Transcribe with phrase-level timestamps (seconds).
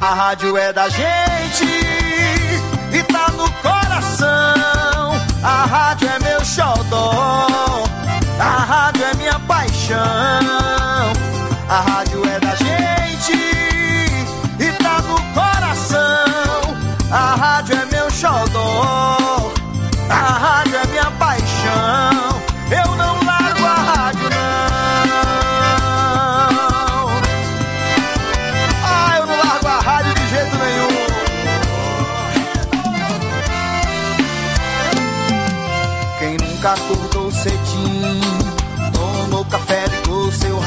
[0.00, 1.64] A rádio é da gente
[2.92, 5.12] e tá no coração.
[5.42, 7.82] A rádio é meu xodó.
[8.38, 9.98] A rádio é minha paixão.
[11.68, 13.32] A rádio é da gente
[14.60, 16.76] e tá no coração.
[17.10, 17.67] A rádio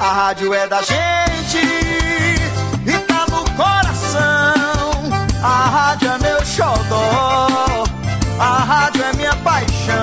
[0.00, 1.58] A rádio é da gente
[2.86, 4.92] e tá no coração.
[5.42, 7.84] A rádio é meu xodó.
[8.38, 9.94] A rádio é minha paixão.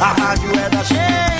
[0.00, 1.33] A rádio é da gente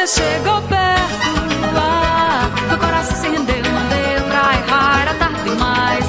[0.00, 6.06] você chegou perto ah, Meu coração se rendeu, não deu pra errar Era tarde demais.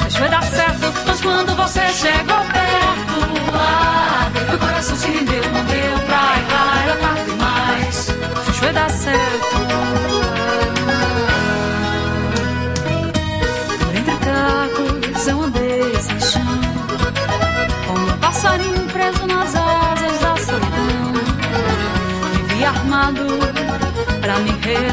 [0.00, 2.23] Mas foi dar certo, mas quando você chegou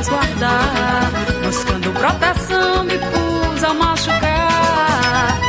[0.01, 1.11] resguardar
[1.43, 5.39] Buscando proteção me pus a machucar.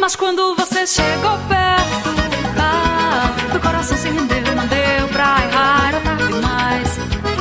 [0.00, 2.10] Mas quando você chegou perto
[2.58, 6.98] ah, Meu coração se rendeu, não deu pra errar Era tarde demais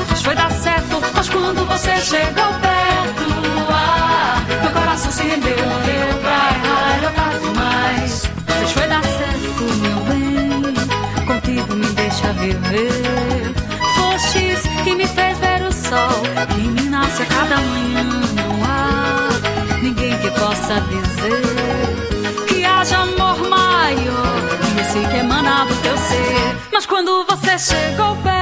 [0.09, 5.81] Mas foi dar certo Mas quando você chegou perto ah, Meu coração se rendeu, não
[5.81, 12.34] deu pra errar Era tarde demais Mas foi dar certo, meu bem Contigo me deixa
[12.34, 13.09] viver
[16.47, 19.29] Que me nasce a cada manhã Não há
[19.81, 24.35] ninguém que possa dizer Que haja amor maior.
[24.73, 28.38] Que esse que emana do teu ser Mas quando você chegou perto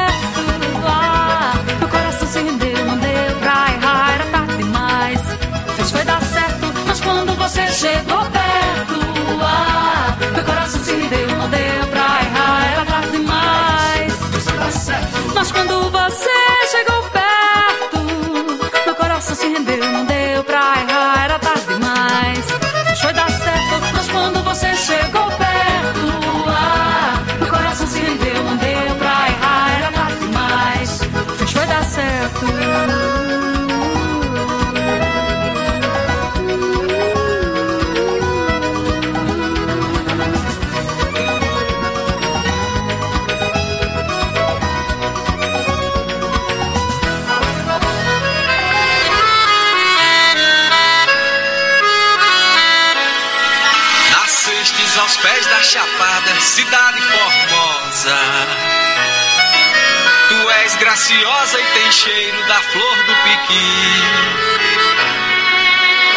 [61.07, 63.73] és graciosa e tem cheiro da flor do piqui.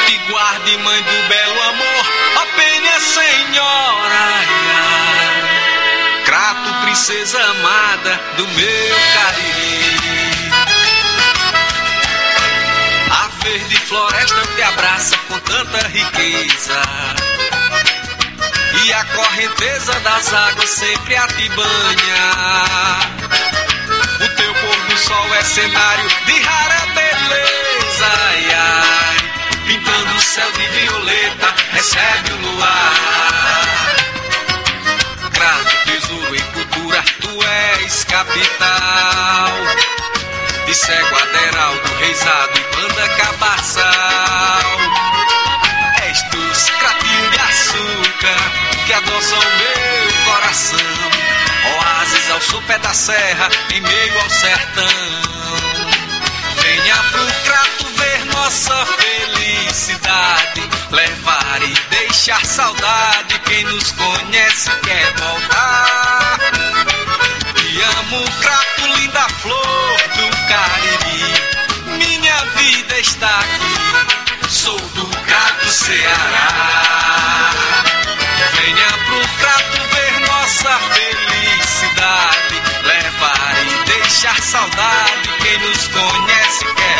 [0.07, 2.07] Te guarde, mãe do belo amor,
[2.37, 4.45] ó Penha Senhora.
[6.25, 10.51] Crato, princesa amada do meu Cariri.
[13.11, 16.83] A verde floresta te abraça com tanta riqueza.
[18.85, 23.20] E a correnteza das águas sempre a te banha.
[25.11, 28.09] Sol é cenário de rara beleza.
[28.29, 29.17] Ai, ai,
[29.67, 33.97] pintando o céu de violeta, recebe o luar.
[35.33, 39.51] Grato, tesouro em cultura, tu és capital.
[40.67, 44.71] De cego aderal do reisado e banda cabaçal.
[46.09, 46.67] És dos
[47.33, 48.41] de açúcar
[48.87, 51.40] que adoçam meu coração.
[51.65, 55.31] Oásis ao sopé da serra, em meio ao sertão.
[56.63, 60.63] Venha pro crato ver nossa felicidade.
[60.91, 63.39] Levar e deixar saudade.
[63.41, 66.39] Quem nos conhece quer voltar.
[67.55, 71.35] Te amo, crato, linda flor do Cariri.
[71.99, 74.49] Minha vida está aqui.
[74.49, 77.51] Sou do crato Ceará.
[78.55, 81.30] Venha pro crato ver nossa felicidade.
[82.83, 85.29] Levar e deixar saudade.
[85.43, 87.00] Quem nos conhece quer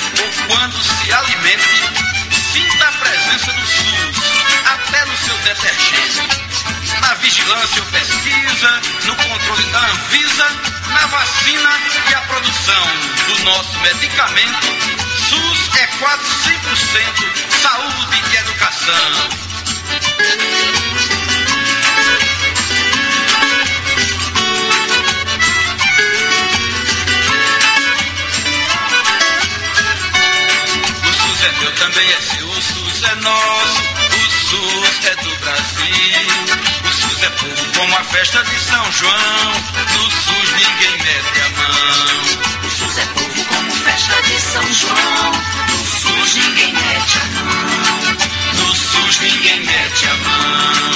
[0.21, 1.89] ou quando se alimente,
[2.53, 4.17] sinta a presença do SUS,
[4.65, 6.21] até no seu detergente.
[7.01, 10.47] Na vigilância ou pesquisa, no controle da Anvisa,
[10.89, 11.71] na vacina
[12.09, 12.85] e a produção
[13.27, 14.67] do nosso medicamento,
[15.29, 19.11] SUS é quase 100% saúde e educação.
[31.91, 32.47] Também é seu.
[32.47, 33.81] O SUS é nosso.
[34.11, 36.31] O SUS é do Brasil.
[36.85, 39.53] O SUS é povo como a festa de São João.
[39.93, 42.65] No SUS ninguém mete a mão.
[42.65, 45.31] O SUS é povo como festa de São João.
[45.67, 48.17] No SUS ninguém mete a mão.
[48.53, 50.91] No SUS ninguém mete a mão.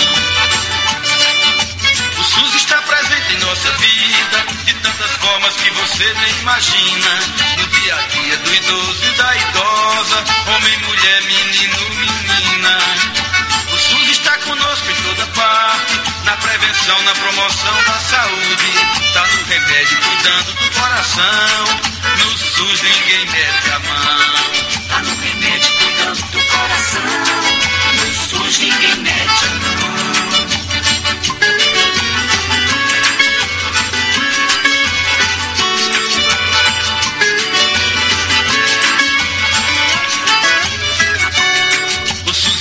[2.20, 4.46] O SUS está presente em nossa vida
[4.86, 7.10] tantas formas que você nem imagina.
[7.58, 12.77] No dia a dia do idoso e da idosa, homem, mulher, menino, menina.
[13.74, 19.13] O SUS está conosco em toda parte, na prevenção, na promoção da saúde.
[19.13, 21.65] Tá no remédio, cuidando do coração.
[22.20, 24.88] No SUS ninguém mete a mão.
[24.88, 27.01] Tá no remédio cuidando do coração.
[27.94, 29.85] No SUS ninguém mete a mão.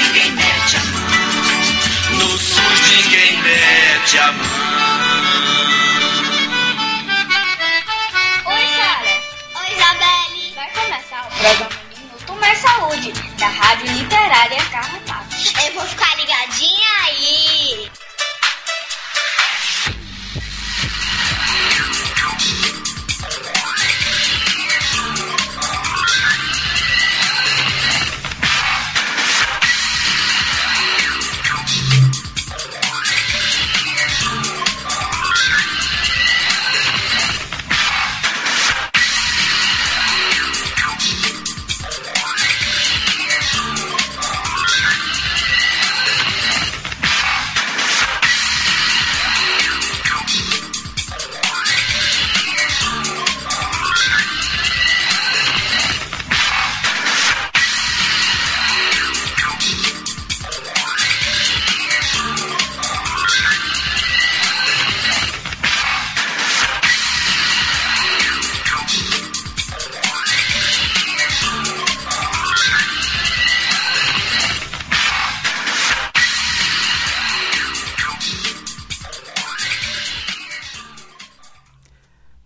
[0.00, 2.18] Ninguém mete a mão.
[2.18, 4.46] No SUS ninguém mete a mão.
[8.46, 9.14] Oi, Sara.
[9.56, 10.54] Oi, Isabelle.
[10.54, 15.36] Vai começar o programa Minuto Mais Saúde, da Rádio Literária Carrapato.
[15.66, 17.90] Eu vou ficar ligadinha aí.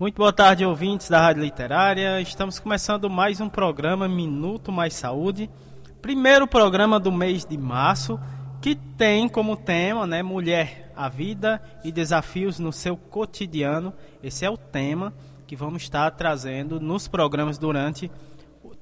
[0.05, 2.21] Muito boa tarde, ouvintes da Rádio Literária.
[2.21, 5.49] Estamos começando mais um programa Minuto Mais Saúde.
[6.03, 8.21] Primeiro programa do mês de março,
[8.61, 13.95] que tem como tema, né, mulher, a vida e desafios no seu cotidiano.
[14.23, 15.11] Esse é o tema
[15.47, 18.13] que vamos estar trazendo nos programas durante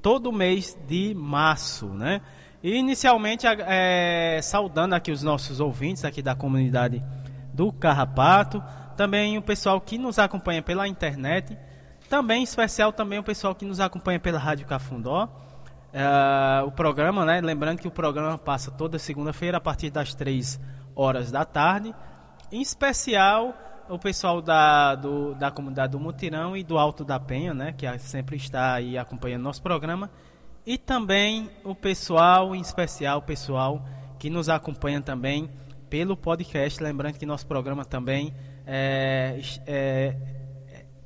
[0.03, 2.21] todo o mês de março, né?
[2.61, 7.01] E inicialmente é, saudando aqui os nossos ouvintes aqui da comunidade
[7.55, 8.61] do Carrapato,
[8.93, 11.57] também o pessoal que nos acompanha pela internet,
[12.09, 15.29] também em especial também o pessoal que nos acompanha pela Rádio Cafundó.
[15.93, 17.41] Uh, o programa, né?
[17.41, 20.61] Lembrando que o programa passa toda segunda-feira a partir das 3
[20.95, 21.95] horas da tarde.
[22.51, 23.55] Em especial
[23.89, 27.73] o pessoal da, do, da comunidade do Mutirão e do Alto da Penha, né?
[27.73, 30.11] Que sempre está aí acompanhando nosso programa.
[30.65, 33.85] E também o pessoal, em especial o pessoal
[34.19, 35.51] que nos acompanha também
[35.91, 36.83] pelo podcast.
[36.83, 38.35] Lembrando que nosso programa também
[38.67, 40.17] é, é,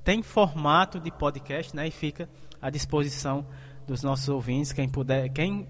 [0.04, 1.88] tem formato de podcast, né?
[1.88, 2.28] E fica
[2.60, 3.46] à disposição
[3.86, 4.72] dos nossos ouvintes.
[4.72, 5.66] Quem puder, quem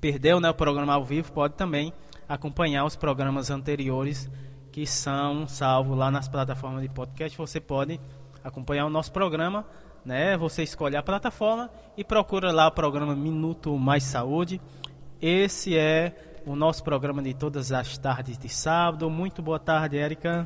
[0.00, 1.92] perdeu né, o programa ao vivo pode também
[2.28, 4.30] acompanhar os programas anteriores
[4.72, 7.36] que são salvos lá nas plataformas de podcast.
[7.38, 8.00] Você pode
[8.42, 9.64] acompanhar o nosso programa,
[10.04, 10.36] né?
[10.36, 14.60] Você escolhe a plataforma e procura lá o programa Minuto Mais Saúde.
[15.22, 19.08] Esse é o nosso programa de todas as tardes de sábado.
[19.08, 20.44] Muito boa tarde, Érica.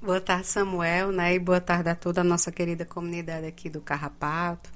[0.00, 1.34] Boa tarde, Samuel, né?
[1.34, 4.70] E boa tarde a toda a nossa querida comunidade aqui do Carrapato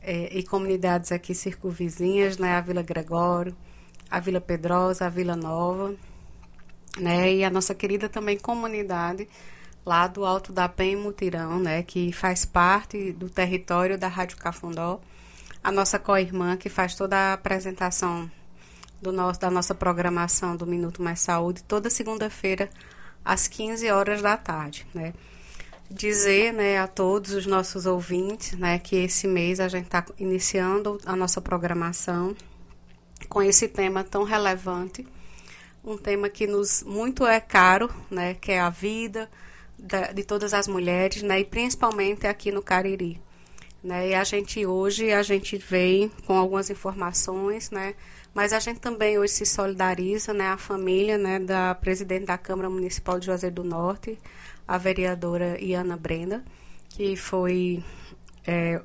[0.00, 2.54] é, e comunidades aqui circunvizinhas, né?
[2.54, 3.56] A Vila Gregório,
[4.08, 5.96] a Vila Pedrosa, a Vila Nova,
[6.96, 7.34] né?
[7.34, 9.28] E a nossa querida também comunidade
[9.84, 11.82] lá do Alto da Penha Mutirão, né?
[11.82, 15.00] Que faz parte do território da Rádio Cafundó.
[15.62, 18.30] A nossa co-irmã que faz toda a apresentação
[19.02, 22.70] do nosso, da nossa programação do Minuto Mais Saúde toda segunda-feira
[23.26, 25.12] às 15 horas da tarde, né?
[25.90, 31.00] Dizer, né, a todos os nossos ouvintes, né, que esse mês a gente está iniciando
[31.04, 32.34] a nossa programação
[33.28, 35.06] com esse tema tão relevante,
[35.84, 39.30] um tema que nos muito é caro, né, que é a vida
[39.78, 43.20] da, de todas as mulheres, né, e principalmente aqui no Cariri,
[43.82, 44.08] né?
[44.08, 47.94] E a gente hoje a gente vem com algumas informações, né,
[48.36, 52.68] mas a gente também hoje se solidariza, né, a família, né, da presidente da Câmara
[52.68, 54.18] Municipal de Juazeiro do Norte,
[54.68, 56.44] a vereadora Iana Brenda,
[56.90, 57.82] que foi
[58.46, 58.82] é,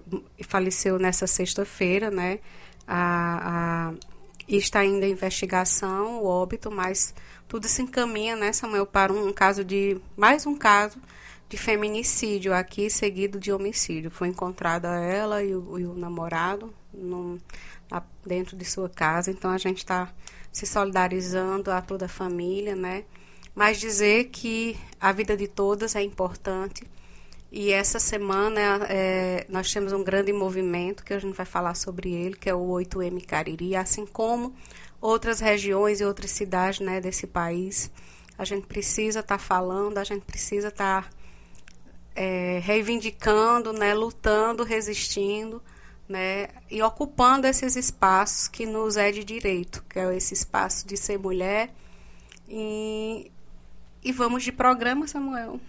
[0.47, 2.39] faleceu nessa sexta-feira, né,
[2.87, 3.93] a, a,
[4.47, 7.13] está ainda em investigação, o óbito, mas
[7.45, 10.97] tudo se encaminha, né, Samuel, para um caso de mais um caso
[11.49, 14.09] de feminicídio aqui, seguido de homicídio.
[14.09, 17.37] Foi encontrada ela e o, e o namorado num,
[18.25, 19.31] dentro de sua casa.
[19.31, 20.13] Então a gente está
[20.51, 23.05] se solidarizando a toda a família, né?
[23.55, 26.83] Mas dizer que a vida de todas é importante.
[27.51, 32.13] E essa semana é, nós temos um grande movimento que a gente vai falar sobre
[32.13, 34.55] ele, que é o 8M Cariri, assim como
[35.01, 37.91] outras regiões e outras cidades né, desse país.
[38.37, 41.09] A gente precisa estar tá falando, a gente precisa estar tá,
[42.15, 45.61] é, reivindicando, né, lutando, resistindo
[46.11, 50.97] né, e ocupando esses espaços que nos é de direito, que é esse espaço de
[50.97, 51.71] ser mulher.
[52.47, 53.31] E,
[54.03, 55.59] e vamos de programa, Samuel.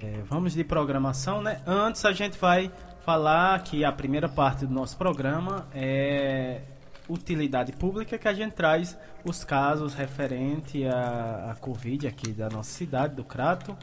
[0.00, 1.62] É, vamos de programação, né?
[1.66, 2.70] Antes a gente vai
[3.04, 6.62] falar que a primeira parte do nosso programa é
[7.08, 12.70] utilidade pública, que a gente traz os casos referentes à, à Covid aqui da nossa
[12.70, 13.76] cidade, do Crato.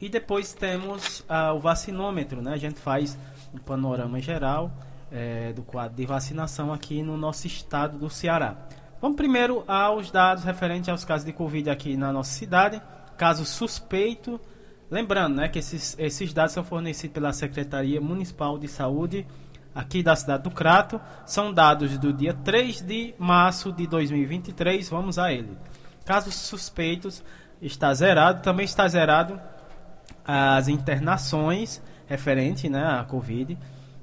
[0.00, 2.52] E depois temos ah, o vacinômetro, né?
[2.52, 3.18] A gente faz
[3.52, 4.70] um panorama geral
[5.10, 8.56] é, do quadro de vacinação aqui no nosso estado do Ceará.
[9.00, 12.82] Vamos primeiro aos dados referentes aos casos de Covid aqui na nossa cidade.
[13.16, 14.40] Caso suspeito,
[14.90, 19.26] lembrando né, que esses, esses dados são fornecidos pela Secretaria Municipal de Saúde
[19.74, 21.00] aqui da cidade do Crato.
[21.24, 24.88] São dados do dia 3 de março de 2023.
[24.88, 25.56] Vamos a ele.
[26.04, 27.22] Casos suspeitos
[27.62, 28.42] está zerado.
[28.42, 29.40] Também está zerado
[30.24, 33.56] as internações referente né, à Covid.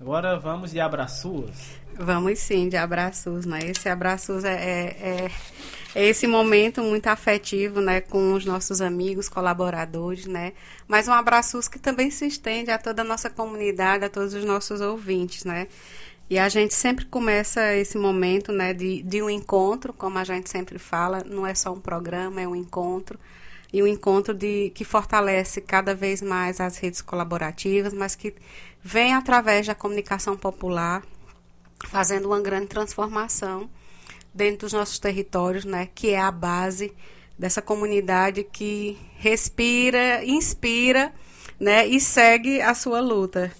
[0.00, 1.85] Agora vamos de abraços.
[1.98, 3.58] Vamos sim, de abraços, né?
[3.64, 5.30] Esse abraços é, é, é,
[5.94, 10.52] é, esse momento muito afetivo, né, com os nossos amigos, colaboradores, né?
[10.86, 14.44] Mas um abraços que também se estende a toda a nossa comunidade, a todos os
[14.44, 15.68] nossos ouvintes, né?
[16.28, 20.50] E a gente sempre começa esse momento, né, de, de um encontro, como a gente
[20.50, 23.18] sempre fala, não é só um programa, é um encontro
[23.72, 28.34] e um encontro de, que fortalece cada vez mais as redes colaborativas, mas que
[28.82, 31.02] vem através da comunicação popular,
[31.84, 33.68] fazendo uma grande transformação
[34.32, 36.92] dentro dos nossos territórios, né, que é a base
[37.38, 41.12] dessa comunidade que respira, inspira,
[41.58, 43.50] né, e segue a sua luta.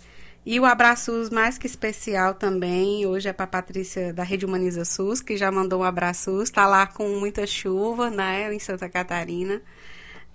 [0.44, 4.84] E o abraço mais que especial também, hoje é para a Patrícia da Rede Humaniza
[4.84, 9.60] SUS, que já mandou um abraço, está lá com muita chuva, né, em Santa Catarina.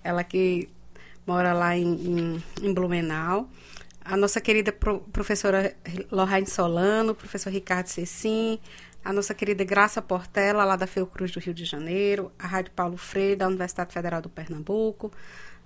[0.04, 0.68] Ela que
[1.26, 3.48] mora lá em, em, em Blumenau
[4.04, 5.74] a nossa querida pro, professora
[6.10, 8.58] Lorraine Solano, professor Ricardo Cecim,
[9.04, 12.96] a nossa querida Graça Portela, lá da Fiocruz do Rio de Janeiro, a Rádio Paulo
[12.96, 15.12] Freire, da Universidade Federal do Pernambuco,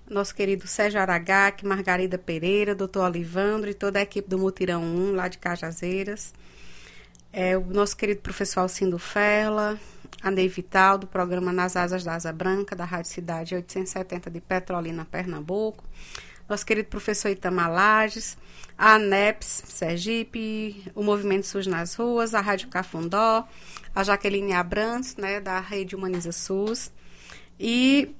[0.09, 5.15] nosso querido Sérgio Aragac, Margarida Pereira, doutor Olivandro e toda a equipe do Mutirão 1,
[5.15, 6.33] lá de Cajazeiras,
[7.31, 9.79] é, o nosso querido professor Alcindo Ferla,
[10.21, 14.41] a Ney Vital, do programa Nas Asas da Asa Branca, da Rádio Cidade 870 de
[14.41, 15.83] Petrolina, Pernambuco,
[16.47, 18.37] nosso querido professor Itamar Lages,
[18.77, 23.47] a ANEPS Sergipe, o Movimento SUS nas Ruas, a Rádio Cafundó,
[23.93, 26.91] a Jaqueline Abrantes, né, da Rede Humaniza SUS.
[27.59, 28.15] E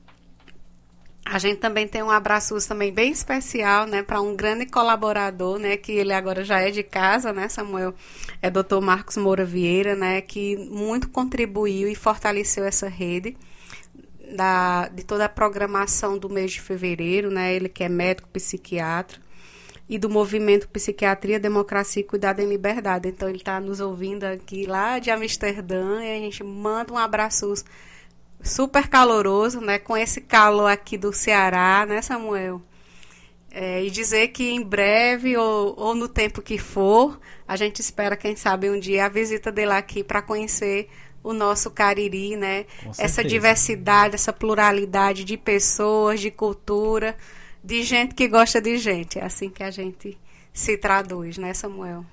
[1.23, 5.77] a gente também tem um abraço também bem especial, né, para um grande colaborador, né,
[5.77, 7.93] que ele agora já é de casa, né, Samuel,
[8.41, 8.81] é Dr.
[8.81, 13.37] Marcos Moura Vieira, né, que muito contribuiu e fortaleceu essa rede
[14.35, 17.53] da, de toda a programação do mês de fevereiro, né?
[17.53, 19.19] Ele que é médico psiquiatra
[19.89, 23.07] e do movimento Psiquiatria, Democracia e Cuidado em Liberdade.
[23.07, 27.53] Então ele está nos ouvindo aqui lá de Amsterdã e a gente manda um abraço
[28.41, 29.79] super caloroso, né?
[29.79, 32.61] Com esse calor aqui do Ceará, né, Samuel?
[33.49, 38.15] É, e dizer que em breve ou, ou no tempo que for, a gente espera,
[38.17, 40.89] quem sabe, um dia a visita dele aqui para conhecer
[41.27, 42.65] o nosso Cariri, né?
[42.97, 47.15] Essa diversidade, essa pluralidade de pessoas, de cultura,
[47.61, 49.19] de gente que gosta de gente.
[49.19, 50.17] É assim que a gente
[50.53, 52.05] se traduz, né, Samuel?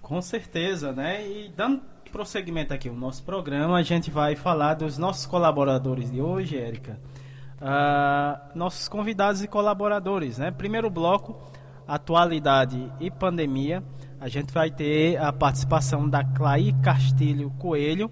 [0.00, 1.26] Com certeza, né?
[1.26, 6.20] E dando prosseguimento aqui o nosso programa, a gente vai falar dos nossos colaboradores de
[6.20, 7.00] hoje, Érica.
[7.60, 10.52] Uh, nossos convidados e colaboradores, né?
[10.52, 11.36] Primeiro bloco,
[11.86, 13.82] atualidade e pandemia.
[14.20, 18.08] A gente vai ter a participação da Clay Castilho Coelho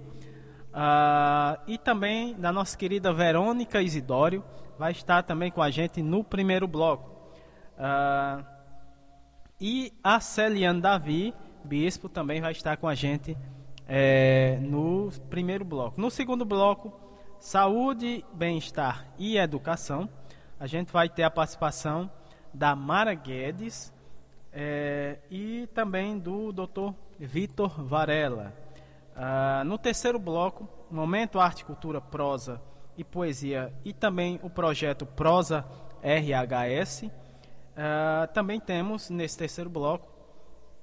[0.72, 4.44] uh, e também da nossa querida Verônica Isidório,
[4.78, 7.10] vai estar também com a gente no primeiro bloco.
[7.76, 8.44] Uh,
[9.60, 13.36] e a Celiane Davi, bispo, também vai estar com a gente
[13.86, 16.00] é, no primeiro bloco.
[16.00, 16.92] No segundo bloco,
[17.38, 20.08] saúde, bem-estar e educação.
[20.58, 22.10] A gente vai ter a participação
[22.54, 23.92] da Mara Guedes
[24.52, 26.92] é, e também do Dr.
[27.18, 28.54] Vitor Varela.
[29.20, 32.58] Uh, no terceiro bloco, Momento Arte, Cultura, Prosa
[32.96, 35.62] e Poesia e também o projeto Prosa
[36.02, 37.02] RHS.
[37.02, 37.10] Uh,
[37.76, 40.08] ah, também temos nesse terceiro bloco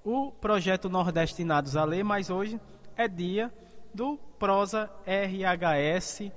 [0.03, 2.61] o projeto Nordestinados a Ler, mas hoje
[2.95, 3.51] é dia
[3.91, 6.31] do Prosa RHS uh,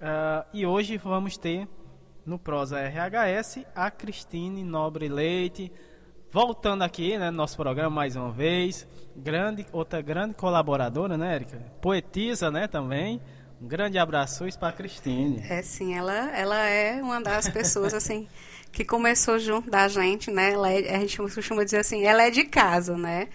[0.00, 1.68] ah, e hoje vamos ter
[2.26, 5.70] no Prosa RHS a Cristine Nobre Leite
[6.34, 11.62] voltando aqui, né, no nosso programa mais uma vez, grande outra grande colaboradora, né, Érica?
[11.80, 13.20] Poetisa, né, também.
[13.62, 15.40] Um grande abraço para a Cristine.
[15.48, 18.26] É sim, ela, ela é uma das pessoas assim
[18.72, 20.50] que começou junto da gente, né?
[20.50, 23.28] Ela é, a gente costuma dizer assim, ela é de casa, né?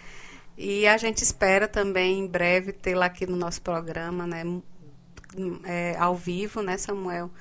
[0.58, 4.44] E a gente espera também em breve tê-la aqui no nosso programa, né?
[5.64, 7.32] É, ao vivo, né, Samuel?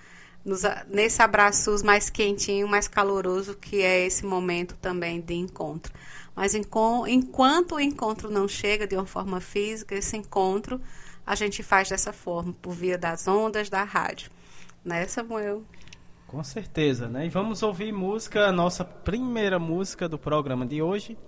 [0.48, 5.92] Nos, nesse abraço mais quentinho, mais caloroso, que é esse momento também de encontro.
[6.34, 10.80] Mas enquanto o encontro não chega de uma forma física, esse encontro
[11.26, 14.30] a gente faz dessa forma, por via das ondas da rádio.
[14.82, 15.62] Né, Samuel?
[16.26, 17.26] Com certeza, né?
[17.26, 21.18] E vamos ouvir música, a nossa primeira música do programa de hoje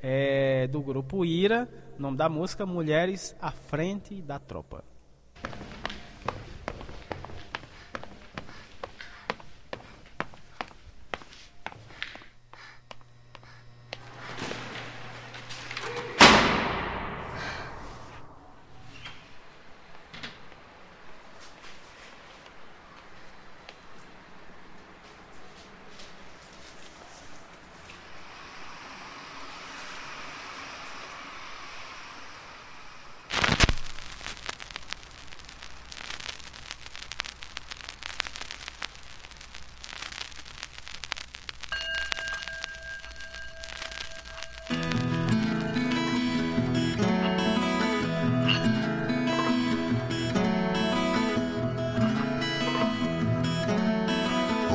[0.00, 4.82] é do grupo Ira, nome da música Mulheres à Frente da Tropa.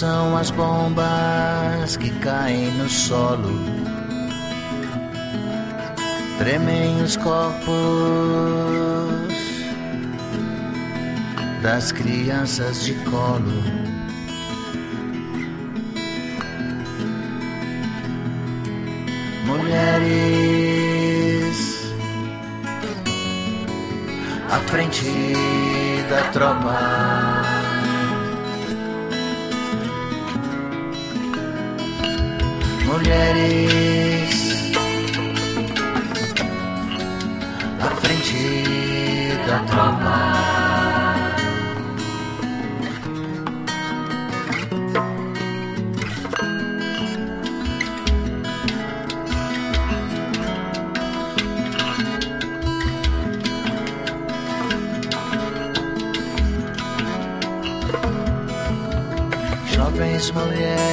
[0.00, 3.52] são as bombas que caem no solo,
[6.38, 7.68] tremem os corpos
[11.62, 13.62] das crianças de colo.
[19.44, 20.72] mulheres
[24.48, 25.04] à frente
[26.08, 27.49] da tropa.
[32.90, 34.72] Mulheres
[37.80, 38.64] à frente
[39.46, 40.50] da tropa.
[60.34, 60.89] mulheres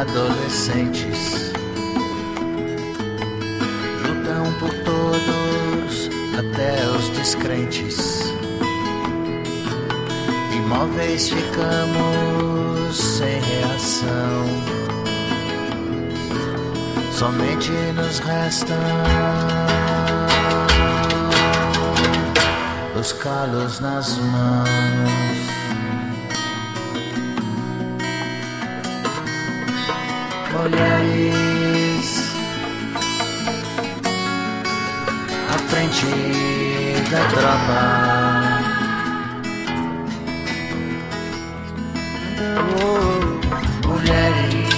[0.00, 1.50] adolescentes
[4.06, 6.08] lutam por todos,
[6.38, 8.22] até os descrentes.
[10.54, 14.46] Imóveis ficamos sem reação.
[17.12, 18.76] Somente nos restam
[23.00, 25.27] os calos nas mãos.
[30.70, 32.10] Mulheres
[35.48, 36.12] à frente
[37.10, 37.82] da tropa.
[43.86, 44.68] Mulheres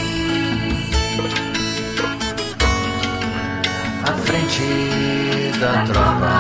[4.05, 4.69] à frente
[5.59, 6.40] da tropa.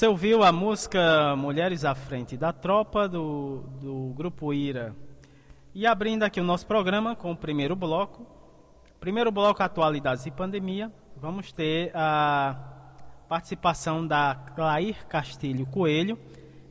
[0.00, 4.96] Você ouviu a música Mulheres à Frente da Tropa do, do Grupo Ira.
[5.74, 8.26] E abrindo aqui o nosso programa com o primeiro bloco.
[8.98, 10.90] Primeiro bloco, Atualidades e Pandemia.
[11.18, 12.56] Vamos ter a
[13.28, 16.18] participação da Clair Castilho Coelho.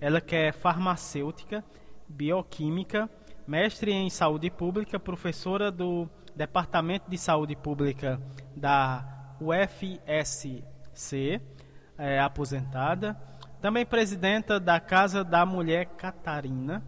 [0.01, 1.63] Ela que é farmacêutica,
[2.07, 3.07] bioquímica,
[3.45, 8.19] mestre em saúde pública, professora do Departamento de Saúde Pública
[8.55, 10.63] da UFSC
[11.99, 13.15] é, aposentada,
[13.61, 16.81] também presidenta da Casa da Mulher Catarina,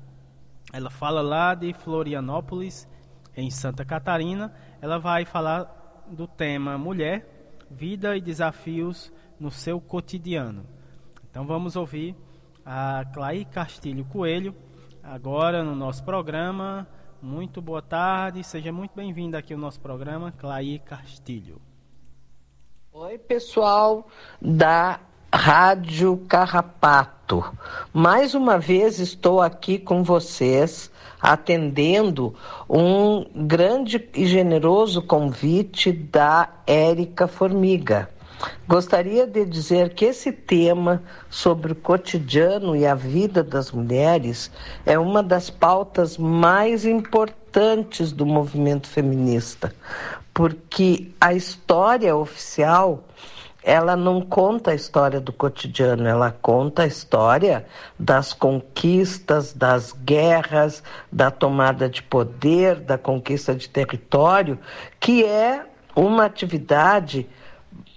[0.74, 2.88] Ela fala lá de Florianópolis,
[3.36, 4.54] em Santa Catarina.
[4.82, 7.28] Ela vai falar do tema mulher,
[7.70, 10.66] vida e desafios no seu cotidiano.
[11.30, 12.16] Então vamos ouvir
[12.66, 14.56] a Clay Castilho Coelho
[15.04, 16.88] agora no nosso programa.
[17.22, 21.62] Muito boa tarde, seja muito bem-vinda aqui ao nosso programa, Clay Castilho.
[22.94, 24.06] Oi, pessoal
[24.42, 25.00] da
[25.34, 27.42] Rádio Carrapato.
[27.94, 32.36] Mais uma vez estou aqui com vocês atendendo
[32.70, 38.10] um grande e generoso convite da Érica Formiga.
[38.68, 44.52] Gostaria de dizer que esse tema sobre o cotidiano e a vida das mulheres
[44.86, 49.74] é uma das pautas mais importantes do movimento feminista,
[50.42, 53.04] porque a história oficial
[53.62, 57.64] ela não conta a história do cotidiano, ela conta a história
[58.00, 64.58] das conquistas, das guerras, da tomada de poder, da conquista de território,
[65.00, 65.64] que é
[65.96, 67.30] uma atividade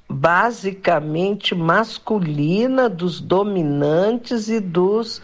[0.07, 5.22] basicamente masculina dos dominantes e dos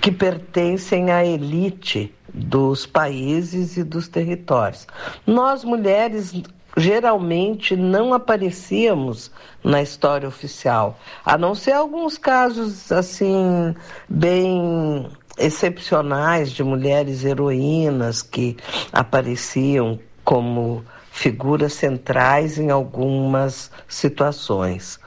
[0.00, 4.86] que pertencem à elite dos países e dos territórios.
[5.26, 6.32] Nós mulheres
[6.76, 9.30] geralmente não aparecíamos
[9.62, 13.74] na história oficial, a não ser alguns casos assim
[14.08, 15.06] bem
[15.38, 18.56] excepcionais de mulheres heroínas que
[18.92, 24.98] apareciam como figuras centrais em algumas situações.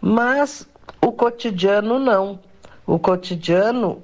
[0.00, 0.66] Mas
[1.02, 2.40] o cotidiano não.
[2.86, 4.02] O cotidiano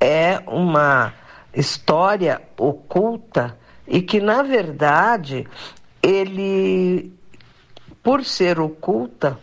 [0.00, 1.12] é uma
[1.56, 5.46] história oculta e que, na verdade,
[6.02, 7.12] ele,
[8.02, 9.38] por ser oculta,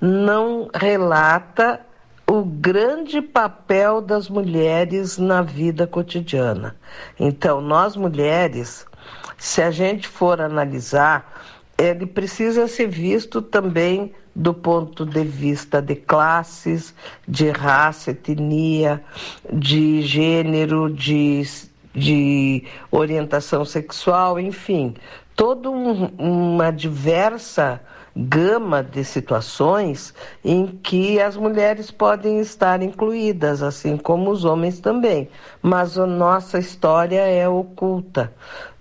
[0.00, 1.80] não relata
[2.26, 6.76] o grande papel das mulheres na vida cotidiana.
[7.18, 8.86] Então, nós mulheres
[9.38, 11.32] se a gente for analisar,
[11.78, 16.94] ele precisa ser visto também do ponto de vista de classes,
[17.26, 19.02] de raça, etnia,
[19.52, 21.42] de gênero, de,
[21.92, 24.94] de orientação sexual, enfim,
[25.34, 27.80] toda um, uma diversa
[28.16, 35.28] gama de situações em que as mulheres podem estar incluídas, assim como os homens também.
[35.60, 38.32] Mas a nossa história é oculta.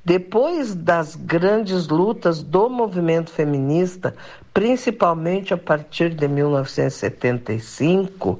[0.08, 4.16] Depois das grandes lutas do movimento feminista,
[4.54, 8.40] principalmente a partir de 1975,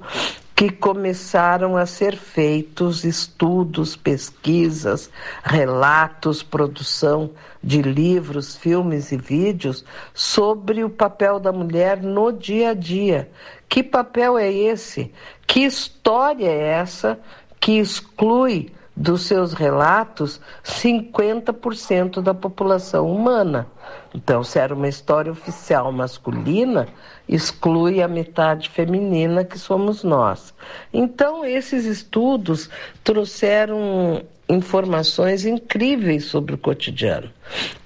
[0.56, 5.12] que começaram a ser feitos estudos, pesquisas,
[5.44, 12.74] relatos, produção de livros, filmes e vídeos sobre o papel da mulher no dia a
[12.74, 13.30] dia.
[13.68, 15.12] Que papel é esse?
[15.46, 17.20] Que história é essa
[17.60, 23.68] que exclui dos seus relatos 50% da população humana.
[24.14, 26.88] Então, se era uma história oficial masculina,
[27.30, 30.52] exclui a metade feminina que somos nós.
[30.92, 32.72] Então, esses estudos
[33.04, 37.30] trouxeram informações incríveis sobre o cotidiano.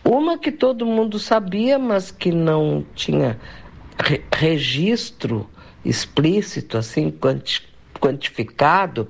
[0.06, 3.38] Uma que todo mundo sabia, mas que não tinha
[4.00, 5.50] re registro
[5.84, 7.14] explícito, assim,
[8.00, 9.10] quantificado,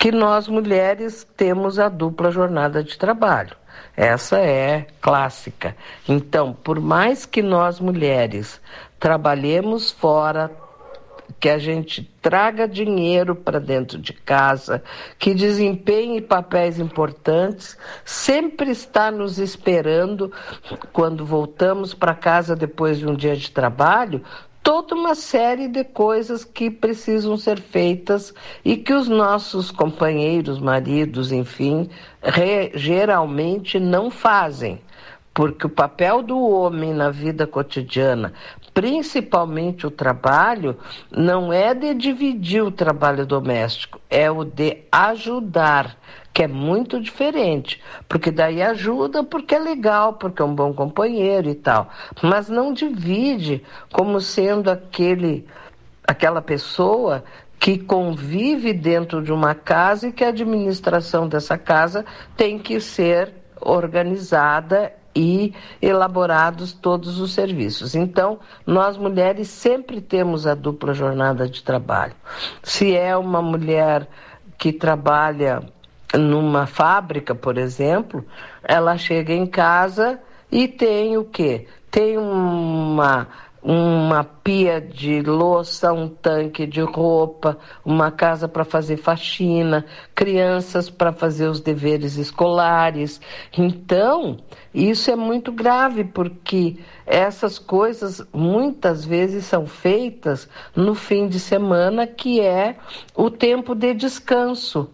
[0.00, 3.54] que nós mulheres temos a dupla jornada de trabalho.
[3.94, 5.76] Essa é clássica.
[6.08, 8.62] Então, por mais que nós mulheres
[8.98, 10.50] trabalhemos fora,
[11.38, 14.82] que a gente traga dinheiro para dentro de casa,
[15.18, 20.32] que desempenhe papéis importantes, sempre está nos esperando
[20.94, 24.22] quando voltamos para casa depois de um dia de trabalho,
[24.62, 31.32] toda uma série de coisas que precisam ser feitas e que os nossos companheiros, maridos,
[31.32, 31.88] enfim,
[32.22, 34.80] re, geralmente não fazem.
[35.32, 38.32] Porque o papel do homem na vida cotidiana,
[38.74, 40.76] principalmente o trabalho,
[41.10, 45.96] não é de dividir o trabalho doméstico, é o de ajudar
[46.32, 51.48] que é muito diferente, porque daí ajuda porque é legal, porque é um bom companheiro
[51.48, 51.88] e tal,
[52.22, 53.62] mas não divide
[53.92, 55.46] como sendo aquele
[56.06, 57.24] aquela pessoa
[57.58, 62.04] que convive dentro de uma casa e que a administração dessa casa
[62.36, 65.52] tem que ser organizada e
[65.82, 67.94] elaborados todos os serviços.
[67.94, 72.14] Então, nós mulheres sempre temos a dupla jornada de trabalho.
[72.62, 74.08] Se é uma mulher
[74.56, 75.62] que trabalha
[76.14, 78.24] numa fábrica, por exemplo,
[78.62, 81.66] ela chega em casa e tem o quê?
[81.90, 83.28] Tem uma
[83.62, 89.84] uma pia de louça, um tanque de roupa, uma casa para fazer faxina,
[90.14, 93.20] crianças para fazer os deveres escolares.
[93.56, 94.38] Então,
[94.72, 102.06] isso é muito grave porque essas coisas muitas vezes são feitas no fim de semana,
[102.06, 102.76] que é
[103.14, 104.90] o tempo de descanso.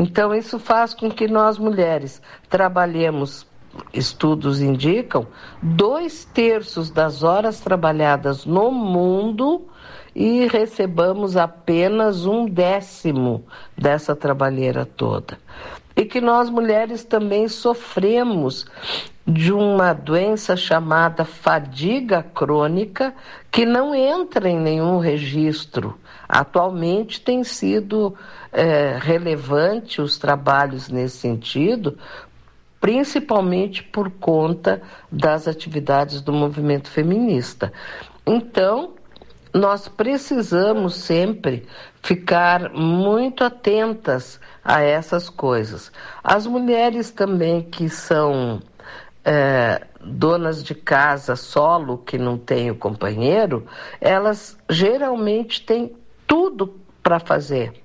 [0.00, 3.44] Então, isso faz com que nós mulheres trabalhemos
[3.92, 5.26] estudos indicam,
[5.60, 9.66] dois terços das horas trabalhadas no mundo
[10.14, 13.44] e recebamos apenas um décimo
[13.76, 15.36] dessa trabalheira toda.
[15.98, 18.64] E que nós mulheres também sofremos
[19.26, 23.12] de uma doença chamada fadiga crônica,
[23.50, 25.98] que não entra em nenhum registro.
[26.28, 28.14] Atualmente tem sido
[28.52, 31.98] é, relevante os trabalhos nesse sentido,
[32.80, 34.80] principalmente por conta
[35.10, 37.72] das atividades do movimento feminista.
[38.24, 38.94] Então,
[39.52, 41.66] nós precisamos sempre
[42.02, 45.92] ficar muito atentas a essas coisas.
[46.22, 48.60] As mulheres também que são
[49.24, 53.66] é, donas de casa solo, que não têm o companheiro,
[54.00, 55.94] elas geralmente têm
[56.26, 57.82] tudo para fazer.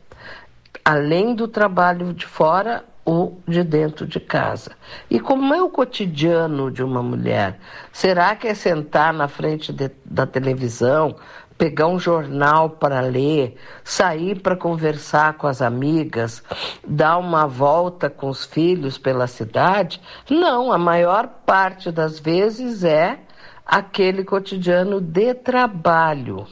[0.86, 4.72] Além do trabalho de fora, ou de dentro de casa.
[5.10, 7.60] E como é o cotidiano de uma mulher?
[7.92, 11.16] Será que é sentar na frente de, da televisão,
[11.64, 13.56] pegar um jornal para ler,
[13.86, 16.44] sair para conversar com as amigas,
[16.86, 20.02] dar uma volta com os filhos pela cidade?
[20.30, 23.18] Não, a maior parte das vezes é
[23.66, 26.46] aquele cotidiano de trabalho.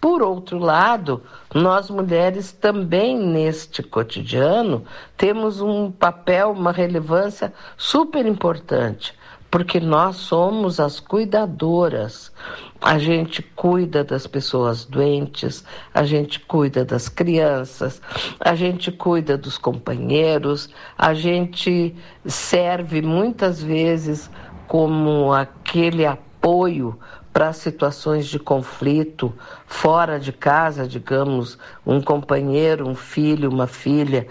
[0.00, 4.84] Por outro lado, nós mulheres também neste cotidiano
[5.16, 9.12] temos um papel, uma relevância super importante,
[9.56, 12.30] porque nós somos as cuidadoras.
[12.78, 18.02] A gente cuida das pessoas doentes, a gente cuida das crianças,
[18.38, 21.96] a gente cuida dos companheiros, a gente
[22.26, 24.30] serve muitas vezes
[24.68, 26.98] como aquele apoio
[27.32, 29.32] para situações de conflito
[29.64, 34.26] fora de casa, digamos, um companheiro, um filho, uma filha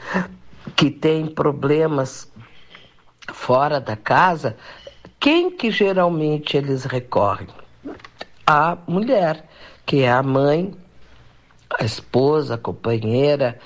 [0.75, 2.31] que tem problemas
[3.33, 4.55] fora da casa,
[5.19, 7.47] quem que geralmente eles recorrem?
[8.45, 9.49] A mulher,
[9.85, 10.73] que é a mãe,
[11.79, 13.59] a esposa, a companheira,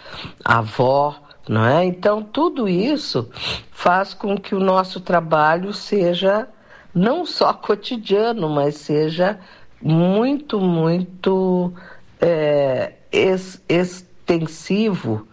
[0.44, 1.16] a avó,
[1.48, 1.86] não é?
[1.86, 3.30] Então tudo isso
[3.72, 6.48] faz com que o nosso trabalho seja
[6.94, 9.40] não só cotidiano, mas seja
[9.82, 11.74] muito, muito
[12.22, 15.28] é, ex extensivo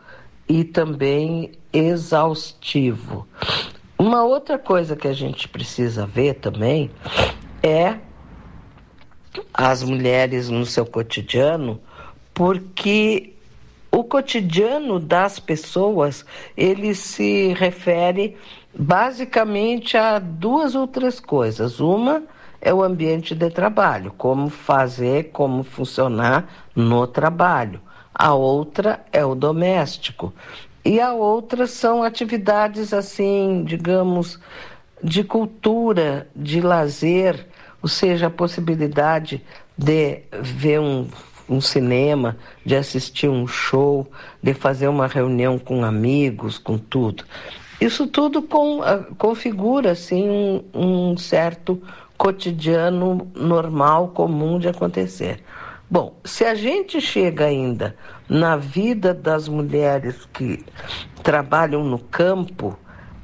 [0.49, 3.27] e também exaustivo.
[3.99, 6.91] Uma outra coisa que a gente precisa ver também
[7.63, 7.97] é
[9.55, 11.81] as mulheres no seu cotidiano,
[12.35, 13.33] porque
[13.91, 18.37] o cotidiano das pessoas ele se refere
[18.79, 21.81] basicamente há duas outras coisas.
[21.81, 22.23] Uma
[22.61, 27.81] é o ambiente de trabalho, como fazer, como funcionar no trabalho.
[28.15, 30.35] A outra é o doméstico.
[30.87, 34.39] E a outra são atividades assim, digamos,
[35.03, 37.45] de cultura, de lazer,
[37.83, 39.43] ou seja, a possibilidade
[39.77, 41.09] de ver um,
[41.49, 44.07] um cinema, de assistir um show,
[44.41, 47.25] de fazer uma reunião com amigos, com tudo.
[47.81, 51.83] Isso tudo com, uh, configura assim, um, um certo
[52.17, 55.43] cotidiano normal, comum de acontecer.
[55.91, 57.97] Bom, se a gente chega ainda
[58.29, 60.65] na vida das mulheres que
[61.23, 62.79] trabalham no campo,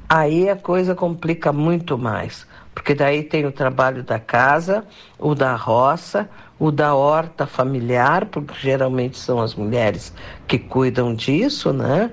[0.07, 4.85] aí a coisa complica muito mais, porque daí tem o trabalho da casa,
[5.19, 6.29] o da roça,
[6.59, 10.13] o da horta familiar, porque geralmente são as mulheres
[10.47, 12.11] que cuidam disso, né?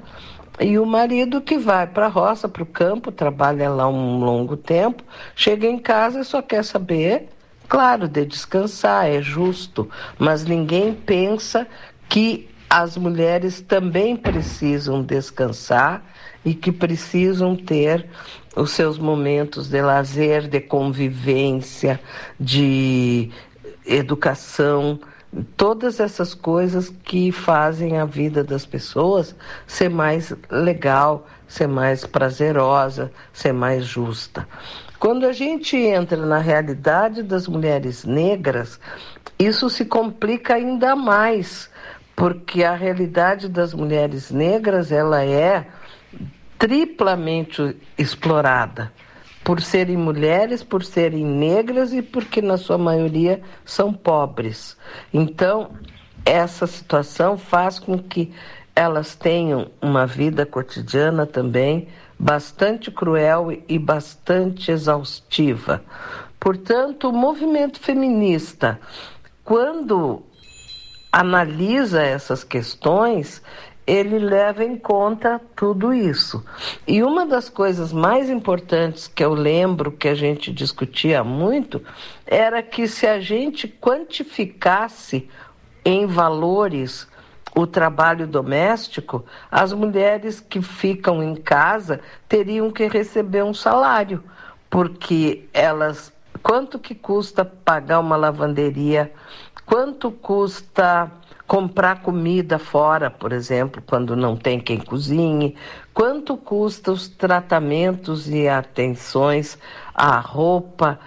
[0.59, 4.57] E o marido que vai para a roça, para o campo, trabalha lá um longo
[4.57, 5.03] tempo,
[5.35, 7.29] chega em casa e só quer saber,
[7.67, 9.89] claro, de descansar, é justo,
[10.19, 11.67] mas ninguém pensa
[12.11, 16.05] que as mulheres também precisam descansar
[16.45, 18.09] e que precisam ter
[18.55, 22.01] os seus momentos de lazer, de convivência,
[22.39, 23.31] de
[23.85, 25.01] educação
[25.57, 29.35] todas essas coisas que fazem a vida das pessoas
[29.67, 34.47] ser mais legal, ser mais prazerosa, ser mais justa.
[34.99, 38.79] Quando a gente entra na realidade das mulheres negras,
[39.39, 41.70] isso se complica ainda mais,
[42.15, 45.67] porque a realidade das mulheres negras ela é
[46.59, 48.93] triplamente explorada
[49.43, 54.77] por serem mulheres, por serem negras e porque, na sua maioria, são pobres.
[55.13, 55.71] Então,
[56.25, 58.33] essa situação faz com que
[58.77, 61.89] elas tenham uma vida cotidiana também
[62.19, 65.83] bastante cruel e bastante exaustiva.
[66.39, 68.79] Portanto, o movimento feminista,
[69.43, 70.23] quando
[71.13, 73.43] analisa essas questões,
[73.87, 76.45] ele leva em conta tudo isso.
[76.87, 81.83] E uma das coisas mais importantes que eu lembro que a gente discutia muito
[82.25, 85.29] era que se a gente quantificasse
[85.85, 87.09] em valores
[87.55, 94.23] o trabalho doméstico, as mulheres que ficam em casa teriam que receber um salário,
[94.71, 99.13] porque elas quanto que custa pagar uma lavanderia,
[99.71, 101.09] quanto custa
[101.47, 105.55] comprar comida fora, por exemplo, quando não tem quem cozinhe,
[105.95, 109.57] quanto custa os tratamentos e atenções
[109.95, 110.99] à roupa,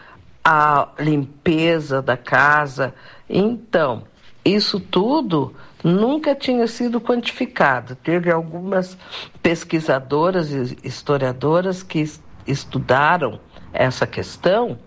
[0.41, 2.95] à limpeza da casa.
[3.29, 4.03] Então,
[4.45, 5.53] isso tudo
[5.83, 7.97] nunca tinha sido quantificado.
[7.97, 8.97] Teve algumas
[9.41, 12.09] pesquisadoras e historiadoras que
[12.47, 13.41] estudaram
[13.73, 14.79] essa questão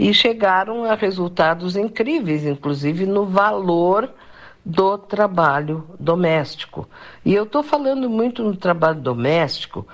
[0.00, 4.10] e chegaram a resultados incríveis, inclusive no valor
[4.64, 6.88] do trabalho doméstico.
[7.22, 9.86] E eu estou falando muito no trabalho doméstico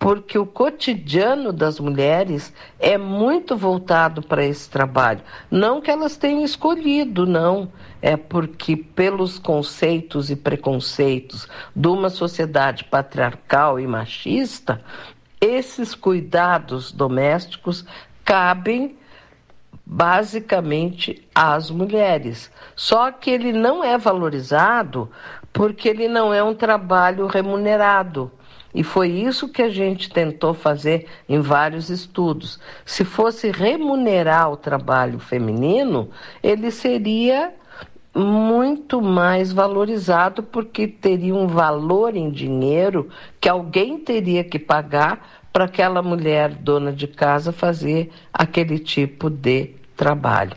[0.00, 5.20] porque o cotidiano das mulheres é muito voltado para esse trabalho.
[5.48, 7.70] Não que elas tenham escolhido, não.
[8.00, 14.82] É porque, pelos conceitos e preconceitos de uma sociedade patriarcal e machista,
[15.40, 17.84] esses cuidados domésticos
[18.24, 18.96] cabem
[19.84, 22.50] basicamente às mulheres.
[22.74, 25.10] Só que ele não é valorizado
[25.52, 28.30] porque ele não é um trabalho remunerado.
[28.74, 32.58] E foi isso que a gente tentou fazer em vários estudos.
[32.86, 36.08] Se fosse remunerar o trabalho feminino,
[36.42, 37.52] ele seria
[38.14, 43.08] muito mais valorizado, porque teria um valor em dinheiro
[43.40, 49.70] que alguém teria que pagar para aquela mulher dona de casa fazer aquele tipo de
[49.96, 50.56] trabalho.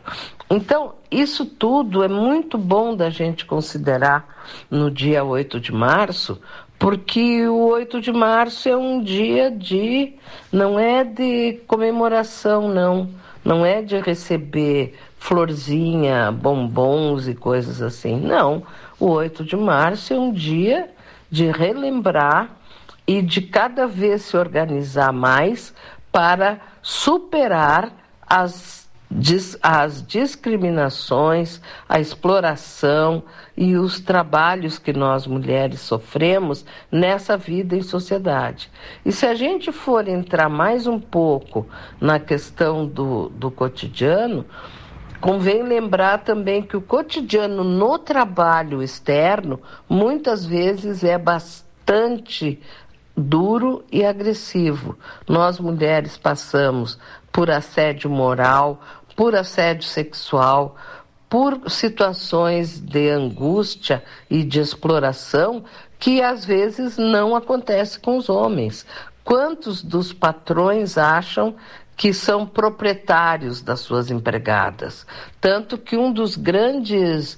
[0.49, 4.27] Então, isso tudo é muito bom da gente considerar
[4.69, 6.39] no dia 8 de março,
[6.77, 10.13] porque o 8 de março é um dia de.
[10.51, 13.09] não é de comemoração, não.
[13.43, 18.19] Não é de receber florzinha, bombons e coisas assim.
[18.19, 18.63] Não.
[18.99, 20.89] O 8 de março é um dia
[21.29, 22.49] de relembrar
[23.07, 25.73] e de cada vez se organizar mais
[26.11, 27.91] para superar
[28.21, 28.85] as
[29.61, 33.23] as discriminações, a exploração
[33.55, 38.69] e os trabalhos que nós mulheres sofremos nessa vida em sociedade.
[39.05, 41.67] E se a gente for entrar mais um pouco
[42.01, 44.45] na questão do, do cotidiano,
[45.21, 52.61] Convém lembrar também que o cotidiano no trabalho externo muitas vezes é bastante
[53.15, 54.97] duro e agressivo.
[55.27, 56.97] Nós mulheres passamos
[57.31, 58.81] por assédio moral,
[59.15, 60.75] por assédio sexual,
[61.29, 65.63] por situações de angústia e de exploração
[65.99, 68.85] que às vezes não acontece com os homens.
[69.23, 71.55] Quantos dos patrões acham
[71.97, 75.07] que são proprietários das suas empregadas?
[75.41, 77.37] Tanto que um dos grandes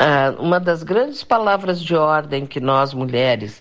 [0.00, 3.60] Uh, uma das grandes palavras de ordem que nós mulheres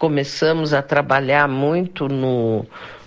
[0.00, 2.64] começamos a trabalhar muito no,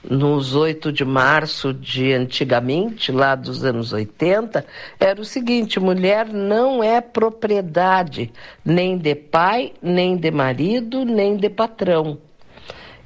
[0.07, 4.63] nos 8 de março de antigamente, lá dos anos 80,
[4.99, 8.31] era o seguinte: mulher não é propriedade
[8.63, 12.19] nem de pai, nem de marido, nem de patrão.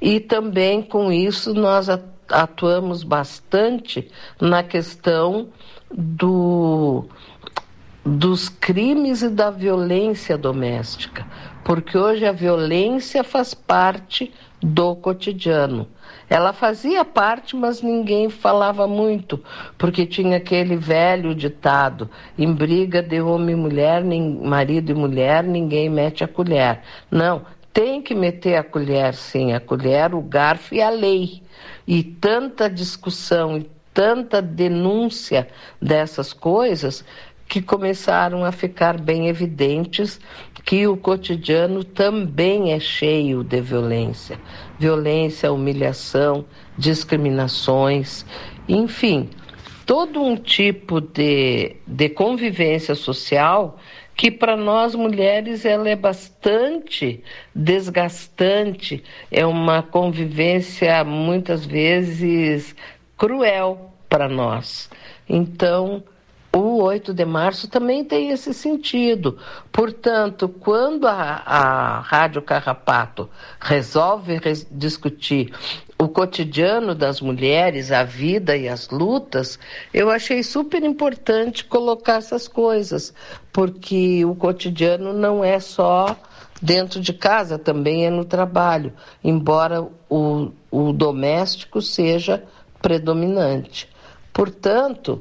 [0.00, 1.88] E também com isso nós
[2.30, 4.06] atuamos bastante
[4.38, 5.48] na questão
[5.90, 7.06] do,
[8.04, 11.26] dos crimes e da violência doméstica,
[11.68, 15.86] porque hoje a violência faz parte do cotidiano.
[16.26, 19.38] Ela fazia parte, mas ninguém falava muito,
[19.76, 22.08] porque tinha aquele velho ditado:
[22.38, 26.80] em briga de homem e mulher, nem marido e mulher, ninguém mete a colher.
[27.10, 31.42] Não, tem que meter a colher, sim, a colher, o garfo e a lei.
[31.86, 35.46] E tanta discussão e tanta denúncia
[35.82, 37.04] dessas coisas
[37.48, 40.20] que começaram a ficar bem evidentes
[40.64, 44.38] que o cotidiano também é cheio de violência.
[44.78, 46.44] Violência, humilhação,
[46.76, 48.24] discriminações,
[48.68, 49.30] enfim,
[49.86, 53.78] todo um tipo de, de convivência social
[54.18, 57.22] que para nós mulheres ela é bastante
[57.54, 62.74] desgastante, é uma convivência muitas vezes
[63.16, 64.90] cruel para nós.
[65.28, 66.02] Então,
[66.52, 69.38] o 8 de março também tem esse sentido.
[69.70, 73.28] Portanto, quando a, a Rádio Carrapato
[73.60, 75.52] resolve res, discutir
[75.98, 79.58] o cotidiano das mulheres, a vida e as lutas,
[79.92, 83.12] eu achei super importante colocar essas coisas,
[83.52, 86.16] porque o cotidiano não é só
[86.62, 88.92] dentro de casa, também é no trabalho,
[89.22, 92.44] embora o, o doméstico seja
[92.80, 93.88] predominante.
[94.32, 95.20] Portanto,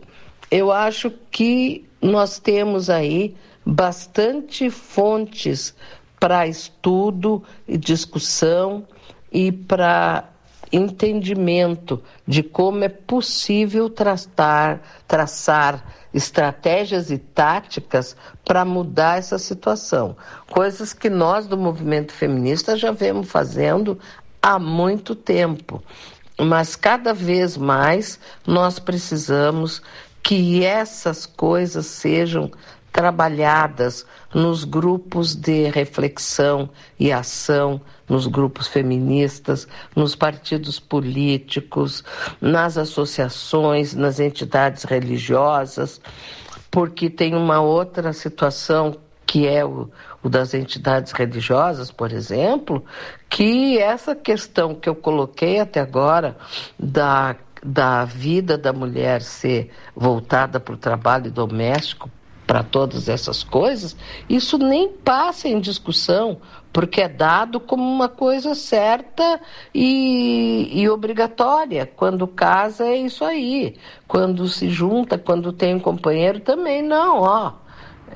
[0.49, 3.35] eu acho que nós temos aí
[3.65, 5.75] bastante fontes
[6.19, 8.87] para estudo e discussão
[9.31, 10.29] e para
[10.71, 15.83] entendimento de como é possível tratar, traçar
[16.13, 20.15] estratégias e táticas para mudar essa situação.
[20.49, 23.99] Coisas que nós do movimento feminista já vemos fazendo
[24.41, 25.81] há muito tempo.
[26.39, 29.81] Mas cada vez mais nós precisamos
[30.21, 32.51] que essas coisas sejam
[32.91, 36.67] trabalhadas nos grupos de reflexão
[36.99, 42.03] e ação, nos grupos feministas, nos partidos políticos,
[42.41, 46.01] nas associações, nas entidades religiosas,
[46.71, 48.97] porque tem uma outra situação
[49.27, 49.89] que é o,
[50.23, 52.83] o das entidades religiosas, por exemplo,
[53.29, 56.35] que essa questão que eu coloquei até agora
[56.79, 62.09] da da vida da mulher ser voltada para o trabalho doméstico,
[62.45, 63.95] para todas essas coisas,
[64.29, 66.39] isso nem passa em discussão,
[66.71, 69.41] porque é dado como uma coisa certa
[69.73, 71.85] e, e, obrigatória.
[71.85, 73.75] Quando casa é isso aí.
[74.07, 77.66] Quando se junta, quando tem um companheiro, também não, ó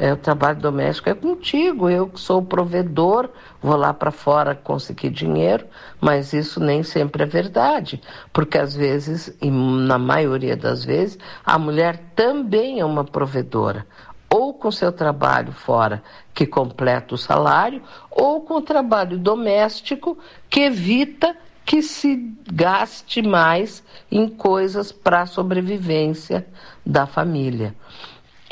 [0.01, 1.87] é, o trabalho doméstico é contigo.
[1.87, 3.29] Eu que sou o provedor,
[3.61, 5.63] vou lá para fora conseguir dinheiro,
[6.01, 8.01] mas isso nem sempre é verdade,
[8.33, 13.85] porque às vezes, e na maioria das vezes, a mulher também é uma provedora.
[14.27, 16.01] Ou com seu trabalho fora,
[16.33, 20.17] que completa o salário, ou com o trabalho doméstico,
[20.49, 26.47] que evita que se gaste mais em coisas para a sobrevivência
[26.83, 27.75] da família.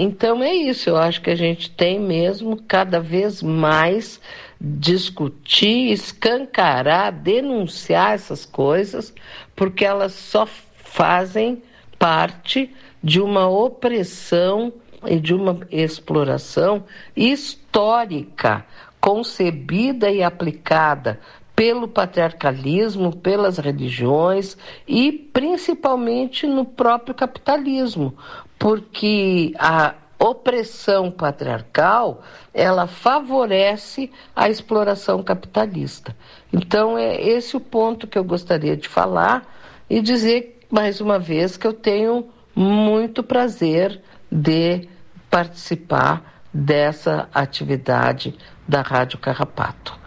[0.02, 4.18] Então é isso, eu acho que a gente tem mesmo cada vez mais
[4.62, 9.14] discutir, escancarar, denunciar essas coisas,
[9.54, 11.62] porque elas só fazem
[11.98, 12.74] parte
[13.04, 14.72] de uma opressão
[15.06, 18.66] e de uma exploração histórica,
[19.02, 21.20] concebida e aplicada
[21.60, 28.16] pelo patriarcalismo, pelas religiões e principalmente no próprio capitalismo,
[28.60, 32.22] porque a opressão patriarcal
[32.54, 36.14] ela favorece a exploração capitalista.
[36.52, 39.48] Então é esse o ponto que eu gostaria de falar
[39.90, 44.90] e dizer mais uma vez que eu tenho muito prazer de
[45.30, 48.38] participar dessa atividade
[48.68, 49.98] da Rádio Carrapato.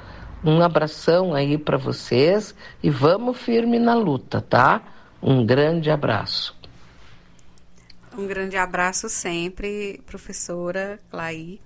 [0.44, 4.82] Um abração aí para vocês e vamos firme na luta, tá?
[5.22, 6.62] Um grande abraço.
[8.17, 11.61] Um grande abraço sempre, professora Clay.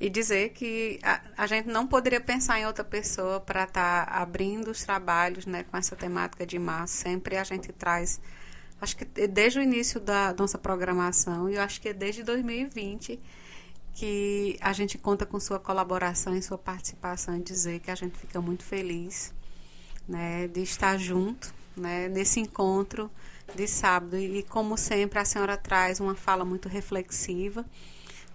[0.00, 4.12] E dizer que a, a gente não poderia pensar em outra pessoa para estar tá
[4.12, 6.96] abrindo os trabalhos né, com essa temática de março.
[6.96, 8.20] Sempre a gente traz,
[8.80, 13.20] acho que desde o início da nossa programação, e eu acho que é desde 2020,
[13.94, 18.18] que a gente conta com sua colaboração e sua participação e dizer que a gente
[18.18, 19.32] fica muito feliz
[20.08, 23.10] né, de estar junto né, nesse encontro
[23.54, 24.16] de sábado.
[24.16, 27.64] E, como sempre, a senhora traz uma fala muito reflexiva,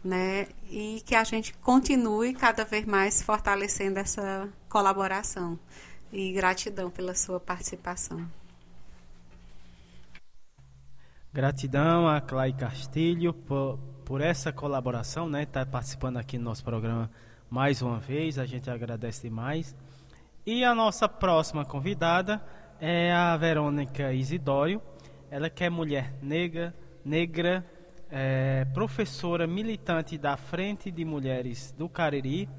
[0.03, 0.47] né?
[0.70, 5.59] E que a gente continue cada vez mais fortalecendo essa colaboração.
[6.11, 8.26] E gratidão pela sua participação.
[11.34, 15.45] Gratidão a Clay Castilho por, por essa colaboração, né?
[15.45, 17.11] Tá participando aqui no nosso programa
[17.49, 19.76] mais uma vez, a gente agradece demais.
[20.45, 22.41] E a nossa próxima convidada
[22.80, 24.82] é a Verônica Isidório,
[25.30, 26.73] ela que é mulher negra,
[27.03, 27.65] negra,
[28.09, 32.49] é, professora militante da Frente de Mulheres do Cariri,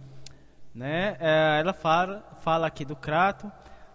[0.75, 1.17] né?
[1.19, 3.51] É, ela fala, fala aqui do Crato,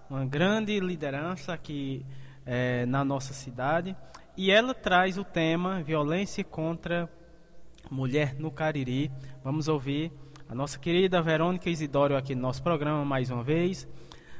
[0.09, 2.05] uma grande liderança aqui
[2.45, 3.95] é, na nossa cidade,
[4.35, 7.07] e ela traz o tema violência contra
[7.89, 9.11] mulher no Cariri.
[9.43, 10.11] Vamos ouvir
[10.49, 13.87] a nossa querida Verônica Isidório aqui no nosso programa mais uma vez.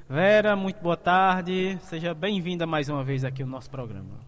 [0.10, 1.78] Vera, muito boa tarde.
[1.82, 4.23] Seja bem-vinda mais uma vez aqui no nosso programa.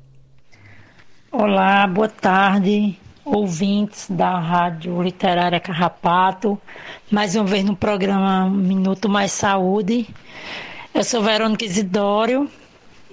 [1.38, 6.58] Olá, boa tarde, ouvintes da Rádio Literária Carrapato.
[7.12, 10.08] Mais uma vez no programa Minuto Mais Saúde.
[10.94, 12.50] Eu sou Verônica Isidório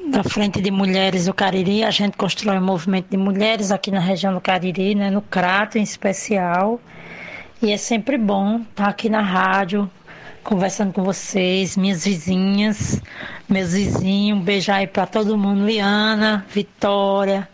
[0.06, 1.82] da Frente de Mulheres do Cariri.
[1.82, 5.76] A gente constrói um movimento de mulheres aqui na região do Cariri, né, no Crato
[5.76, 6.80] em especial.
[7.60, 9.90] E é sempre bom estar aqui na rádio,
[10.44, 13.02] conversando com vocês, minhas vizinhas,
[13.48, 14.38] meus vizinhos.
[14.38, 17.48] Um beijo aí para todo mundo: Liana, Vitória,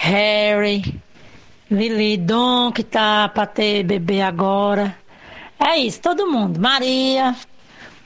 [0.00, 0.94] Harry,
[1.68, 4.96] Lili, Dom, que tá para ter bebê agora.
[5.58, 6.60] É isso, todo mundo.
[6.60, 7.34] Maria,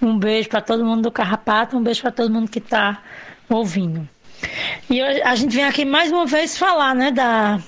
[0.01, 3.03] um beijo para todo mundo do Carrapato, um beijo para todo mundo que está
[3.49, 4.09] ouvindo.
[4.89, 7.61] E a gente vem aqui mais uma vez falar, né, da,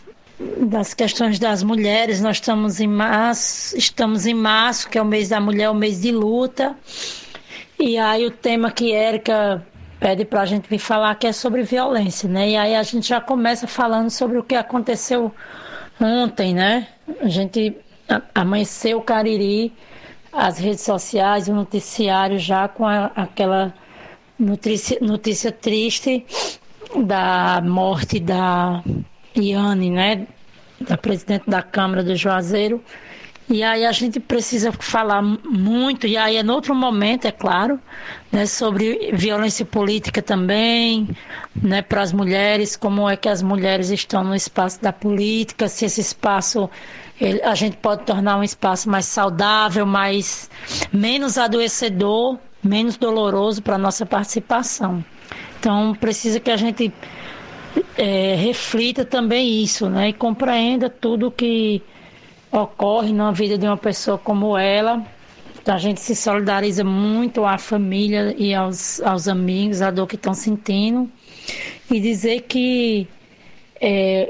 [0.66, 2.22] das questões das mulheres.
[2.22, 6.00] Nós estamos em março, estamos em março, que é o mês da mulher, o mês
[6.00, 6.74] de luta.
[7.78, 9.64] E aí o tema que Érica
[10.04, 12.50] pede para a gente vir falar que é sobre violência, né?
[12.50, 15.32] E aí a gente já começa falando sobre o que aconteceu
[15.98, 16.88] ontem, né?
[17.22, 17.74] A gente
[18.34, 19.72] amanheceu o Cariri
[20.30, 23.72] as redes sociais, o noticiário já com a, aquela
[24.38, 26.26] notícia, notícia triste
[27.02, 28.82] da morte da
[29.34, 30.26] Iane, né,
[30.82, 32.84] da presidente da Câmara do Juazeiro.
[33.48, 37.78] E aí a gente precisa falar muito, e aí é outro momento, é claro,
[38.32, 41.06] né, sobre violência política também,
[41.54, 45.84] né, para as mulheres, como é que as mulheres estão no espaço da política, se
[45.84, 46.70] esse espaço
[47.20, 50.50] ele, a gente pode tornar um espaço mais saudável, mais
[50.90, 55.04] menos adoecedor, menos doloroso para a nossa participação.
[55.60, 56.92] Então, precisa que a gente
[57.96, 60.08] é, reflita também isso, né?
[60.08, 61.82] E compreenda tudo que
[62.54, 65.04] ocorre na vida de uma pessoa como ela.
[65.66, 70.34] A gente se solidariza muito à família e aos, aos amigos, a dor que estão
[70.34, 71.10] sentindo.
[71.90, 73.08] E dizer que
[73.80, 74.28] é,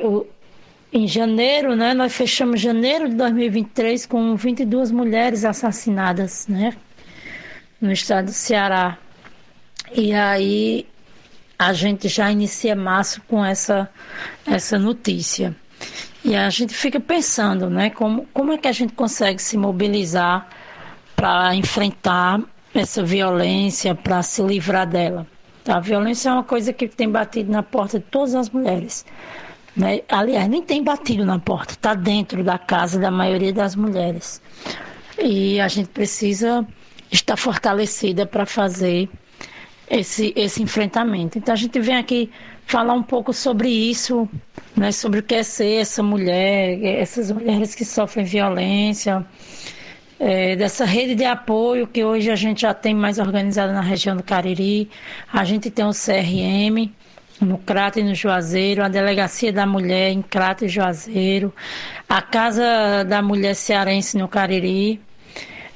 [0.92, 6.74] em janeiro, né, nós fechamos janeiro de 2023 com 22 mulheres assassinadas, né,
[7.80, 8.96] no estado do Ceará.
[9.92, 10.86] E aí
[11.58, 13.88] a gente já inicia março com essa
[14.46, 15.54] essa notícia.
[16.24, 20.48] E a gente fica pensando, né, como como é que a gente consegue se mobilizar
[21.14, 22.40] para enfrentar
[22.74, 25.26] essa violência, para se livrar dela.
[25.68, 29.04] A violência é uma coisa que tem batido na porta de todas as mulheres.
[29.76, 30.00] Né?
[30.08, 34.42] Aliás, nem tem batido na porta, está dentro da casa da maioria das mulheres.
[35.18, 36.66] E a gente precisa
[37.10, 39.08] estar fortalecida para fazer
[39.88, 41.38] esse, esse enfrentamento.
[41.38, 42.30] Então a gente vem aqui
[42.66, 44.28] falar um pouco sobre isso,
[44.76, 49.24] né, sobre o que é ser essa mulher, essas mulheres que sofrem violência,
[50.18, 54.16] é, dessa rede de apoio que hoje a gente já tem mais organizada na região
[54.16, 54.88] do Cariri.
[55.32, 56.90] A gente tem o CRM,
[57.40, 61.52] no Crato e no Juazeiro, a Delegacia da Mulher em Crato e Juazeiro,
[62.08, 65.00] a Casa da Mulher Cearense no Cariri.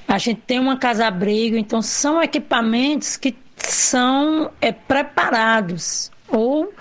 [0.06, 6.72] A gente tem uma casa-abrigo, então são equipamentos que são é, preparados ou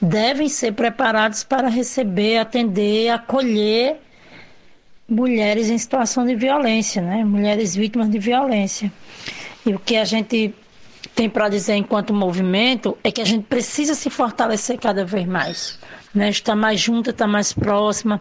[0.00, 3.96] devem ser preparados para receber, atender, acolher
[5.08, 7.24] mulheres em situação de violência, né?
[7.24, 8.92] mulheres vítimas de violência.
[9.64, 10.54] E o que a gente
[11.14, 15.78] tem para dizer enquanto movimento é que a gente precisa se fortalecer cada vez mais.
[16.14, 18.18] Né, estar mais junta, estar mais próxima,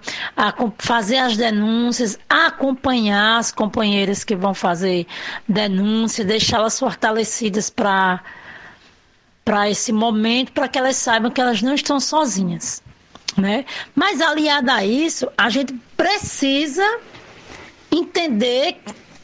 [0.78, 5.08] fazer as denúncias, acompanhar as companheiras que vão fazer
[5.48, 8.22] denúncia, deixá-las fortalecidas para
[9.46, 12.82] para esse momento, para que elas saibam que elas não estão sozinhas,
[13.38, 13.64] né?
[13.94, 16.84] Mas aliada a isso, a gente precisa
[17.92, 18.80] entender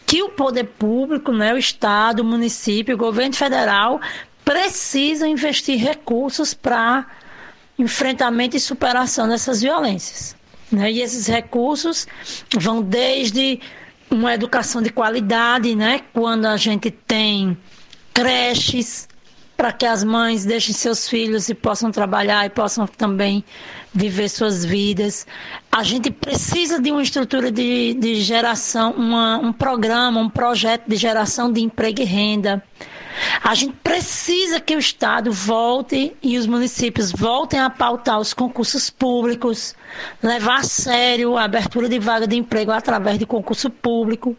[0.06, 4.00] que o poder público, né, o Estado, o município, o governo federal
[4.46, 7.08] precisam investir recursos para
[7.80, 10.36] enfrentamento e superação dessas violências.
[10.72, 10.92] Né?
[10.92, 12.08] E esses recursos
[12.60, 13.60] vão desde
[14.10, 16.02] uma educação de qualidade, né?
[16.14, 17.58] quando a gente tem
[18.14, 19.08] creches,
[19.62, 23.44] para que as mães deixem seus filhos e possam trabalhar e possam também
[23.94, 25.28] viver suas vidas.
[25.72, 30.96] A gente precisa de uma estrutura de, de geração, uma, um programa, um projeto de
[30.96, 32.64] geração de emprego e renda.
[33.44, 38.90] A gente precisa que o Estado volte e os municípios voltem a pautar os concursos
[38.90, 39.76] públicos,
[40.22, 44.36] levar a sério a abertura de vaga de emprego através de concurso público.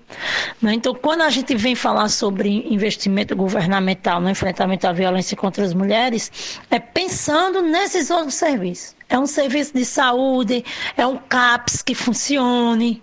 [0.60, 0.74] Né?
[0.74, 5.74] Então, quando a gente vem falar sobre investimento governamental no enfrentamento à violência contra as
[5.74, 8.94] mulheres, é pensando nesses outros serviços.
[9.08, 10.64] É um serviço de saúde,
[10.96, 13.02] é um CAPS que funcione,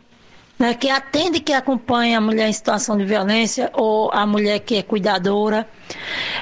[0.60, 4.76] né, que atende, que acompanha a mulher em situação de violência ou a mulher que
[4.76, 5.66] é cuidadora.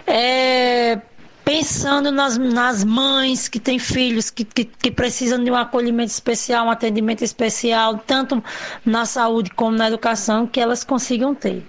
[0.07, 0.99] É,
[1.45, 6.65] pensando nas, nas mães que têm filhos que, que, que, precisam de um acolhimento especial,
[6.65, 8.43] um atendimento especial, tanto
[8.84, 11.63] na saúde como na educação, que elas consigam ter.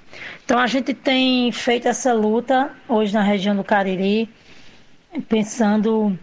[0.45, 4.29] Então a gente tem feito essa luta hoje na região do Cariri.
[5.29, 6.19] pensando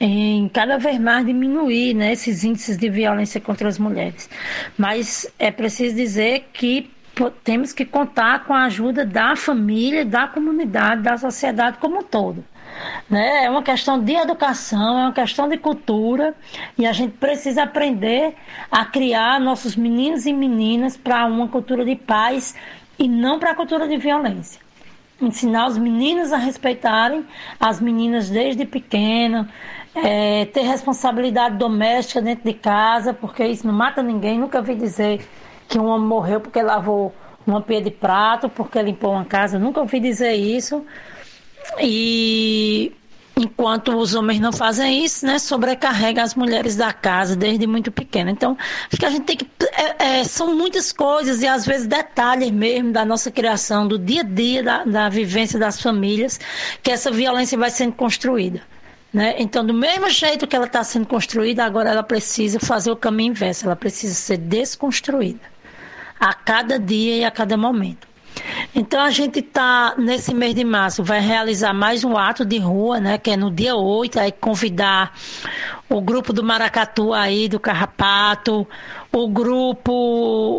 [0.00, 4.28] em cada vez mais diminuir né, esses índices de violência contra as mulheres.
[4.76, 6.90] Mas é preciso dizer que
[7.42, 12.44] temos que contar com a ajuda da família, da comunidade, da sociedade como um todo.
[13.10, 13.44] Né?
[13.44, 16.34] É uma questão de educação, é uma questão de cultura
[16.76, 18.34] e a gente precisa aprender
[18.70, 22.54] a criar nossos meninos e meninas para uma cultura de paz
[22.98, 24.60] e não para a cultura de violência.
[25.20, 27.26] Ensinar os meninos a respeitarem
[27.58, 29.48] as meninas desde pequena,
[30.02, 34.38] é, ter responsabilidade doméstica dentro de casa, porque isso não mata ninguém.
[34.38, 35.26] Nunca vi dizer
[35.68, 37.14] que um homem morreu porque lavou
[37.46, 39.58] uma pia de prato, porque limpou uma casa.
[39.58, 40.84] Nunca ouvi dizer isso.
[41.80, 42.92] E
[43.36, 48.30] enquanto os homens não fazem isso, né, sobrecarrega as mulheres da casa desde muito pequena.
[48.30, 48.56] Então,
[48.88, 49.48] acho que a gente tem que.
[49.72, 54.22] É, é, são muitas coisas e às vezes detalhes mesmo da nossa criação, do dia
[54.22, 56.38] a dia, da, da vivência das famílias,
[56.82, 58.60] que essa violência vai sendo construída.
[59.12, 59.34] Né?
[59.38, 63.30] Então, do mesmo jeito que ela está sendo construída, agora ela precisa fazer o caminho
[63.30, 65.40] inverso, ela precisa ser desconstruída
[66.18, 68.07] a cada dia e a cada momento.
[68.74, 73.00] Então a gente está nesse mês de março, vai realizar mais um ato de rua,
[73.00, 73.18] né?
[73.18, 75.12] Que é no dia 8, aí convidar
[75.88, 78.66] o grupo do Maracatu aí, do Carrapato,
[79.10, 79.92] o grupo,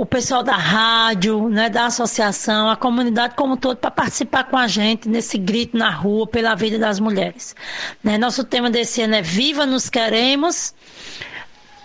[0.01, 4.57] o pessoal da rádio, né, da associação, a comunidade como um todo, para participar com
[4.57, 7.55] a gente nesse grito na rua pela vida das mulheres.
[8.03, 8.17] Né?
[8.17, 10.73] Nosso tema desse ano é Viva nos Queremos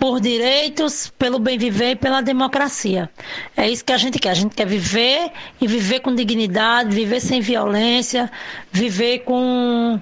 [0.05, 3.09] por direitos, pelo bem viver e pela democracia.
[3.57, 4.29] É isso que a gente quer.
[4.29, 8.31] A gente quer viver e viver com dignidade, viver sem violência,
[8.71, 9.99] viver com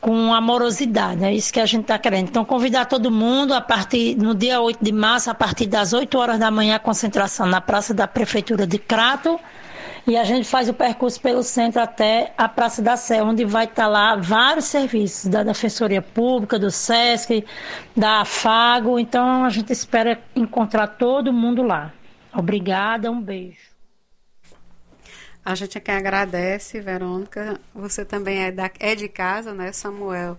[0.00, 1.24] com amorosidade.
[1.24, 2.28] É isso que a gente está querendo.
[2.28, 6.16] Então, convidar todo mundo a partir no dia 8 de março, a partir das 8
[6.16, 9.36] horas da manhã, concentração na Praça da Prefeitura de Crato.
[10.06, 13.64] E a gente faz o percurso pelo centro até a Praça da Sé, onde vai
[13.64, 17.44] estar tá lá vários serviços da Defensoria Pública, do SESC,
[17.96, 18.98] da AFAGO.
[18.98, 21.92] Então a gente espera encontrar todo mundo lá.
[22.32, 23.70] Obrigada, um beijo.
[25.44, 27.58] A gente aqui agradece, Verônica.
[27.74, 30.38] Você também é, da, é de casa, né, Samuel?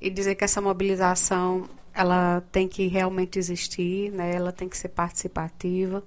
[0.00, 4.34] E dizer que essa mobilização ela tem que realmente existir, né?
[4.34, 6.02] Ela tem que ser participativa.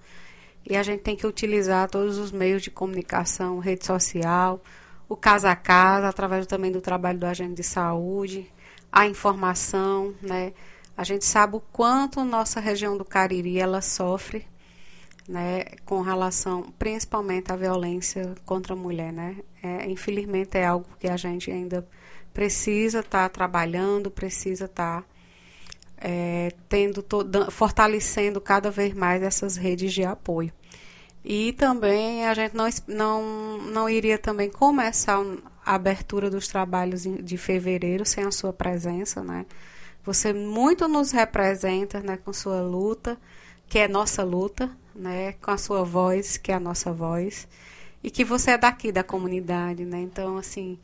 [0.68, 4.62] E a gente tem que utilizar todos os meios de comunicação, rede social,
[5.08, 8.52] o casa a casa, através também do trabalho do agente de saúde,
[8.92, 10.54] a informação, né?
[10.98, 14.48] A gente sabe o quanto nossa região do Cariri ela sofre,
[15.28, 19.38] né, com relação principalmente à violência contra a mulher, né?
[19.62, 21.88] É, infelizmente é algo que a gente ainda
[22.34, 25.08] precisa estar tá trabalhando, precisa estar tá
[26.08, 27.04] é, tendo
[27.50, 30.54] fortalecendo cada vez mais essas redes de apoio.
[31.24, 35.20] E também a gente não, não, não iria também começar
[35.66, 39.48] a abertura dos trabalhos de fevereiro sem a sua presença, né?
[40.04, 43.18] Você muito nos representa, né, com sua luta,
[43.68, 47.48] que é nossa luta, né, com a sua voz, que é a nossa voz,
[48.04, 50.00] e que você é daqui da comunidade, né?
[50.02, 50.78] Então, assim,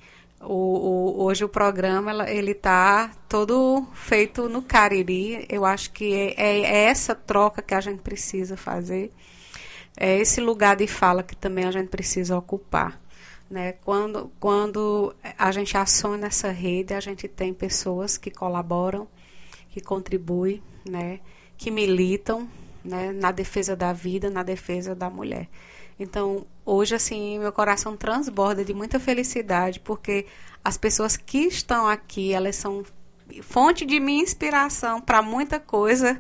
[0.44, 5.46] o, o, hoje o programa ele está todo feito no Cariri.
[5.50, 9.12] Eu acho que é, é, é, essa troca que a gente precisa fazer.
[9.96, 13.00] É esse lugar de fala que também a gente precisa ocupar.
[13.50, 13.74] Né?
[13.84, 19.08] Quando, quando a gente aciona essa rede, a gente tem pessoas que colaboram,
[19.70, 21.20] que contribuem, né?
[21.58, 22.50] que militam
[22.84, 23.12] né?
[23.12, 25.50] na defesa da vida, na defesa da mulher.
[26.02, 30.26] Então, hoje, assim, meu coração transborda de muita felicidade, porque
[30.64, 32.84] as pessoas que estão aqui, elas são
[33.44, 36.20] fonte de minha inspiração para muita coisa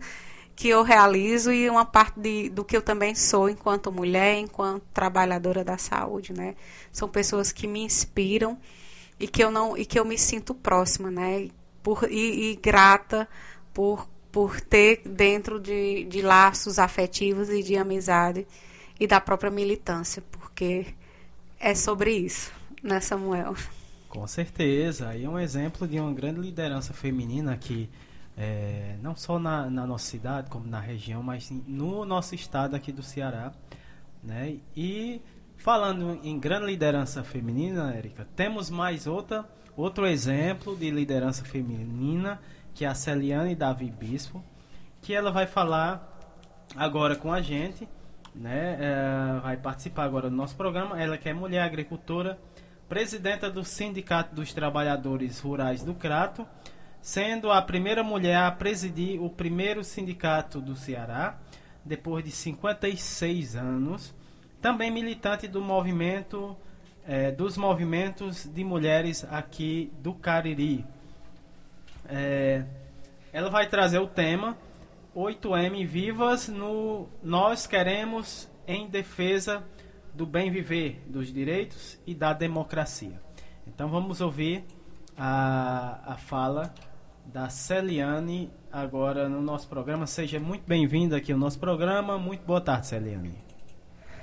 [0.55, 4.83] que eu realizo e uma parte de, do que eu também sou enquanto mulher, enquanto
[4.93, 6.53] trabalhadora da saúde, né?
[6.91, 8.59] São pessoas que me inspiram
[9.19, 11.49] e que eu não e que eu me sinto próxima, né?
[11.81, 13.27] Por, e, e grata
[13.73, 18.45] por, por ter dentro de, de laços afetivos e de amizade
[19.01, 20.93] e da própria militância, porque
[21.59, 23.55] é sobre isso, né, Samuel?
[24.07, 25.09] Com certeza.
[25.09, 27.89] Aí é um exemplo de uma grande liderança feminina que
[28.37, 32.91] é, não só na, na, nossa cidade, como na região, mas no nosso estado aqui
[32.91, 33.51] do Ceará.
[34.23, 34.57] Né?
[34.77, 35.19] E
[35.57, 42.39] falando em grande liderança feminina, Érica, temos mais outra, outro exemplo de liderança feminina,
[42.75, 44.43] que é a Celiane Davi Bispo,
[45.01, 46.07] que ela vai falar
[46.75, 47.87] agora com a gente
[48.33, 48.77] né?
[48.79, 51.01] É, vai participar agora do nosso programa.
[51.01, 52.39] Ela que é mulher agricultora,
[52.87, 56.47] presidenta do Sindicato dos Trabalhadores Rurais do Crato,
[57.01, 61.37] sendo a primeira mulher a presidir o primeiro sindicato do Ceará,
[61.83, 64.13] depois de 56 anos.
[64.61, 66.55] Também militante do movimento
[67.07, 70.85] é, dos movimentos de mulheres aqui do Cariri.
[72.07, 72.63] É,
[73.33, 74.55] ela vai trazer o tema
[75.15, 79.61] 8M Vivas no Nós Queremos em Defesa
[80.13, 83.21] do Bem Viver, dos Direitos e da Democracia.
[83.67, 84.63] Então vamos ouvir
[85.17, 86.73] a, a fala
[87.25, 90.07] da Celiane agora no nosso programa.
[90.07, 92.17] Seja muito bem-vinda aqui ao nosso programa.
[92.17, 93.37] Muito boa tarde, Celiane.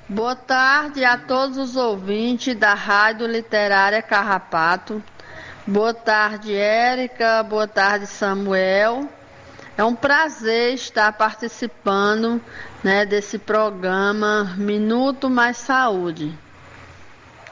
[0.08, 5.02] Boa tarde a todos os ouvintes da Rádio Literária Carrapato.
[5.66, 7.42] Boa tarde, Érica.
[7.42, 9.17] Boa tarde, Samuel.
[9.78, 12.42] É um prazer estar participando
[12.82, 16.36] né, desse programa Minuto Mais Saúde.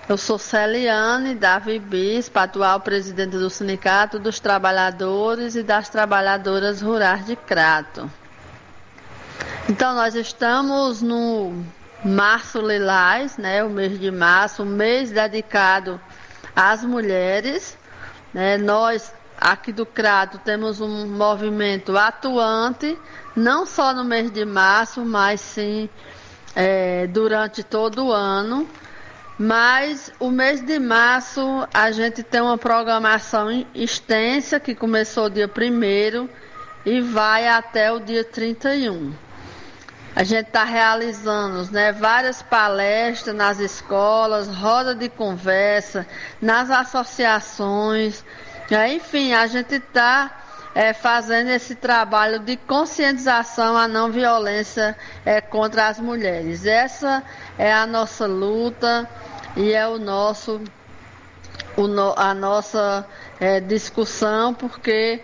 [0.08, 7.24] Eu sou Celiane Davi Bispo, atual presidente do Sindicato dos Trabalhadores e das Trabalhadoras Rurais
[7.24, 8.10] de Crato.
[9.68, 11.64] Então, nós estamos no
[12.04, 16.00] Março Lilás, né, o mês de março, um mês dedicado
[16.56, 17.78] às mulheres.
[18.34, 22.98] Né, nós, aqui do Crato, temos um movimento atuante,
[23.34, 25.88] não só no mês de março, mas sim
[26.54, 28.68] é, durante todo o ano.
[29.38, 36.28] Mas o mês de março a gente tem uma programação extensa que começou dia 1
[36.86, 39.12] e vai até o dia 31.
[40.14, 46.06] A gente está realizando né, várias palestras nas escolas, roda de conversa,
[46.40, 48.24] nas associações.
[48.70, 50.42] Né, enfim, a gente está
[50.74, 56.66] é, fazendo esse trabalho de conscientização à não violência é, contra as mulheres.
[56.66, 57.22] Essa
[57.56, 59.08] é a nossa luta
[59.56, 60.60] e é o nosso,
[61.76, 63.06] o no, a nossa
[63.40, 65.22] é, discussão, porque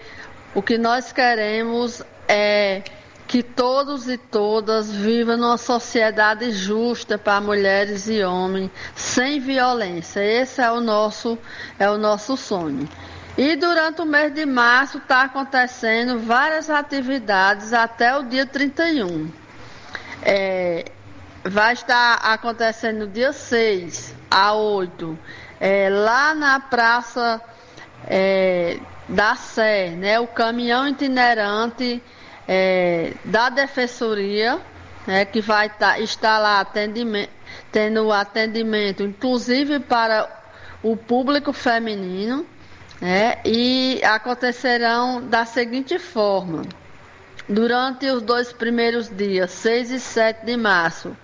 [0.55, 2.82] o que nós queremos é
[3.26, 10.20] que todos e todas vivam numa sociedade justa para mulheres e homens, sem violência.
[10.20, 11.38] Esse é o nosso,
[11.78, 12.88] é o nosso sonho.
[13.36, 19.30] E durante o mês de março está acontecendo várias atividades até o dia 31.
[20.22, 20.84] É,
[21.42, 25.18] vai estar acontecendo dia 6 a 8,
[25.58, 27.40] é, lá na Praça
[28.06, 28.78] é,
[29.08, 32.02] da Sé, né, o caminhão itinerante
[32.46, 34.60] é, da Defensoria,
[35.06, 37.30] né, que vai tá, estar lá atendimento,
[37.70, 40.28] tendo atendimento, inclusive para
[40.82, 42.46] o público feminino,
[43.03, 46.62] né, e acontecerão da seguinte forma.
[47.48, 51.16] Durante os dois primeiros dias, 6 e 7 de março,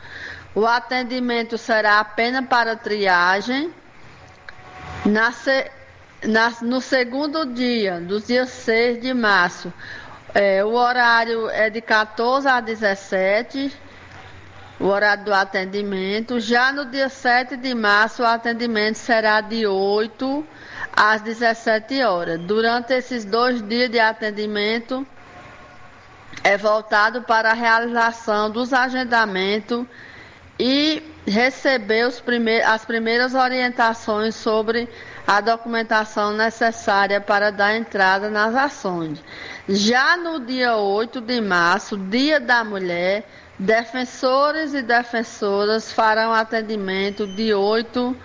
[0.56, 3.72] o atendimento será apenas para triagem.
[5.06, 5.32] Na,
[6.24, 9.72] na, no segundo dia, do dia 6 de março,
[10.34, 13.72] é, o horário é de 14 a 17,
[14.80, 16.40] o horário do atendimento.
[16.40, 20.44] Já no dia 7 de março, o atendimento será de 8
[20.94, 22.40] às 17 horas.
[22.40, 25.06] Durante esses dois dias de atendimento,
[26.42, 29.84] é voltado para a realização dos agendamentos
[30.58, 32.10] e receber
[32.64, 34.88] as primeiras orientações sobre
[35.26, 39.22] a documentação necessária para dar entrada nas ações.
[39.68, 43.28] Já no dia 8 de março, Dia da Mulher,
[43.58, 48.16] defensores e defensoras farão atendimento de 8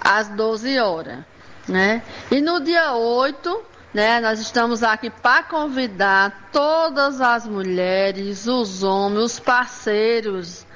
[0.00, 1.33] às 12 horas.
[1.68, 2.02] Né?
[2.30, 3.62] E no dia 8,
[3.92, 10.66] né, nós estamos aqui para convidar todas as mulheres, os homens, os parceiros,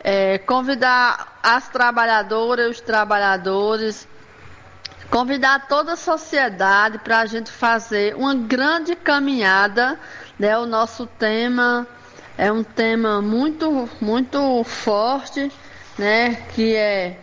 [0.00, 4.06] é, convidar as trabalhadoras os trabalhadores
[5.10, 9.98] convidar toda a sociedade para a gente fazer uma grande caminhada.
[10.38, 10.56] Né?
[10.58, 11.86] O nosso tema
[12.36, 15.50] é um tema muito, muito forte,
[15.98, 16.34] né?
[16.54, 17.18] que é,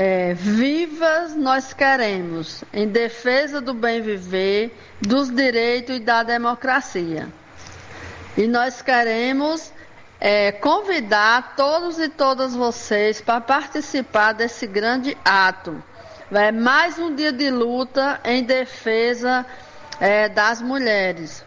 [0.00, 7.28] é Vivas Nós Queremos, em defesa do bem viver, dos direitos e da democracia.
[8.36, 9.72] E nós queremos
[10.20, 15.82] é, convidar todos e todas vocês para participar desse grande ato
[16.30, 19.44] é mais um dia de luta em defesa
[19.98, 21.44] é, das mulheres.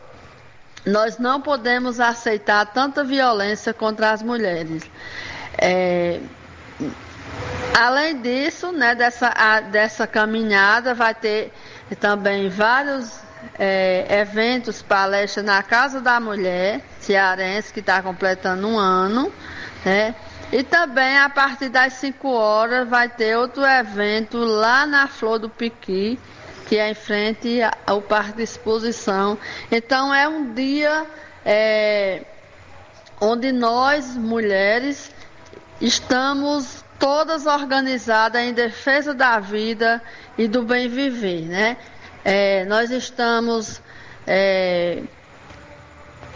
[0.86, 4.84] Nós não podemos aceitar tanta violência contra as mulheres.
[5.58, 6.20] É,
[7.78, 11.52] além disso, né, dessa, a, dessa caminhada, vai ter
[12.00, 13.20] também vários
[13.58, 19.32] é, eventos, palestras na Casa da Mulher Cearense, que está completando um ano.
[19.84, 20.16] Né?
[20.52, 25.50] E também a partir das 5 horas vai ter outro evento lá na Flor do
[25.50, 26.20] Piqui,
[26.68, 29.38] que é em frente ao Parque de Exposição.
[29.72, 31.06] Então é um dia
[31.46, 32.24] é,
[33.20, 35.12] onde nós, mulheres,
[35.80, 40.00] estamos todas organizadas em defesa da vida
[40.38, 41.78] e do bem viver, né?
[42.24, 43.82] É, nós estamos
[44.28, 45.02] é,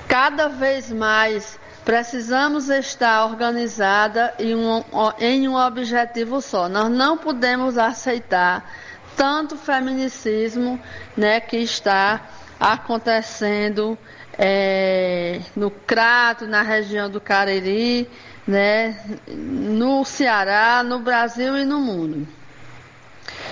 [0.07, 4.83] cada vez mais precisamos estar organizada em um,
[5.19, 6.67] em um objetivo só.
[6.67, 8.67] Nós não podemos aceitar
[9.15, 10.81] tanto feminicismo,
[11.15, 12.21] né, que está
[12.59, 13.95] acontecendo
[14.35, 18.09] é, no Crato, na região do Cariri,
[18.47, 18.95] né,
[19.27, 22.27] no Ceará, no Brasil e no mundo.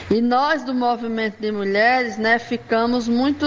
[0.09, 3.45] E nós do movimento de mulheres, né, ficamos muito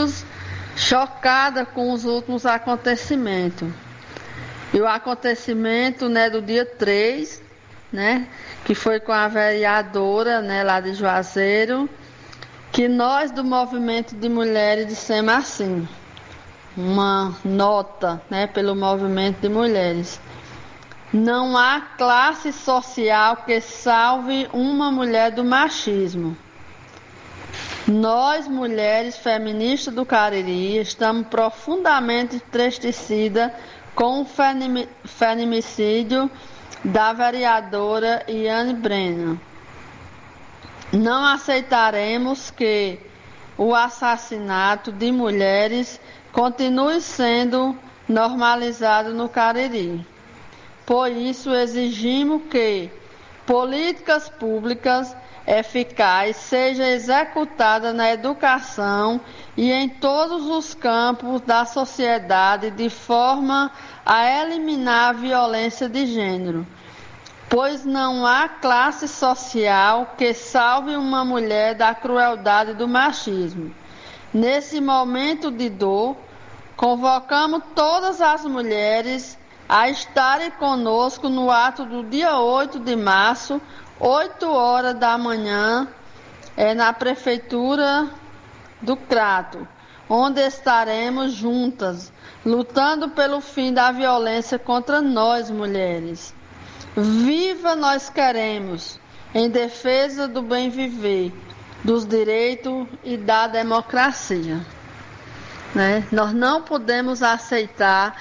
[0.76, 3.68] chocadas com os últimos acontecimentos.
[4.74, 7.42] E o acontecimento, né, do dia 3,
[7.92, 8.26] né,
[8.64, 11.88] que foi com a vereadora, né, lá de Juazeiro,
[12.72, 15.88] que nós do movimento de mulheres dissemos assim,
[16.76, 20.20] uma nota, né, pelo movimento de mulheres.
[21.12, 26.36] Não há classe social que salve uma mulher do machismo.
[27.86, 33.52] Nós, mulheres feministas do Cariri, estamos profundamente entristecidas
[33.94, 34.26] com o
[35.04, 36.28] feminicídio
[36.84, 39.36] da vereadora Iane Brenner.
[40.92, 42.98] Não aceitaremos que
[43.56, 46.00] o assassinato de mulheres
[46.32, 47.76] continue sendo
[48.08, 50.04] normalizado no Cariri.
[50.86, 52.88] Por isso, exigimos que
[53.44, 59.20] políticas públicas eficazes sejam executadas na educação
[59.56, 63.70] e em todos os campos da sociedade de forma
[64.04, 66.64] a eliminar a violência de gênero,
[67.48, 73.74] pois não há classe social que salve uma mulher da crueldade do machismo.
[74.34, 76.16] Nesse momento de dor,
[76.76, 79.38] convocamos todas as mulheres
[79.68, 83.60] a estarem conosco no ato do dia 8 de março,
[83.98, 85.88] 8 horas da manhã,
[86.56, 88.08] é, na Prefeitura
[88.80, 89.66] do Crato,
[90.08, 92.12] onde estaremos juntas,
[92.44, 96.34] lutando pelo fim da violência contra nós mulheres.
[96.96, 99.00] Viva nós queremos,
[99.34, 101.32] em defesa do bem viver,
[101.82, 104.60] dos direitos e da democracia.
[105.74, 106.06] Né?
[106.10, 108.16] Nós não podemos aceitar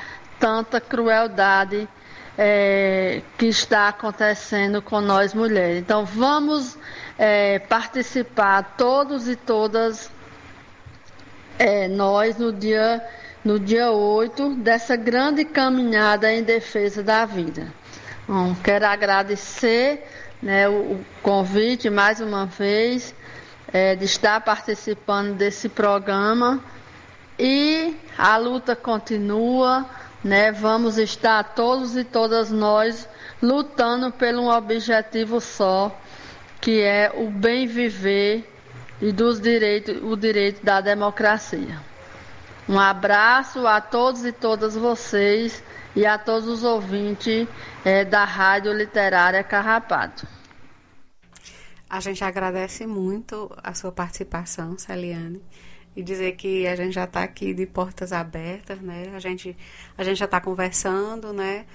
[0.45, 1.89] tanta crueldade
[2.37, 5.79] é, que está acontecendo com nós mulheres.
[5.79, 6.77] Então vamos
[7.17, 10.11] é, participar todos e todas
[11.57, 13.03] é, nós no dia,
[13.43, 17.73] no dia 8 dessa grande caminhada em defesa da vida.
[18.27, 20.07] Bom, quero agradecer
[20.43, 23.15] né, o, o, convite mais uma vez
[23.73, 26.63] é, de estar participando desse programa
[27.39, 29.89] e a luta continua
[30.25, 30.51] né?
[30.51, 33.07] Vamos estar todos e todas nós
[33.39, 35.95] lutando por um objetivo só,
[36.59, 38.51] que é o bem viver
[38.99, 41.79] e dos direitos, o direito da democracia.
[42.67, 45.63] Um abraço a todos e todas vocês
[45.95, 47.47] e a todos os ouvintes
[47.85, 50.27] é, da Rádio Literária Carrapato.
[51.87, 55.39] A gente agradece muito a sua participação, Celiane
[55.95, 59.11] e dizer que a gente já está aqui de portas abertas, né?
[59.15, 59.55] A gente,
[59.97, 61.65] a gente já está conversando, né?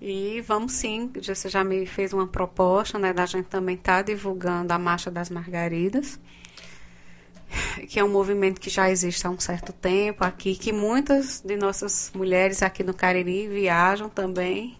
[0.00, 3.12] E vamos sim, você já me fez uma proposta, né?
[3.12, 6.18] Da gente também estar tá divulgando a Marcha das Margaridas,
[7.88, 11.56] que é um movimento que já existe há um certo tempo aqui, que muitas de
[11.56, 14.76] nossas mulheres aqui no Cariri viajam também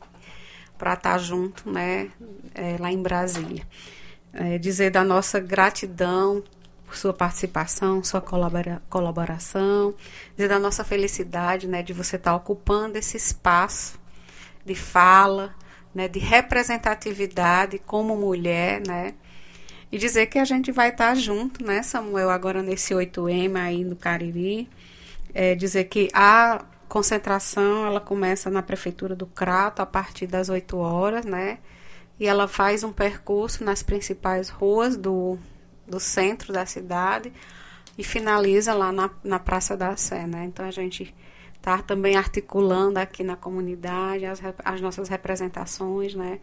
[0.76, 2.10] para estar tá junto, né?
[2.54, 3.66] É, lá em Brasília.
[4.32, 6.44] É, dizer da nossa gratidão
[6.88, 9.94] por sua participação, sua colabora, colaboração,
[10.34, 14.00] dizer da nossa felicidade, né, de você estar tá ocupando esse espaço
[14.64, 15.54] de fala,
[15.94, 19.14] né, de representatividade como mulher, né,
[19.92, 23.84] e dizer que a gente vai estar tá junto, né, Samuel, agora nesse 8M aí
[23.84, 24.66] no Cariri,
[25.34, 30.74] é, dizer que a concentração, ela começa na prefeitura do Crato a partir das 8
[30.78, 31.58] horas, né,
[32.18, 35.38] e ela faz um percurso nas principais ruas do
[35.88, 37.32] do centro da cidade
[37.96, 40.44] e finaliza lá na, na Praça da Sé, né?
[40.44, 41.14] Então a gente
[41.54, 46.38] está também articulando aqui na comunidade as, as nossas representações, né?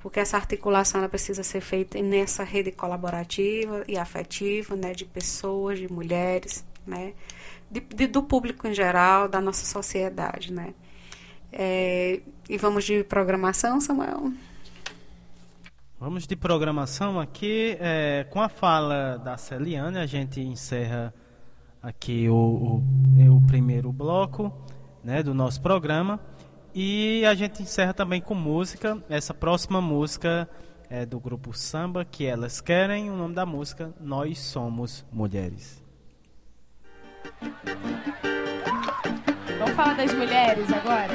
[0.00, 4.92] Porque essa articulação ela precisa ser feita nessa rede colaborativa e afetiva, né?
[4.92, 7.14] De pessoas, de mulheres, né?
[7.70, 10.74] De, de, do público em geral, da nossa sociedade, né?
[11.50, 14.32] É, e vamos de programação, Samuel?
[15.98, 17.76] Vamos de programação aqui.
[17.80, 21.14] É, com a fala da Celiane, a gente encerra
[21.80, 24.52] aqui o, o, o, primeiro bloco
[25.02, 26.18] né, do nosso programa.
[26.74, 29.00] E a gente encerra também com música.
[29.08, 30.48] Essa próxima música
[30.90, 33.08] é do grupo Samba que elas querem.
[33.08, 35.80] O nome da música Nós Somos Mulheres.
[39.58, 41.14] Vamos falar das mulheres agora?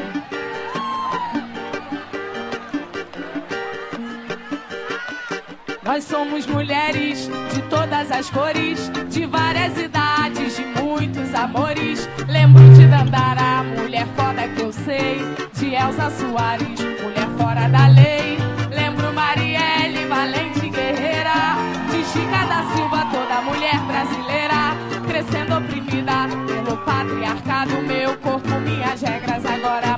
[5.90, 12.07] Nós somos mulheres de todas as cores, de várias idades, de muitos amores.
[12.28, 15.18] Lembro de Dandara, mulher foda que eu sei,
[15.52, 18.38] de Elza Soares, mulher fora da lei.
[18.70, 21.57] Lembro Marielle, valente guerreira,
[21.90, 27.82] de Chica da Silva, toda mulher brasileira, crescendo oprimida pelo patriarcado.
[27.82, 29.89] Meu corpo, minhas regras, agora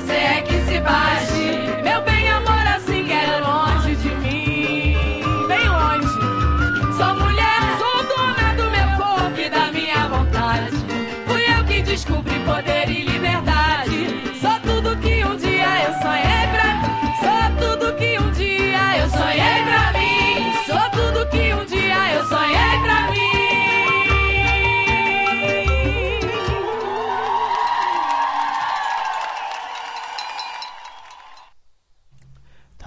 [0.00, 1.49] você é que se baixe.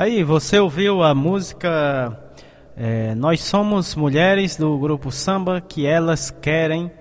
[0.03, 2.19] Aí, você ouviu a música
[2.75, 6.91] é, Nós Somos Mulheres do grupo Samba que elas querem.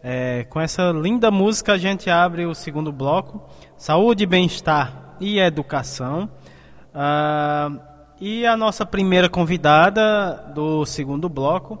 [0.00, 3.42] É, com essa linda música a gente abre o segundo bloco,
[3.76, 6.30] saúde, bem-estar e educação.
[6.94, 7.72] Ah,
[8.20, 11.76] e a nossa primeira convidada do segundo bloco,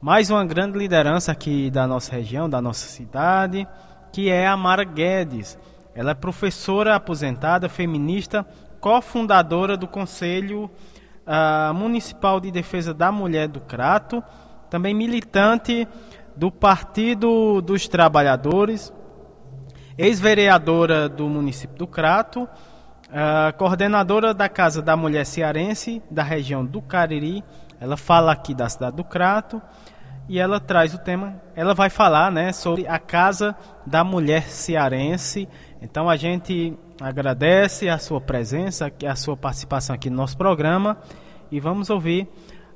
[0.00, 3.68] mais uma grande liderança aqui da nossa região, da nossa cidade,
[4.10, 5.58] que é a Mara Guedes.
[5.94, 8.46] Ela é professora aposentada, feminista,
[8.82, 10.68] cofundadora do Conselho
[11.24, 14.22] ah, Municipal de Defesa da Mulher do Crato,
[14.68, 15.86] também militante
[16.34, 18.92] do Partido dos Trabalhadores,
[19.96, 22.48] ex-vereadora do município do Crato,
[23.08, 27.44] ah, coordenadora da Casa da Mulher Cearense da região do Cariri.
[27.80, 29.62] Ela fala aqui da cidade do Crato
[30.28, 31.40] e ela traz o tema.
[31.54, 33.54] Ela vai falar, né, sobre a Casa
[33.86, 35.48] da Mulher Cearense.
[35.82, 40.96] Então a gente agradece a sua presença, a sua participação aqui no nosso programa
[41.50, 42.28] e vamos ouvir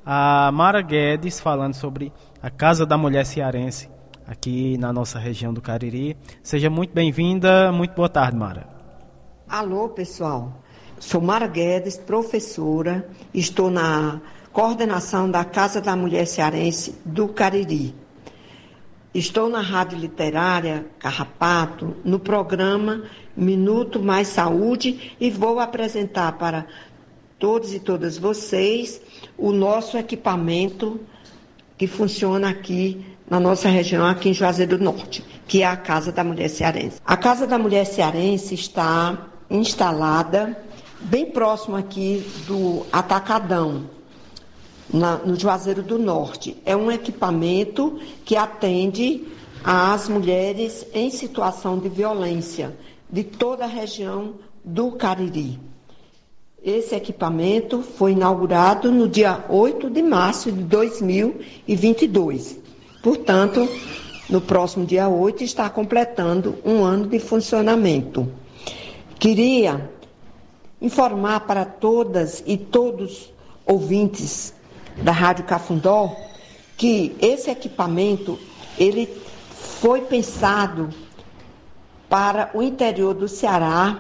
[0.05, 2.13] a Mara Guedes falando sobre
[2.43, 3.89] a Casa da Mulher Cearense
[4.27, 6.17] aqui na nossa região do Cariri.
[6.43, 8.67] Seja muito bem-vinda, muito boa tarde, Mara.
[9.49, 10.61] Alô, pessoal.
[10.99, 14.21] Sou Mara Guedes, professora, estou na
[14.53, 17.95] coordenação da Casa da Mulher Cearense do Cariri.
[19.17, 26.67] Estou na Rádio Literária Carrapato, no programa Minuto Mais Saúde, e vou apresentar para
[27.39, 29.01] todos e todas vocês
[29.39, 31.01] o nosso equipamento
[31.79, 36.13] que funciona aqui na nossa região, aqui em Juazeiro do Norte, que é a Casa
[36.13, 37.01] da Mulher Cearense.
[37.03, 40.61] A Casa da Mulher Cearense está instalada
[41.01, 43.89] bem próximo aqui do Atacadão,
[44.93, 46.57] na, no Juazeiro do Norte.
[46.65, 49.25] É um equipamento que atende
[49.65, 52.77] às mulheres em situação de violência
[53.11, 54.35] de toda a região
[54.65, 55.59] do Cariri.
[56.63, 62.59] Esse equipamento foi inaugurado no dia 8 de março de 2022.
[63.03, 63.69] Portanto,
[64.29, 68.29] no próximo dia 8 está completando um ano de funcionamento.
[69.19, 69.89] Queria
[70.83, 73.33] informar para todas e todos
[73.65, 74.53] ouvintes
[75.03, 76.15] da Rádio Cafundó
[76.77, 78.39] que esse equipamento
[78.79, 79.09] ele
[79.51, 80.91] foi pensado
[82.09, 83.99] para o interior do Ceará,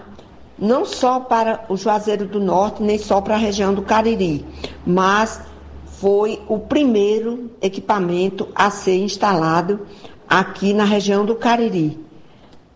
[0.58, 4.44] não só para o Juazeiro do Norte, nem só para a região do Cariri,
[4.86, 5.40] mas
[5.84, 9.86] foi o primeiro equipamento a ser instalado
[10.28, 11.98] aqui na região do Cariri.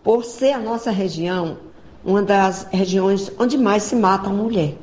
[0.03, 1.57] Por ser a nossa região
[2.03, 4.75] uma das regiões onde mais se mata a mulher.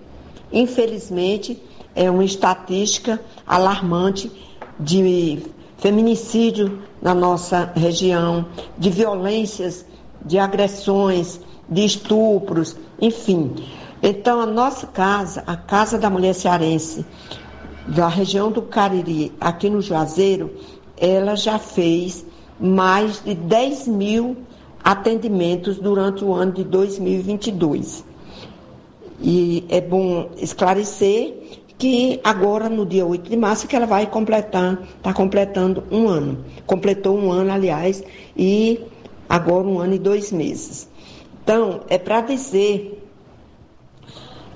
[0.52, 1.60] Infelizmente,
[1.98, 4.30] é uma estatística alarmante
[4.78, 5.42] de
[5.78, 8.46] feminicídio na nossa região,
[8.78, 9.84] de violências,
[10.24, 13.52] de agressões, de estupros, enfim.
[14.00, 17.04] Então, a nossa casa, a Casa da Mulher Cearense,
[17.88, 20.54] da região do Cariri, aqui no Juazeiro,
[20.96, 22.24] ela já fez
[22.60, 24.36] mais de 10 mil
[24.84, 28.04] atendimentos durante o ano de 2022.
[29.20, 31.47] E é bom esclarecer
[31.78, 36.44] que agora, no dia 8 de março, que ela vai completar, está completando um ano.
[36.66, 38.02] Completou um ano, aliás,
[38.36, 38.80] e
[39.28, 40.88] agora um ano e dois meses.
[41.44, 43.08] Então, é para dizer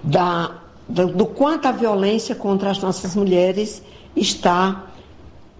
[0.03, 3.83] da, do, do quanto a violência contra as nossas mulheres
[4.17, 4.87] está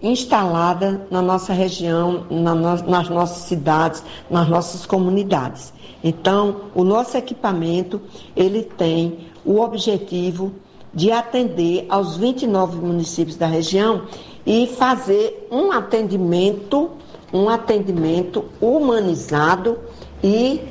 [0.01, 5.73] instalada na nossa região, na no, nas nossas cidades, nas nossas comunidades.
[6.03, 8.01] Então, o nosso equipamento,
[8.35, 10.51] ele tem o objetivo
[10.93, 14.03] de atender aos 29 municípios da região
[14.45, 16.91] e fazer um atendimento,
[17.33, 19.79] um atendimento humanizado
[20.23, 20.61] e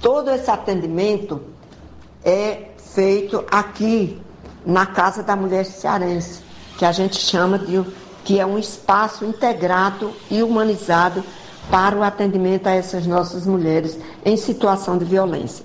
[0.00, 1.42] todo esse atendimento
[2.24, 4.18] é feito aqui
[4.64, 6.42] na Casa da Mulher Cearense
[6.78, 7.84] que a gente chama de
[8.24, 11.22] que é um espaço integrado e humanizado
[11.70, 15.64] para o atendimento a essas nossas mulheres em situação de violência.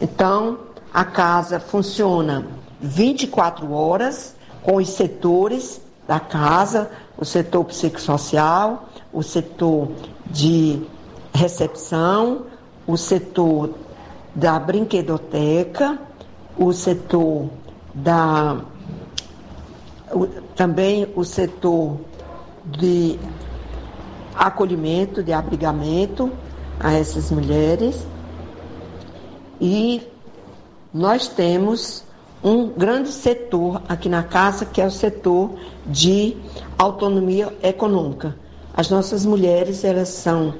[0.00, 0.58] Então,
[0.92, 2.46] a casa funciona
[2.80, 9.88] 24 horas com os setores da casa, o setor psicossocial, o setor
[10.30, 10.82] de
[11.32, 12.46] recepção,
[12.86, 13.74] o setor
[14.34, 15.98] da brinquedoteca,
[16.56, 17.48] o setor
[17.94, 18.60] da
[20.12, 21.98] o, também o setor
[22.64, 23.18] de
[24.34, 26.30] acolhimento, de abrigamento
[26.78, 28.06] a essas mulheres.
[29.60, 30.06] E
[30.92, 32.05] nós temos
[32.42, 35.50] um grande setor aqui na casa, que é o setor
[35.86, 36.36] de
[36.78, 38.36] autonomia econômica.
[38.74, 40.54] As nossas mulheres, elas são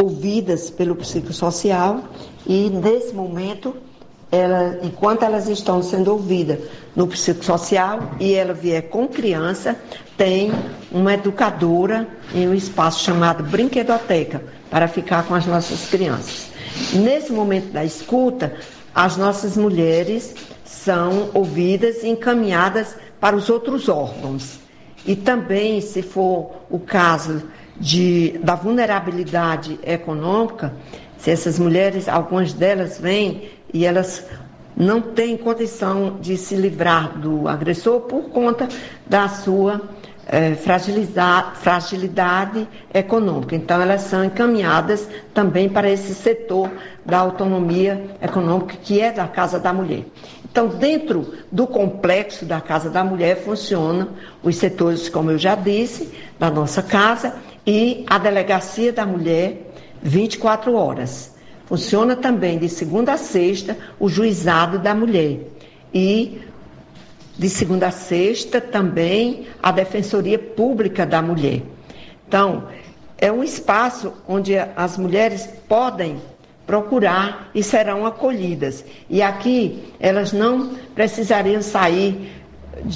[0.00, 2.00] ouvidas pelo psicossocial
[2.46, 3.74] e, nesse momento,
[4.30, 6.58] ela, enquanto elas estão sendo ouvidas
[6.96, 9.76] no psicossocial e ela vier com criança,
[10.16, 10.52] tem
[10.90, 16.46] uma educadora em um espaço chamado brinquedoteca para ficar com as nossas crianças.
[16.94, 18.54] Nesse momento da escuta,
[18.94, 20.34] as nossas mulheres
[20.84, 24.58] são ouvidas e encaminhadas para os outros órgãos.
[25.06, 27.42] E também, se for o caso
[27.76, 30.74] de, da vulnerabilidade econômica,
[31.18, 34.24] se essas mulheres, algumas delas vêm e elas
[34.76, 38.68] não têm condição de se livrar do agressor por conta
[39.06, 39.80] da sua
[40.26, 43.54] é, fragilidade, econômica.
[43.54, 46.70] Então, elas são encaminhadas também para esse setor
[47.04, 50.04] da autonomia econômica, que é da Casa da Mulher.
[50.52, 54.10] Então, dentro do complexo da Casa da Mulher, funcionam
[54.42, 59.72] os setores, como eu já disse, da nossa casa e a Delegacia da Mulher
[60.02, 61.34] 24 horas.
[61.64, 65.38] Funciona também de segunda a sexta o juizado da mulher.
[65.94, 66.42] E
[67.38, 71.62] de segunda a sexta também a Defensoria Pública da Mulher.
[72.28, 72.68] Então,
[73.16, 76.20] é um espaço onde as mulheres podem
[76.72, 78.82] procurar e serão acolhidas.
[79.10, 82.32] E aqui elas não precisariam sair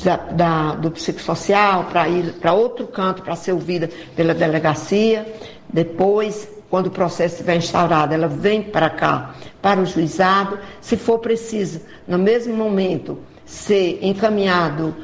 [0.02, 5.26] da, da, do psicossocial para ir para outro canto para ser ouvida pela delegacia.
[5.70, 10.58] Depois quando o processo estiver instaurado, ela vem para cá, para o juizado.
[10.80, 14.96] Se for preciso, no mesmo momento, ser encaminhado,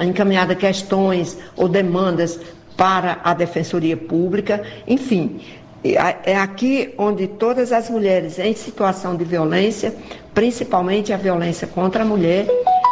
[0.00, 2.38] encaminhada questões ou demandas
[2.76, 5.40] para a Defensoria Pública, enfim.
[5.84, 9.94] É aqui onde todas as mulheres em situação de violência,
[10.32, 12.46] principalmente a violência contra a mulher,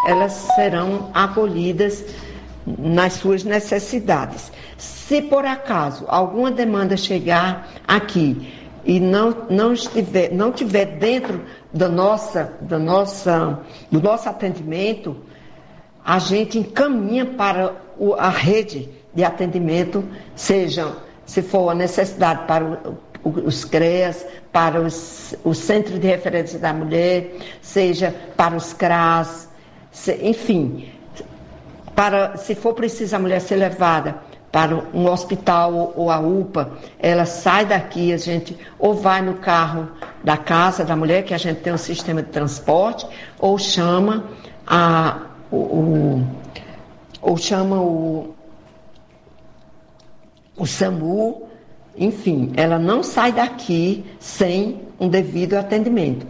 [0.06, 2.04] elas serão acolhidas
[2.66, 4.52] nas suas necessidades.
[4.76, 8.52] Se por acaso alguma demanda chegar aqui
[8.84, 11.40] e não, não, estiver, não tiver dentro
[11.72, 13.60] da nossa, da nossa,
[13.90, 15.16] do nosso atendimento,
[16.04, 17.74] a gente encaminha para
[18.18, 20.04] a rede de atendimento,
[20.34, 20.94] seja,
[21.32, 22.62] se for a necessidade para
[23.24, 29.48] os CREAS, para os, o Centro de Referência da Mulher, seja para os CRAS,
[29.90, 30.92] se, enfim,
[31.94, 34.16] para, se for preciso a mulher ser levada
[34.52, 39.88] para um hospital ou a UPA, ela sai daqui, a gente ou vai no carro
[40.22, 43.06] da casa da mulher, que a gente tem um sistema de transporte,
[43.38, 44.24] ou chama
[44.66, 45.16] a,
[45.50, 46.26] o, o
[47.22, 48.34] ou chama o,
[50.62, 51.48] o SAMU,
[51.96, 56.24] enfim, ela não sai daqui sem um devido atendimento,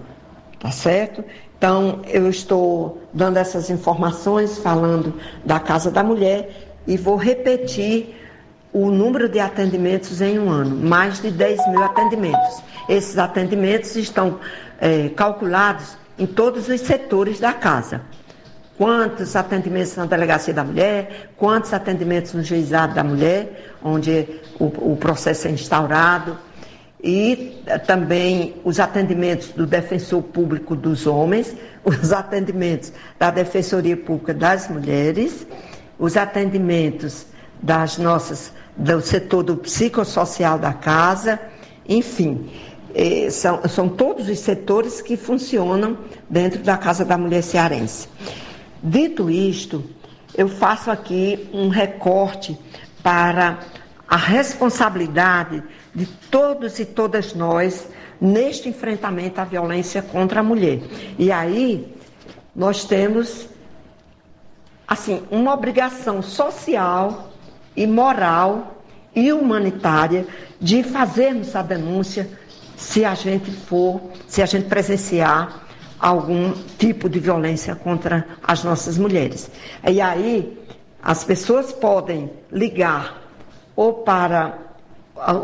[0.58, 1.22] tá certo?
[1.58, 6.50] Então, eu estou dando essas informações, falando da Casa da Mulher,
[6.86, 8.18] e vou repetir
[8.72, 12.62] o número de atendimentos em um ano, mais de 10 mil atendimentos.
[12.88, 14.40] Esses atendimentos estão
[14.80, 18.00] é, calculados em todos os setores da casa.
[18.78, 24.26] Quantos atendimentos na delegacia da mulher, quantos atendimentos no juizado da mulher, onde
[24.58, 26.38] o, o processo é instaurado,
[27.04, 31.54] e eh, também os atendimentos do defensor público dos homens,
[31.84, 35.46] os atendimentos da defensoria pública das mulheres
[36.02, 37.26] os atendimentos
[37.62, 41.38] das nossas, do setor do psicossocial da casa,
[41.88, 42.50] enfim,
[42.92, 45.96] eh, são, são todos os setores que funcionam
[46.28, 48.08] dentro da Casa da Mulher Cearense.
[48.82, 49.84] Dito isto,
[50.36, 52.58] eu faço aqui um recorte
[53.02, 53.60] para
[54.08, 55.62] a responsabilidade
[55.94, 57.88] de todos e todas nós
[58.20, 60.80] neste enfrentamento à violência contra a mulher.
[61.18, 61.94] E aí
[62.54, 63.48] nós temos
[64.86, 67.32] assim, uma obrigação social
[67.76, 68.84] e moral
[69.14, 70.26] e humanitária
[70.60, 72.28] de fazermos a denúncia
[72.76, 75.61] se a gente for, se a gente presenciar
[76.02, 79.48] algum tipo de violência contra as nossas mulheres.
[79.88, 80.58] E aí
[81.00, 83.22] as pessoas podem ligar
[83.76, 84.58] ou para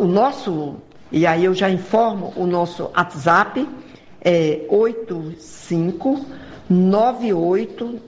[0.01, 0.77] o nosso,
[1.13, 3.67] e aí eu já informo o nosso WhatsApp,
[4.21, 6.27] é 85
[6.69, 8.01] 98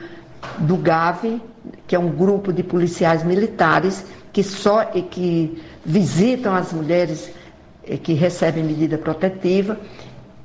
[0.59, 1.41] do GAV,
[1.87, 7.31] que é um grupo de policiais militares que só que visitam as mulheres
[8.03, 9.79] que recebem medida protetiva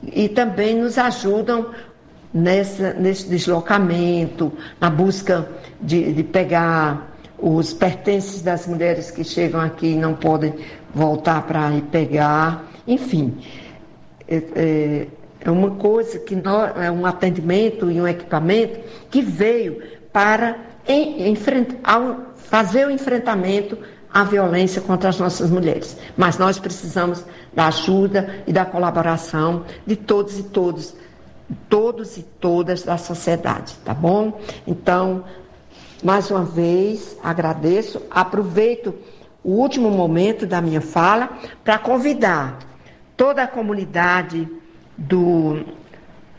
[0.03, 1.71] e também nos ajudam
[2.33, 5.47] nessa, nesse deslocamento, na busca
[5.81, 10.53] de, de pegar os pertences das mulheres que chegam aqui e não podem
[10.93, 13.37] voltar para ir pegar, enfim.
[14.27, 15.07] É, é,
[15.41, 18.79] é uma coisa que nós, é um atendimento e um equipamento
[19.11, 19.81] que veio
[20.11, 20.57] para
[20.87, 21.35] em,
[22.35, 23.77] fazer o enfrentamento
[24.15, 25.97] à violência contra as nossas mulheres.
[26.15, 30.95] Mas nós precisamos da ajuda e da colaboração de todos e todos,
[31.67, 34.39] todos e todas da sociedade, tá bom?
[34.65, 35.25] Então,
[36.01, 38.95] mais uma vez, agradeço, aproveito
[39.43, 42.59] o último momento da minha fala para convidar
[43.17, 44.47] toda a comunidade
[44.97, 45.59] do,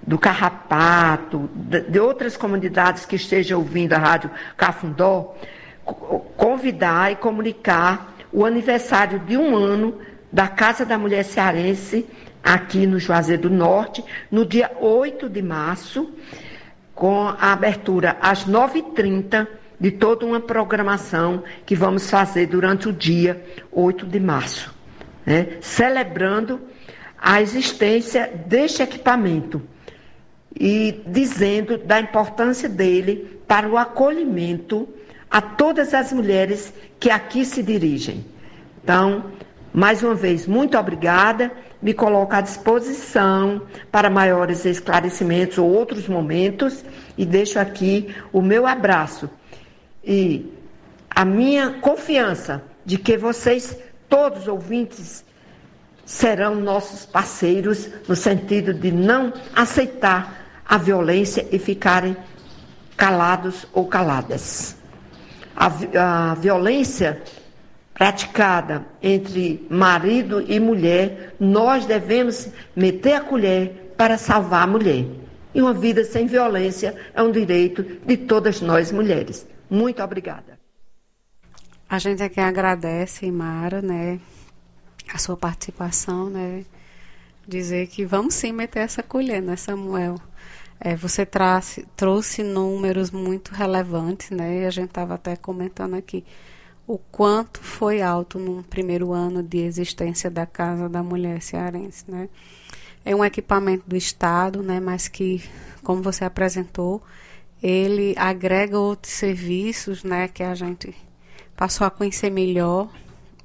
[0.01, 5.35] do Carrapato, de, de outras comunidades que estejam ouvindo a Rádio Cafundó,
[6.37, 9.99] convidar e comunicar o aniversário de um ano
[10.33, 12.07] da Casa da Mulher Cearense,
[12.43, 16.13] aqui no Juazeiro do Norte, no dia 8 de março,
[16.95, 19.47] com a abertura às 9h30
[19.79, 24.75] de toda uma programação que vamos fazer durante o dia 8 de março,
[25.25, 25.59] né?
[25.61, 26.61] celebrando
[27.19, 29.63] a existência deste equipamento
[30.59, 34.89] e dizendo da importância dele para o acolhimento
[35.31, 38.25] a todas as mulheres que aqui se dirigem.
[38.83, 39.25] Então,
[39.77, 41.53] Mais uma vez, muito obrigada.
[41.83, 43.61] Me coloco à disposição
[43.93, 46.83] para maiores esclarecimentos ou outros momentos
[47.19, 49.29] e deixo aqui o meu abraço
[50.03, 50.51] e
[51.11, 53.77] a minha confiança de que vocês,
[54.09, 55.23] todos ouvintes,
[56.07, 62.17] serão nossos parceiros no sentido de não aceitar a violência e ficarem
[62.97, 64.76] calados ou caladas.
[65.57, 67.23] A, a violência
[67.95, 75.07] praticada entre marido e mulher, nós devemos meter a colher para salvar a mulher.
[75.55, 79.47] E uma vida sem violência é um direito de todas nós mulheres.
[79.71, 80.59] Muito obrigada.
[81.89, 84.21] A gente aqui agradece, Mara, né,
[85.13, 86.65] a sua participação, né,
[87.49, 90.17] dizer que vamos sim meter essa colher, né, Samuel?
[90.79, 91.27] É, você
[91.97, 96.25] trouxe números muito relevantes, né, e a gente estava até comentando aqui
[96.87, 102.29] o quanto foi alto no primeiro ano de existência da Casa da Mulher Cearense, né?
[103.05, 105.43] É um equipamento do Estado, né, mas que,
[105.83, 107.03] como você apresentou,
[107.63, 110.95] ele agrega outros serviços, né, que a gente
[111.57, 112.89] passou a conhecer melhor,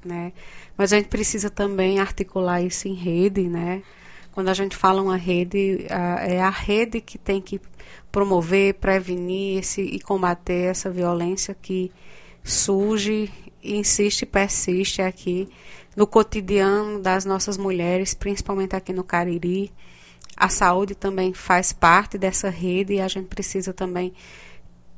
[0.04, 0.32] né?
[0.76, 3.82] Mas a gente precisa também articular isso em rede, né?
[4.32, 7.60] Quando a gente fala uma rede, é a rede que tem que
[8.10, 11.92] promover, prevenir esse, e combater essa violência que
[12.42, 13.30] surge,
[13.62, 15.48] insiste e persiste aqui
[15.94, 19.70] no cotidiano das nossas mulheres, principalmente aqui no Cariri.
[20.34, 24.14] A saúde também faz parte dessa rede e a gente precisa também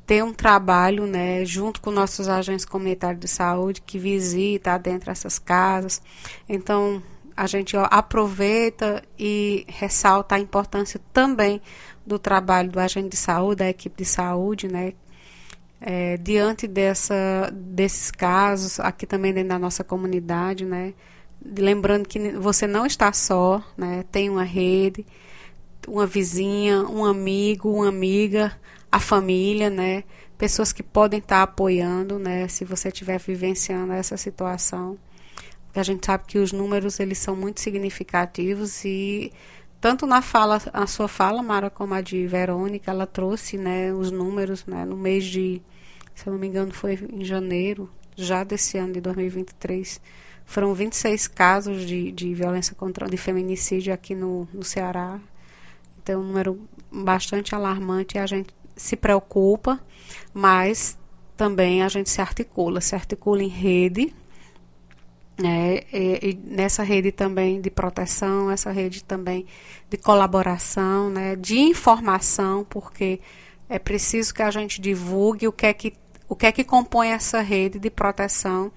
[0.07, 5.39] ter um trabalho, né, junto com nossos agentes comunitários de saúde que visita dentro dessas
[5.39, 6.01] casas.
[6.49, 7.03] Então,
[7.37, 11.61] a gente aproveita e ressalta a importância também
[12.07, 14.93] do trabalho do agente de saúde, da equipe de saúde, né,
[15.81, 20.95] é, diante dessa, desses casos, aqui também dentro da nossa comunidade, né,
[21.45, 25.05] lembrando que você não está só, né, tem uma rede,
[25.89, 28.53] uma vizinha, um amigo, uma amiga,
[28.91, 30.05] a família, né?
[30.39, 32.49] Pessoas que podem estar apoiando, né?
[32.49, 34.99] Se você estiver vivenciando essa situação.
[35.75, 39.33] A gente sabe que os números eles são muito significativos e
[39.81, 44.11] tanto na fala, a sua fala, Mara, como a de Verônica, ela trouxe, né, os
[44.11, 45.61] números, né, no mês de,
[46.15, 50.01] se eu não me engano, foi em janeiro, já desse ano de 2023,
[50.47, 55.21] foram 26 casos de, de violência contra, de feminicídio aqui no, no Ceará.
[56.03, 56.61] Então, um número
[56.91, 59.81] bastante alarmante e a gente se preocupa,
[60.33, 60.99] mas
[61.37, 64.15] também a gente se articula, se articula em rede,
[65.39, 69.47] né, e, e nessa rede também de proteção, essa rede também
[69.91, 73.21] de colaboração, né, de informação, porque
[73.69, 75.95] é preciso que a gente divulgue o que é que,
[76.29, 78.71] o que, é que compõe essa rede de proteção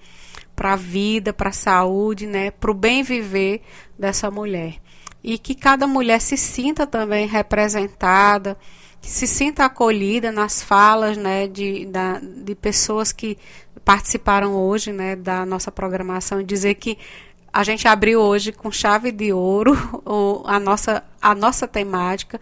[0.56, 3.62] para a vida, para a saúde, né, para o bem viver
[3.98, 4.76] dessa mulher.
[5.22, 8.56] E que cada mulher se sinta também representada,
[9.00, 13.38] que se sinta acolhida nas falas né, de, da, de pessoas que
[13.88, 16.98] participaram hoje né, da nossa programação e dizer que
[17.50, 19.72] a gente abriu hoje com chave de ouro
[20.44, 22.38] a, nossa, a nossa temática.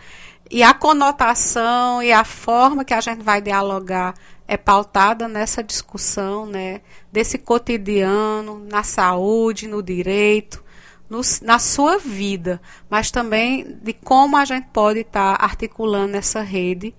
[0.51, 4.15] E a conotação e a forma que a gente vai dialogar
[4.49, 6.81] é pautada nessa discussão né,
[7.13, 10.65] desse cotidiano, na saúde, no direito,
[11.09, 12.61] no, na sua vida,
[12.91, 16.93] mas também de como a gente pode estar tá articulando essa rede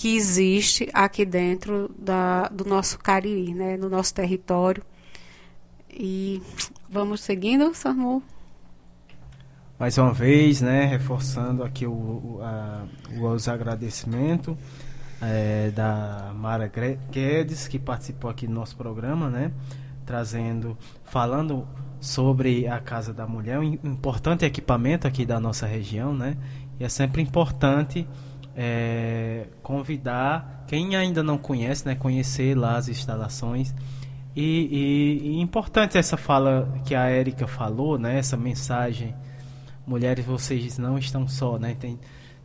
[0.00, 4.82] que existe aqui dentro da, do nosso Cariri, né, no nosso território.
[5.92, 6.40] E
[6.88, 8.22] vamos seguindo, Samu.
[9.78, 12.86] Mais uma vez, né, reforçando aqui o, o a,
[13.20, 14.56] os agradecimentos
[15.20, 16.72] é, da Mara
[17.10, 19.52] Guedes, que participou aqui do nosso programa, né,
[20.06, 21.68] trazendo, falando
[22.00, 26.38] sobre a Casa da Mulher, um importante equipamento aqui da nossa região, né?
[26.78, 28.08] E é sempre importante
[28.56, 31.94] é, convidar quem ainda não conhece, né?
[31.94, 33.74] Conhecer lá as instalações.
[34.36, 38.18] E, e, e importante essa fala que a Érica falou, né?
[38.18, 39.14] Essa mensagem,
[39.86, 41.74] mulheres, vocês não estão só, né?
[41.74, 41.98] Tem,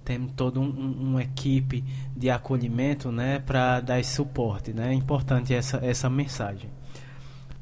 [0.04, 1.84] tem toda um, um, uma equipe
[2.16, 3.40] de acolhimento, né?
[3.40, 4.90] Para dar suporte, né?
[4.90, 6.70] É importante essa, essa mensagem.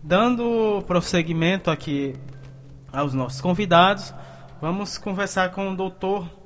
[0.02, 2.16] Dando prosseguimento aqui
[2.92, 4.14] aos nossos convidados,
[4.62, 6.43] vamos conversar com o doutor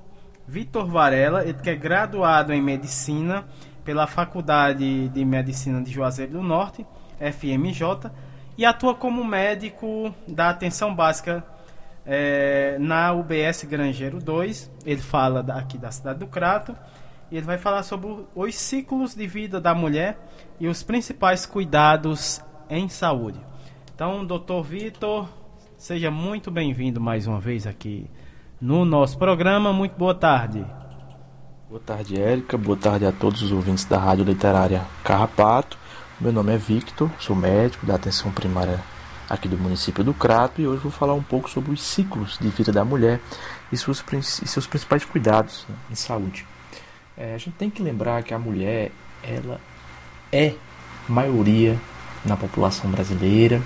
[0.48, 3.46] Vitor Varela, ele que é graduado em Medicina
[3.84, 6.86] pela Faculdade de Medicina de Juazeiro do Norte,
[7.20, 8.12] FMJ,
[8.58, 11.46] e atua como médico da atenção básica
[12.06, 14.72] é, na UBS Grangeiro 2.
[14.86, 16.76] Ele fala aqui da cidade do Crato.
[17.30, 20.18] E ele vai falar sobre os ciclos de vida da mulher
[20.60, 23.40] e os principais cuidados em saúde.
[23.94, 25.28] Então, doutor Vitor,
[25.78, 28.10] Seja muito bem-vindo mais uma vez aqui
[28.60, 29.72] no nosso programa.
[29.72, 30.66] Muito boa tarde.
[31.70, 32.58] Boa tarde, Érica.
[32.58, 35.78] Boa tarde a todos os ouvintes da Rádio Literária Carrapato.
[36.20, 38.80] Meu nome é Victor, sou médico da atenção primária
[39.30, 42.48] aqui do município do Crato e hoje vou falar um pouco sobre os ciclos de
[42.50, 43.20] vida da mulher
[43.72, 44.04] e, suas,
[44.42, 46.46] e seus principais cuidados né, em saúde.
[47.16, 49.60] É, a gente tem que lembrar que a mulher ela
[50.32, 50.56] é
[51.08, 51.78] maioria
[52.26, 53.62] na população brasileira,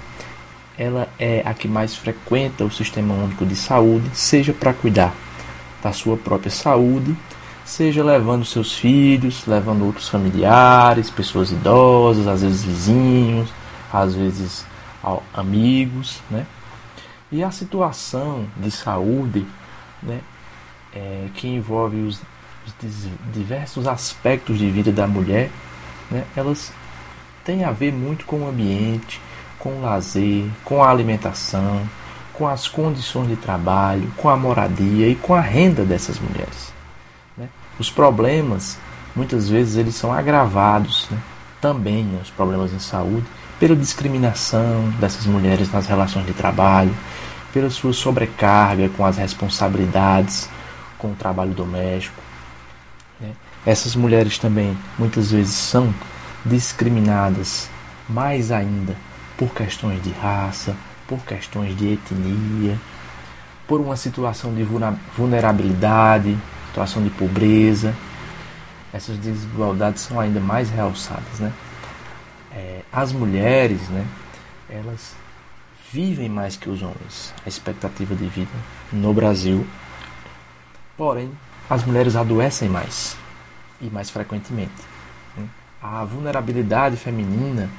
[0.77, 5.13] ela é a que mais frequenta o Sistema Único de Saúde, seja para cuidar
[5.81, 7.15] da sua própria saúde,
[7.65, 13.49] seja levando seus filhos, levando outros familiares, pessoas idosas, às vezes vizinhos,
[13.91, 14.65] às vezes
[15.33, 16.45] amigos, né?
[17.31, 19.45] E a situação de saúde,
[20.03, 20.19] né,
[20.93, 22.21] é, que envolve os,
[22.83, 25.49] os diversos aspectos de vida da mulher,
[26.09, 26.73] né, elas
[27.45, 29.21] têm a ver muito com o ambiente,
[29.61, 31.87] com o lazer, com a alimentação,
[32.33, 36.73] com as condições de trabalho, com a moradia e com a renda dessas mulheres.
[37.37, 37.47] Né?
[37.79, 38.77] Os problemas,
[39.15, 41.17] muitas vezes, eles são agravados né?
[41.61, 43.25] também, né, os problemas em saúde,
[43.59, 46.95] pela discriminação dessas mulheres nas relações de trabalho,
[47.53, 50.49] pela sua sobrecarga com as responsabilidades
[50.97, 52.19] com o trabalho doméstico.
[53.19, 53.33] Né?
[53.63, 55.93] Essas mulheres também muitas vezes são
[56.43, 57.69] discriminadas
[58.09, 58.95] mais ainda
[59.41, 60.75] por questões de raça,
[61.07, 62.79] por questões de etnia,
[63.67, 64.63] por uma situação de
[65.17, 66.37] vulnerabilidade,
[66.67, 67.95] situação de pobreza.
[68.93, 71.51] Essas desigualdades são ainda mais realçadas, né?
[72.53, 74.05] é, as mulheres, né,
[74.69, 75.15] elas
[75.91, 77.33] vivem mais que os homens.
[77.43, 78.51] A expectativa de vida
[78.93, 79.65] no Brasil.
[80.95, 81.31] Porém,
[81.67, 83.17] as mulheres adoecem mais
[83.81, 84.71] e mais frequentemente.
[85.35, 85.47] Né.
[85.81, 87.71] A vulnerabilidade feminina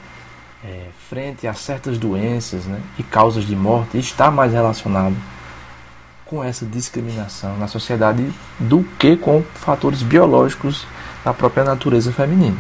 [0.65, 5.15] é, frente a certas doenças né, e causas de morte está mais relacionada
[6.25, 10.87] com essa discriminação na sociedade do que com fatores biológicos
[11.25, 12.57] da própria natureza feminina.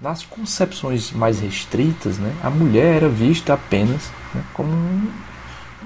[0.00, 5.10] Nas concepções mais restritas, né, a mulher era vista apenas né, como um,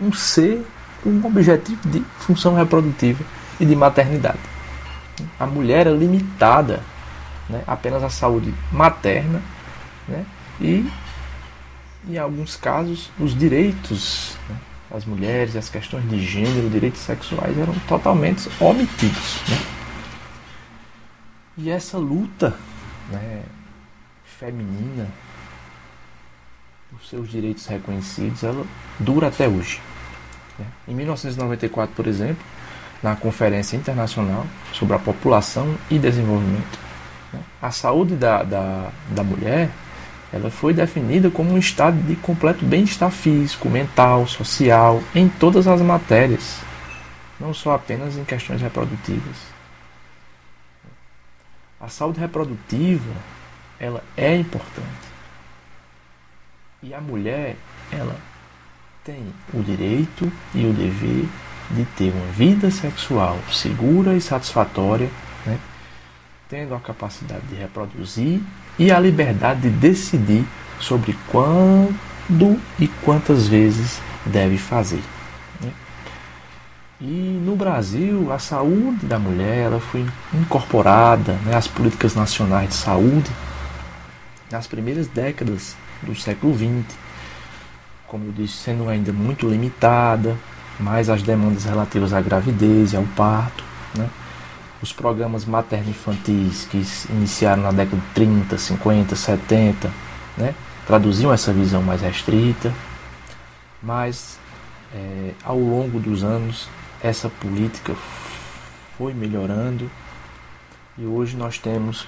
[0.02, 0.64] um ser
[1.02, 3.24] com um objetivo de função reprodutiva
[3.58, 4.38] e de maternidade.
[5.38, 6.82] A mulher era limitada
[7.48, 9.40] né, apenas à saúde materna
[10.08, 10.24] né,
[10.60, 10.88] e,
[12.08, 14.56] em alguns casos, os direitos né,
[15.06, 19.42] mulheres, as questões de gênero, direitos sexuais eram totalmente omitidos.
[19.48, 19.58] Né.
[21.58, 22.54] E essa luta
[23.10, 23.42] né,
[24.24, 25.08] feminina,
[26.92, 28.64] os seus direitos reconhecidos, ela
[28.98, 29.80] dura até hoje.
[30.58, 30.66] Né?
[30.88, 32.44] Em 1994, por exemplo,
[33.02, 36.78] na Conferência Internacional sobre a População e Desenvolvimento,
[37.32, 37.40] né?
[37.60, 39.70] a saúde da, da, da mulher
[40.32, 45.80] ela foi definida como um estado de completo bem-estar físico, mental, social, em todas as
[45.80, 46.60] matérias,
[47.38, 49.36] não só apenas em questões reprodutivas.
[51.80, 53.12] A saúde reprodutiva
[53.78, 55.06] ela é importante.
[56.82, 57.56] E a mulher,
[57.92, 58.16] ela
[59.04, 61.28] tem o direito e o dever
[61.70, 65.10] de ter uma vida sexual segura e satisfatória,
[65.44, 65.58] né?
[66.48, 68.40] tendo a capacidade de reproduzir
[68.78, 70.44] e a liberdade de decidir
[70.78, 75.02] sobre quando e quantas vezes deve fazer.
[75.60, 75.70] Né?
[77.00, 80.04] E no Brasil, a saúde da mulher ela foi
[80.34, 83.30] incorporada né, às políticas nacionais de saúde
[84.50, 86.96] nas primeiras décadas do século XX,
[88.06, 90.36] como eu disse, sendo ainda muito limitada,
[90.78, 93.64] mais as demandas relativas à gravidez e ao parto,
[93.96, 94.08] né?
[94.82, 99.90] Os programas materno-infantis que iniciaram na década de 30, 50, 70,
[100.36, 100.54] né?
[100.86, 102.72] traduziam essa visão mais restrita,
[103.82, 104.38] mas
[104.94, 106.68] é, ao longo dos anos
[107.02, 107.94] essa política
[108.96, 109.90] foi melhorando
[110.96, 112.06] e hoje nós temos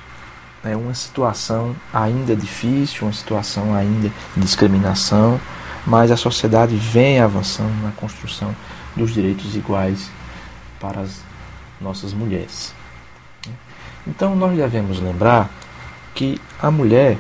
[0.65, 5.41] é uma situação ainda difícil, uma situação ainda de discriminação,
[5.87, 8.55] mas a sociedade vem avançando na construção
[8.97, 10.11] dos direitos iguais
[10.81, 11.28] para as
[11.81, 12.75] nossas mulheres.
[14.07, 15.51] Então nós devemos lembrar
[16.15, 17.19] que a mulher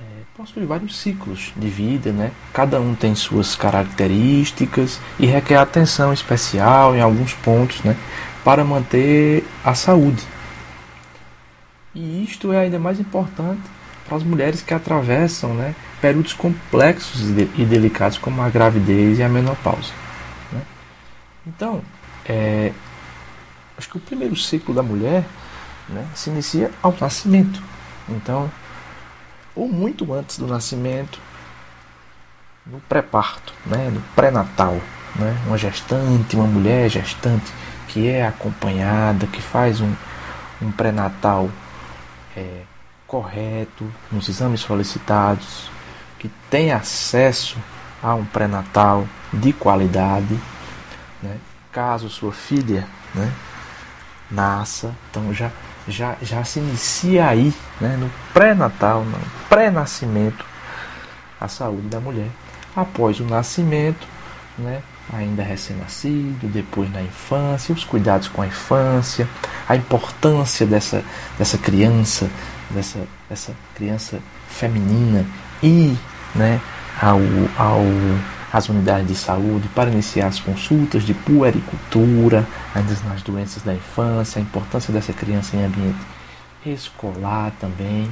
[0.00, 0.02] é,
[0.36, 2.30] possui vários ciclos de vida, né?
[2.52, 7.96] cada um tem suas características e requer atenção especial em alguns pontos né?
[8.44, 10.22] para manter a saúde.
[11.94, 13.60] E isto é ainda mais importante
[14.06, 19.28] para as mulheres que atravessam né, períodos complexos e delicados como a gravidez e a
[19.28, 19.92] menopausa.
[20.50, 20.60] Né?
[21.46, 21.82] Então,
[22.26, 22.72] é,
[23.82, 25.24] acho que o primeiro ciclo da mulher
[25.88, 27.60] né, se inicia ao nascimento.
[28.08, 28.50] Então,
[29.56, 31.18] ou muito antes do nascimento,
[32.64, 34.80] no pré-parto, né, no pré-natal,
[35.16, 37.52] né, uma gestante, uma mulher gestante
[37.88, 39.92] que é acompanhada, que faz um,
[40.62, 41.50] um pré-natal
[42.36, 42.62] é,
[43.04, 45.68] correto, nos exames solicitados,
[46.20, 47.58] que tem acesso
[48.00, 50.38] a um pré-natal de qualidade,
[51.20, 51.36] né,
[51.72, 53.30] caso sua filha né,
[54.32, 55.50] nasça, então já,
[55.86, 59.18] já, já se inicia aí, né, no pré-natal, no
[59.48, 60.44] pré-nascimento,
[61.40, 62.28] a saúde da mulher.
[62.74, 64.06] Após o nascimento,
[64.58, 64.82] né,
[65.12, 69.28] ainda recém-nascido, depois na infância, os cuidados com a infância,
[69.68, 71.04] a importância dessa,
[71.38, 72.30] dessa criança,
[72.70, 75.26] dessa, dessa criança feminina
[75.62, 75.96] e
[76.34, 76.60] né,
[77.00, 77.20] ao,
[77.56, 77.84] ao,
[78.52, 84.38] às unidades de saúde para iniciar as consultas de puericultura, ainda nas doenças da infância,
[84.38, 85.98] a importância dessa criança em ambiente
[86.66, 88.10] escolar também.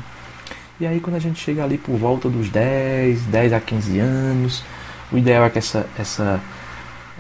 [0.81, 4.65] E aí quando a gente chega ali por volta dos 10, 10 a 15 anos,
[5.13, 6.41] o ideal é que essa, essa,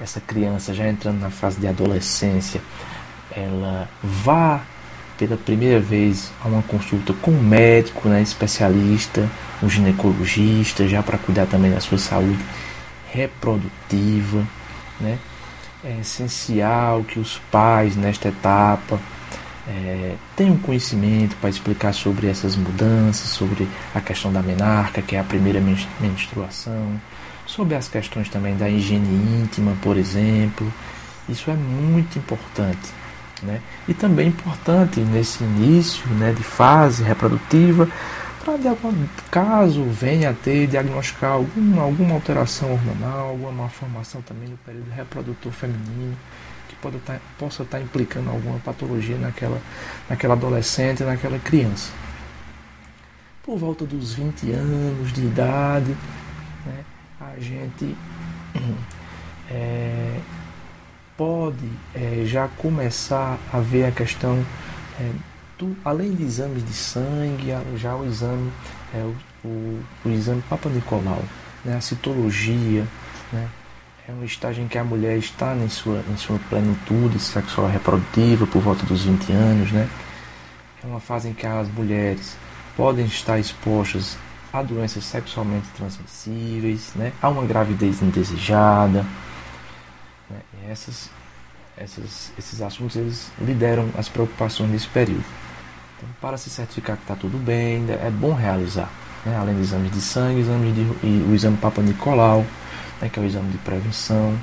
[0.01, 2.63] essa criança já entrando na fase de adolescência,
[3.31, 4.63] ela vá
[5.19, 9.29] pela primeira vez a uma consulta com um médico, né, especialista,
[9.63, 12.39] um ginecologista, já para cuidar também da sua saúde
[13.12, 14.47] reprodutiva.
[15.01, 15.19] Né?
[15.85, 19.01] É essencial que os pais, nesta etapa,
[19.69, 25.20] é, tenham conhecimento para explicar sobre essas mudanças, sobre a questão da menarca, que é
[25.20, 25.61] a primeira
[26.01, 27.01] menstruação,
[27.47, 30.70] sobre as questões também da higiene íntima, por exemplo.
[31.28, 33.01] Isso é muito importante.
[33.43, 33.61] Né?
[33.89, 37.89] E também importante nesse início né, de fase reprodutiva,
[38.45, 44.49] para de algum caso venha a ter, diagnosticar alguma, alguma alteração hormonal, alguma malformação também
[44.49, 46.17] no período reprodutor feminino,
[46.69, 49.61] que pode tá, possa estar tá implicando alguma patologia naquela,
[50.09, 51.93] naquela adolescente, naquela criança.
[53.43, 55.97] Por volta dos 20 anos de idade,
[56.65, 56.85] né,
[57.21, 57.95] a gente
[59.51, 60.19] é,
[61.17, 64.43] pode é, já começar a ver a questão,
[64.99, 65.11] é,
[65.85, 68.51] além de exames de sangue, já o exame,
[68.95, 69.15] é, o,
[69.45, 71.23] o, o, exame Papa Nicolau,
[71.65, 72.87] né, a citologia,
[73.32, 73.49] né,
[74.09, 78.47] é um estágio em que a mulher está em sua, em sua plenitude sexual reprodutiva
[78.47, 79.89] por volta dos 20 anos, né,
[80.82, 82.37] é uma fase em que as mulheres
[82.77, 84.16] podem estar expostas
[84.53, 89.07] a doenças sexualmente transmissíveis, né, a uma gravidez indesejada,
[90.31, 90.41] né?
[90.69, 91.11] Essas,
[91.77, 95.24] essas, esses assuntos eles lideram as preocupações nesse período.
[96.01, 98.90] Então, para se certificar que está tudo bem, é bom realizar,
[99.24, 99.36] né?
[99.36, 102.47] além de exames de sangue, exames de, e o exame Papa Nicolau,
[103.02, 103.10] né?
[103.10, 104.35] que é o exame de prevenção,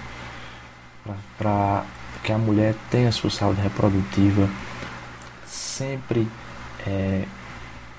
[1.35, 1.83] para
[2.23, 4.47] que a mulher tenha sua saúde reprodutiva
[5.47, 6.27] sempre
[6.85, 7.25] é,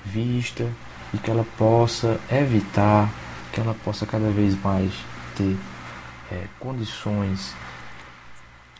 [0.05, 0.65] vista
[1.13, 3.09] e que ela possa evitar,
[3.51, 4.93] que ela possa cada vez mais
[5.35, 5.57] ter
[6.31, 7.53] é, condições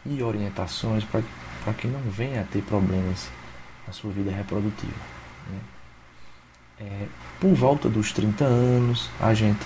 [0.06, 3.28] e orientações para que não venha a ter problemas
[3.90, 4.94] na sua vida reprodutiva.
[5.50, 5.60] Né?
[6.82, 7.06] É,
[7.40, 9.66] por volta dos 30 anos, a gente,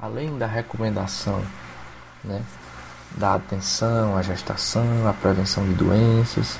[0.00, 1.40] além da recomendação
[2.24, 2.42] né,
[3.12, 6.58] da atenção à gestação, à prevenção de doenças,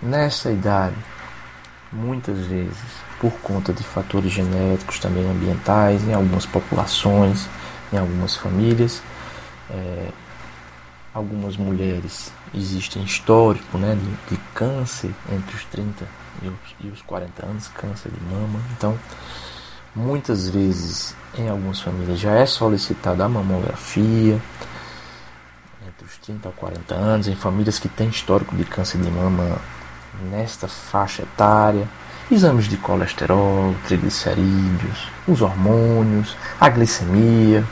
[0.00, 0.96] nessa idade,
[1.92, 2.78] muitas vezes,
[3.20, 7.48] por conta de fatores genéticos, também ambientais, em algumas populações,
[7.92, 9.02] em algumas famílias,
[9.70, 10.08] é,
[11.18, 16.06] algumas mulheres existem histórico né, de, de, câncer entre os 30
[16.42, 18.60] e os, e os 40 anos, câncer de mama.
[18.76, 18.96] Então,
[19.94, 24.40] muitas vezes em algumas famílias já é solicitada a mamografia
[25.86, 29.58] entre os 30 a 40 anos, em famílias que têm histórico de câncer de mama
[30.30, 31.86] nesta faixa etária.
[32.30, 37.64] Exames de colesterol, triglicerídeos, os hormônios, a glicemia,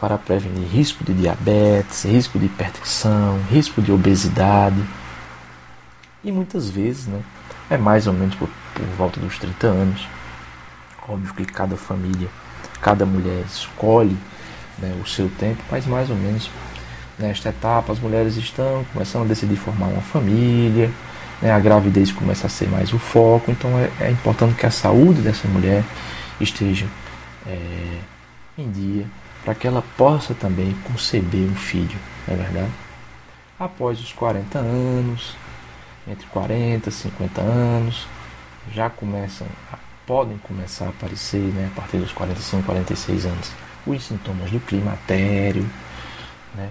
[0.00, 4.80] para prevenir risco de diabetes, risco de hipertensão, risco de obesidade.
[6.22, 7.20] E muitas vezes, né,
[7.68, 10.06] é mais ou menos por, por volta dos 30 anos.
[11.08, 12.28] Óbvio que cada família,
[12.80, 14.16] cada mulher escolhe
[14.78, 16.50] né, o seu tempo, mas mais ou menos
[17.18, 20.90] nesta etapa as mulheres estão começando a decidir formar uma família,
[21.42, 24.70] né, a gravidez começa a ser mais o foco, então é, é importante que a
[24.70, 25.82] saúde dessa mulher
[26.40, 26.86] esteja
[27.46, 27.98] é,
[28.56, 29.06] em dia
[29.48, 32.70] para que ela possa também conceber um filho, não é verdade?
[33.58, 35.34] Após os 40 anos,
[36.06, 38.06] entre 40 e 50 anos,
[38.70, 39.46] já começam,
[40.06, 43.52] podem começar a aparecer, né, a partir dos 45, 46 anos,
[43.86, 45.66] os sintomas do climatério,
[46.54, 46.68] né?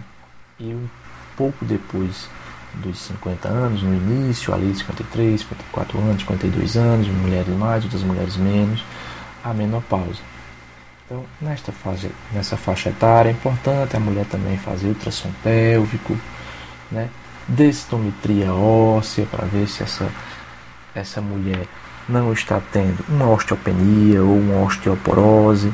[0.60, 0.88] E um
[1.36, 2.30] pouco depois
[2.76, 8.38] dos 50 anos, no início, ali 53, 54 anos, 52 anos, mulheres mais, outras mulheres
[8.38, 8.86] menos,
[9.44, 10.27] a menopausa.
[11.08, 16.18] Então, nesta fase, nessa faixa etária, é importante a mulher também fazer ultrassom pélvico,
[16.92, 17.10] né?
[17.48, 20.12] densitometria óssea para ver se essa,
[20.94, 21.66] essa mulher
[22.10, 25.74] não está tendo uma osteopenia ou uma osteoporose.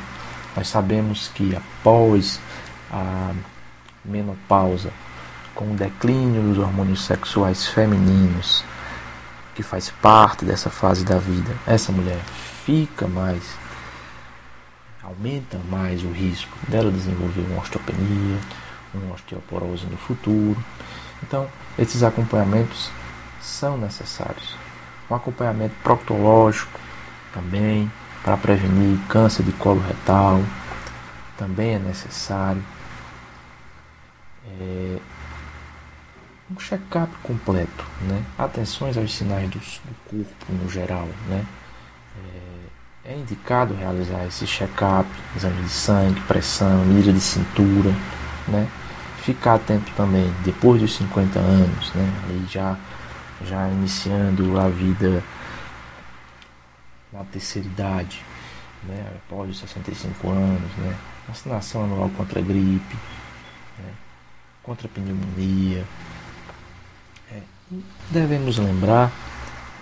[0.55, 2.39] Nós sabemos que após
[2.91, 3.31] a
[4.05, 4.91] menopausa,
[5.55, 8.63] com o declínio dos hormônios sexuais femininos,
[9.55, 12.19] que faz parte dessa fase da vida, essa mulher
[12.65, 13.43] fica mais,
[15.03, 18.39] aumenta mais o risco dela desenvolver uma osteopenia,
[18.93, 20.63] uma osteoporose no futuro.
[21.21, 21.47] Então,
[21.77, 22.89] esses acompanhamentos
[23.41, 24.55] são necessários.
[25.09, 26.79] Um acompanhamento proctológico
[27.33, 27.91] também
[28.23, 30.41] para prevenir câncer de colo retal
[31.37, 32.63] também é necessário.
[34.59, 34.97] É,
[36.51, 38.23] um check-up completo, né?
[38.37, 41.45] Atenções aos sinais do, do corpo no geral, né?
[43.05, 47.91] É, é indicado realizar esse check-up, exame de sangue, pressão, medida de cintura,
[48.47, 48.67] né?
[49.21, 52.13] Ficar atento também depois dos 50 anos, né?
[52.27, 52.77] Aí já
[53.45, 55.23] já iniciando a vida
[57.11, 58.23] na terceira idade,
[58.83, 59.05] né?
[59.15, 60.95] após os 65 anos, né?
[61.27, 62.95] vacinação anual contra a gripe,
[63.79, 63.93] né?
[64.63, 65.85] contra a pneumonia,
[68.09, 69.11] devemos lembrar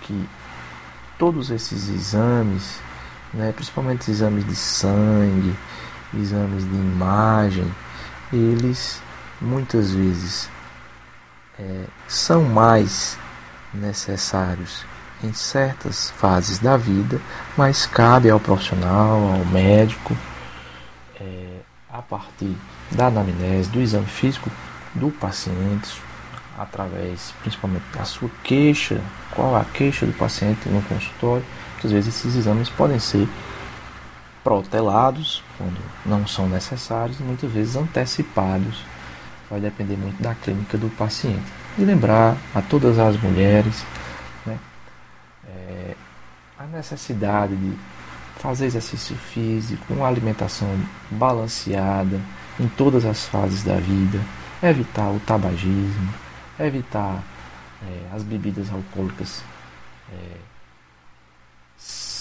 [0.02, 0.28] que
[1.18, 2.80] todos esses exames,
[3.32, 5.56] né, principalmente exames de sangue,
[6.14, 7.74] exames de imagem,
[8.32, 9.00] eles
[9.40, 10.48] muitas vezes
[11.58, 13.18] é, são mais
[13.72, 14.84] necessários
[15.22, 17.20] em certas fases da vida,
[17.56, 20.16] mas cabe ao profissional, ao médico,
[21.20, 21.60] é,
[21.90, 22.56] a partir
[22.90, 24.50] da anamnese, do exame físico
[24.94, 26.00] do paciente,
[26.58, 29.00] através principalmente da sua queixa,
[29.30, 31.44] qual a queixa do paciente no consultório,
[31.86, 33.28] às vezes esses exames podem ser
[34.42, 38.84] protelados quando não são necessários e muitas vezes antecipados.
[39.50, 41.44] Vai depender muito da clínica do paciente.
[41.78, 43.84] E lembrar a todas as mulheres
[44.46, 44.58] né,
[45.46, 45.94] é,
[46.58, 47.78] a necessidade de
[48.36, 50.68] fazer exercício físico, uma alimentação
[51.10, 52.20] balanceada
[52.58, 54.20] em todas as fases da vida,
[54.62, 56.12] evitar o tabagismo,
[56.58, 57.22] evitar
[57.86, 59.42] é, as bebidas alcoólicas
[60.12, 60.51] é,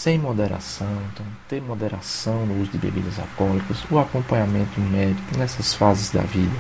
[0.02, 6.10] sem moderação, então ter moderação no uso de bebidas alcoólicas, o acompanhamento médico nessas fases
[6.10, 6.56] da vida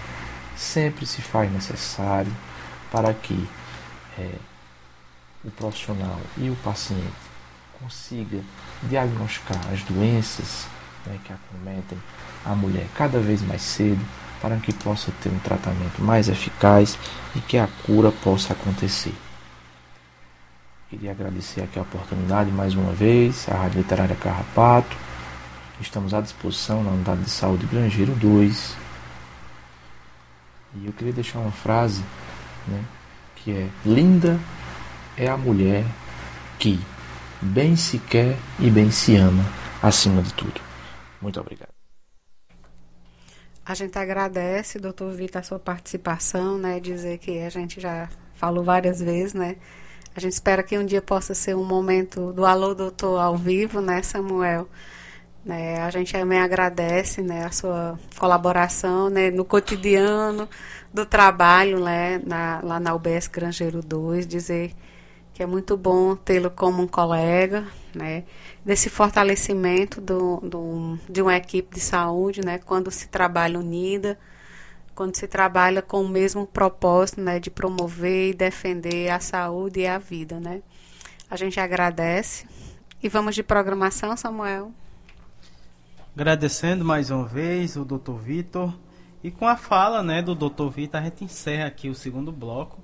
[0.55, 2.31] sempre se faz necessário
[2.91, 3.49] para que
[4.19, 4.35] é,
[5.43, 7.01] o profissional e o paciente
[7.81, 8.41] consiga
[8.83, 10.67] diagnosticar as doenças
[11.07, 11.97] né, que acometem
[12.45, 14.05] a mulher cada vez mais cedo
[14.39, 16.95] para que possa ter um tratamento mais eficaz
[17.35, 19.15] e que a cura possa acontecer.
[20.91, 24.93] Queria agradecer aqui a oportunidade mais uma vez, à Rádio Literária Carrapato.
[25.79, 28.75] Estamos à disposição na Unidade de Saúde Grangeiro 2.
[30.75, 32.03] E eu queria deixar uma frase
[32.67, 32.83] né,
[33.37, 34.37] que é: Linda
[35.15, 35.85] é a mulher
[36.59, 36.77] que
[37.41, 39.45] bem se quer e bem se ama,
[39.81, 40.59] acima de tudo.
[41.21, 41.71] Muito obrigado.
[43.65, 46.81] A gente agradece, doutor Vitor, a sua participação, né?
[46.81, 49.55] Dizer que a gente já falou várias vezes, né?
[50.15, 53.79] A gente espera que um dia possa ser um momento do Alô Doutor ao vivo,
[53.79, 54.67] né, Samuel?
[55.43, 60.47] Né, a gente também agradece né, a sua colaboração né, no cotidiano
[60.93, 64.75] do trabalho né, na, lá na UBS Grangeiro 2, dizer
[65.33, 67.65] que é muito bom tê-lo como um colega,
[67.95, 68.25] né?
[68.63, 72.59] Desse fortalecimento do, do, de uma equipe de saúde, né?
[72.59, 74.19] Quando se trabalha unida,
[74.95, 77.39] quando se trabalha com o mesmo propósito, né?
[77.39, 80.61] De promover e defender a saúde e a vida, né?
[81.29, 82.45] A gente agradece.
[83.01, 84.71] E vamos de programação, Samuel.
[86.15, 88.13] Agradecendo mais uma vez o Dr.
[88.13, 88.77] Vitor.
[89.23, 90.67] E com a fala né, do Dr.
[90.69, 92.79] Vitor, a gente encerra aqui o segundo bloco.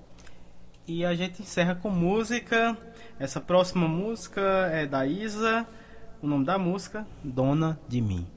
[0.87, 2.77] E a gente encerra com música.
[3.19, 5.67] Essa próxima música é da Isa.
[6.21, 8.36] O nome da música, Dona de Mim.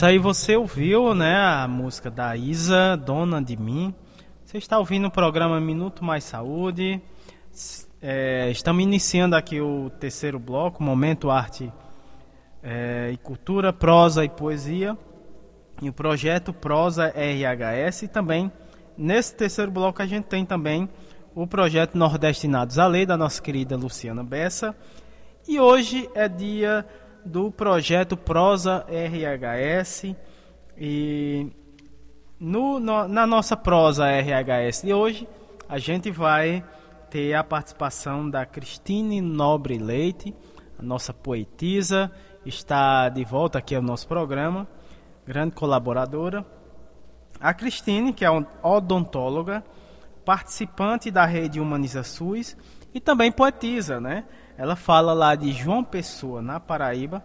[0.00, 3.94] Isso aí, você ouviu, né, a música da Isa, Dona de Mim.
[4.46, 7.02] Você está ouvindo o programa Minuto Mais Saúde.
[8.00, 11.70] É, estamos iniciando aqui o terceiro bloco, Momento Arte
[12.62, 14.96] é, e Cultura, Prosa e Poesia.
[15.82, 18.04] E o projeto Prosa RHS.
[18.04, 18.50] E também,
[18.96, 20.88] nesse terceiro bloco, a gente tem também
[21.34, 24.74] o projeto Nordestinados à Lei, da nossa querida Luciana Bessa.
[25.46, 26.86] E hoje é dia
[27.24, 30.14] do projeto Prosa RHS.
[30.76, 31.48] E
[32.38, 35.28] no, no- na nossa prosa RHS de hoje,
[35.68, 36.64] a gente vai
[37.10, 40.34] ter a participação da Cristine Nobre Leite,
[40.78, 42.10] a nossa poetisa,
[42.46, 44.66] está de volta aqui ao nosso programa,
[45.26, 46.46] grande colaboradora.
[47.38, 48.30] A Cristine, que é
[48.62, 49.62] odontóloga,
[50.24, 52.56] participante da rede Humaniza SUS
[52.94, 54.24] e também poetisa, né?
[54.60, 57.24] Ela fala lá de João Pessoa, na Paraíba,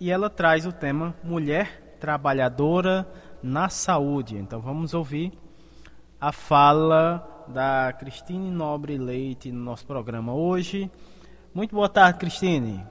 [0.00, 3.06] e ela traz o tema Mulher Trabalhadora
[3.42, 4.38] na Saúde.
[4.38, 5.30] Então vamos ouvir
[6.18, 10.90] a fala da Cristine Nobre Leite no nosso programa hoje.
[11.52, 12.82] Muito boa tarde, Cristine.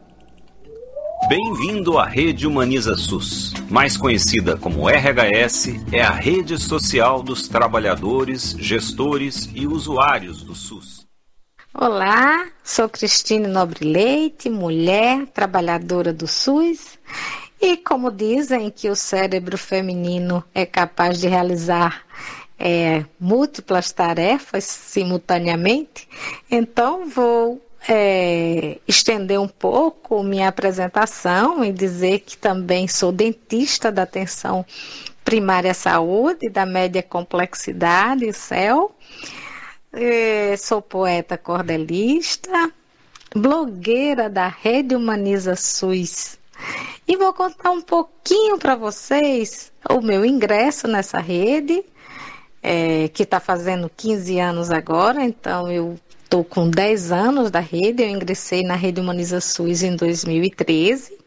[1.28, 3.56] Bem-vindo à Rede Humaniza SUS.
[3.72, 11.03] Mais conhecida como RHS, é a rede social dos trabalhadores, gestores e usuários do SUS.
[11.76, 17.00] Olá, sou Cristine Nobre Leite, mulher, trabalhadora do SUS.
[17.60, 22.04] E como dizem que o cérebro feminino é capaz de realizar
[22.60, 26.08] é, múltiplas tarefas simultaneamente,
[26.50, 27.60] então vou
[27.90, 34.64] é, estender um pouco minha apresentação e dizer que também sou dentista da atenção
[35.26, 38.96] primária à saúde, da média complexidade, CEL.
[40.58, 42.72] Sou poeta cordelista,
[43.36, 46.40] blogueira da Rede Humaniza SUS.
[47.08, 51.84] E vou contar um pouquinho para vocês o meu ingresso nessa rede,
[52.62, 58.02] é, que está fazendo 15 anos agora, então eu estou com 10 anos da rede,
[58.02, 61.24] eu ingressei na Rede Humaniza SUS em 2013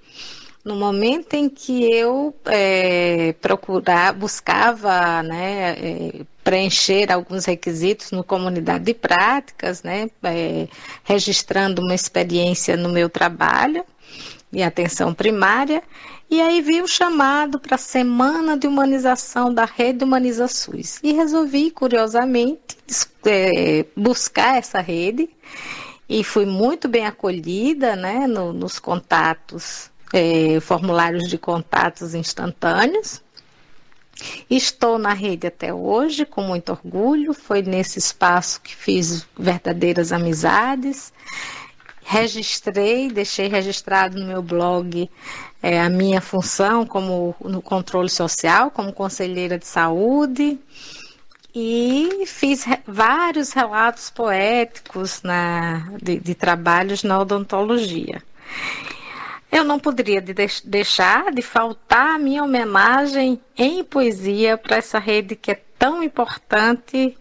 [0.66, 6.12] no momento em que eu é, procurar, buscava né, é,
[6.47, 10.68] preencher alguns requisitos no comunidade de práticas, né, é,
[11.02, 13.85] registrando uma experiência no meu trabalho
[14.52, 15.82] e atenção primária,
[16.31, 21.01] e aí vi o chamado para a Semana de Humanização da Rede Humaniza SUS.
[21.02, 22.77] E resolvi, curiosamente,
[23.24, 25.28] é, buscar essa rede
[26.09, 33.20] e fui muito bem acolhida né, no, nos contatos é, formulários de contatos instantâneos.
[34.48, 37.34] Estou na rede até hoje com muito orgulho.
[37.34, 41.12] Foi nesse espaço que fiz verdadeiras amizades.
[42.02, 45.10] Registrei, deixei registrado no meu blog
[45.62, 50.59] é, a minha função como no controle social, como conselheira de saúde.
[51.55, 58.22] E fiz vários relatos poéticos na, de, de trabalhos na odontologia.
[59.51, 65.36] Eu não poderia de deixar de faltar a minha homenagem em poesia para essa rede
[65.36, 67.16] que é tão importante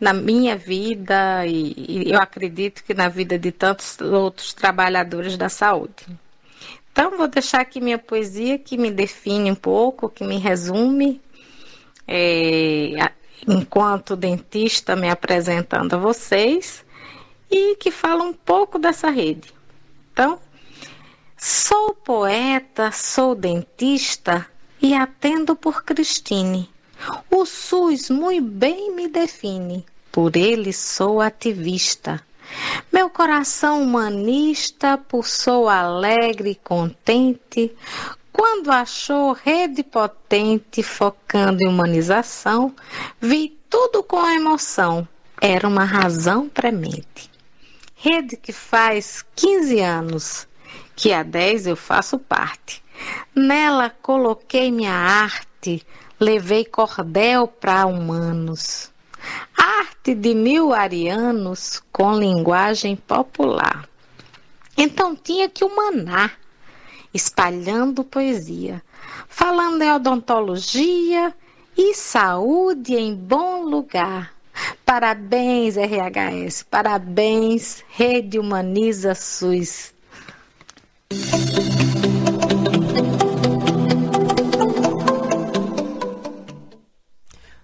[0.00, 5.48] na minha vida e, e, eu acredito que na vida de tantos outros trabalhadores da
[5.48, 6.06] saúde.
[6.92, 11.20] Então, vou deixar aqui minha poesia que me define um pouco, que me resume,
[12.06, 13.12] é,
[13.46, 16.84] enquanto dentista me apresentando a vocês
[17.50, 19.52] e que fala um pouco dessa rede.
[20.12, 20.40] Então,
[21.40, 24.44] Sou poeta, sou dentista
[24.82, 26.68] e atendo por Cristine.
[27.30, 32.20] O SUS muito bem me define, por ele sou ativista.
[32.92, 37.72] Meu coração humanista pulsou alegre e contente
[38.32, 42.74] quando achou rede potente focando em humanização,
[43.20, 45.06] vi tudo com emoção,
[45.40, 47.30] era uma razão premente.
[47.94, 50.48] Rede que faz 15 anos
[50.98, 52.82] que há dez eu faço parte.
[53.32, 55.86] Nela coloquei minha arte,
[56.18, 58.90] levei cordel para humanos.
[59.56, 63.88] Arte de mil arianos com linguagem popular.
[64.76, 66.36] Então tinha que humanar,
[67.14, 68.82] espalhando poesia,
[69.28, 71.32] falando em odontologia
[71.76, 74.34] e saúde em bom lugar.
[74.84, 79.96] Parabéns, RHS, parabéns, Rede Humaniza SUS.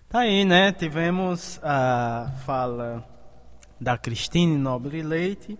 [0.08, 0.72] Tá aí, né?
[0.72, 3.04] Tivemos a fala
[3.80, 5.58] da Cristine Nobre Leite,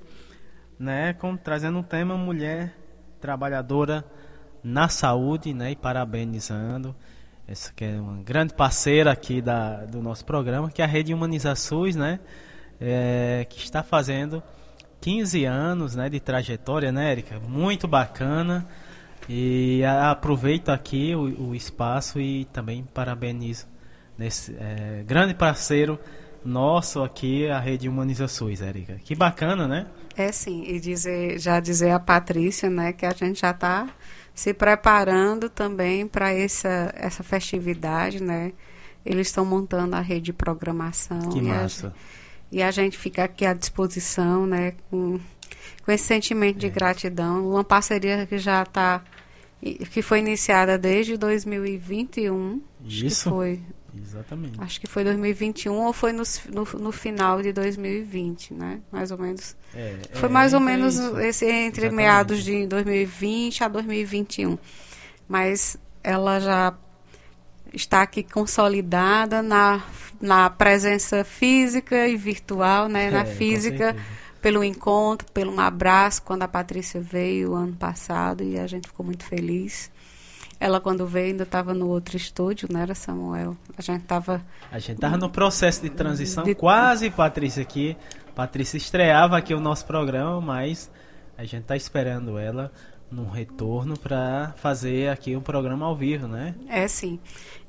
[0.78, 1.12] né?
[1.12, 2.74] Com, trazendo um tema mulher
[3.20, 4.04] trabalhadora
[4.62, 5.72] na saúde, né?
[5.72, 6.96] E parabenizando
[7.46, 11.12] essa que é uma grande parceira aqui da, do nosso programa, que é a Rede
[11.12, 12.20] Humaniza SUS, né?
[12.80, 14.42] É, que está fazendo
[15.00, 17.38] 15 anos né, de trajetória, né, Erika?
[17.40, 18.66] Muito bacana.
[19.28, 23.66] E aproveito aqui o, o espaço e também parabenizo
[24.18, 25.98] nesse é, grande parceiro
[26.44, 29.00] nosso aqui, a Rede Humaniza SUS, Erika.
[29.02, 29.86] Que bacana, né?
[30.16, 33.88] É sim, e dizer, já dizer a Patrícia, né, que a gente já está
[34.34, 38.52] se preparando também para essa, essa festividade, né?
[39.04, 41.28] Eles estão montando a rede de programação.
[41.30, 41.88] Que massa.
[41.88, 42.23] A,
[42.54, 45.18] e a gente fica aqui à disposição, né, com,
[45.84, 46.70] com esse sentimento de é.
[46.70, 49.02] gratidão, uma parceria que já está
[49.90, 52.62] que foi iniciada desde 2021.
[52.84, 53.28] Isso.
[53.28, 53.60] foi.
[53.96, 54.60] Exatamente.
[54.60, 56.22] Acho que foi 2021 ou foi no,
[56.52, 58.80] no, no final de 2020, né?
[58.92, 59.56] Mais ou menos.
[59.74, 61.18] É, foi é, mais ou é menos isso.
[61.18, 61.96] esse entre Exatamente.
[61.96, 64.58] meados de 2020 a 2021.
[65.26, 66.74] Mas ela já
[67.74, 69.82] está aqui consolidada na,
[70.20, 73.10] na presença física e virtual, né?
[73.10, 73.96] na É, com física,
[74.40, 79.04] pelo encontro, pelo um abraço, quando a Patrícia veio ano passado e a gente ficou
[79.04, 79.90] muito feliz.
[80.60, 83.56] Ela, quando veio, ainda estava no outro estúdio, não era, Samuel?
[83.76, 84.40] A gente estava.
[84.70, 86.54] A gente estava no processo de transição, de...
[86.54, 87.96] quase, Patrícia, aqui.
[88.34, 90.90] Patrícia estreava aqui o nosso programa, mas
[91.36, 92.72] a gente está esperando ela
[93.14, 96.54] num retorno para fazer aqui um programa ao vivo, né?
[96.68, 97.18] É, sim.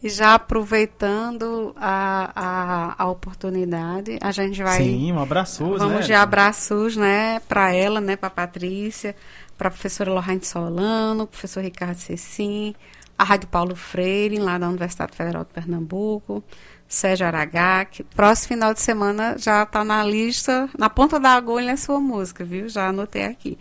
[0.01, 4.77] E já aproveitando a, a, a oportunidade, a gente vai...
[4.77, 6.01] Sim, um abraço, Vamos né?
[6.01, 9.15] de abraços, né, para ela, né, para Patrícia,
[9.57, 12.75] para a professora Lohane Solano, professor Ricardo Cecim,
[13.17, 16.43] a Rádio Paulo Freire, lá da Universidade Federal de Pernambuco,
[16.87, 18.03] Sérgio Aragac.
[18.15, 22.43] Próximo final de semana já está na lista, na ponta da agulha a sua música,
[22.43, 22.67] viu?
[22.67, 23.57] Já anotei aqui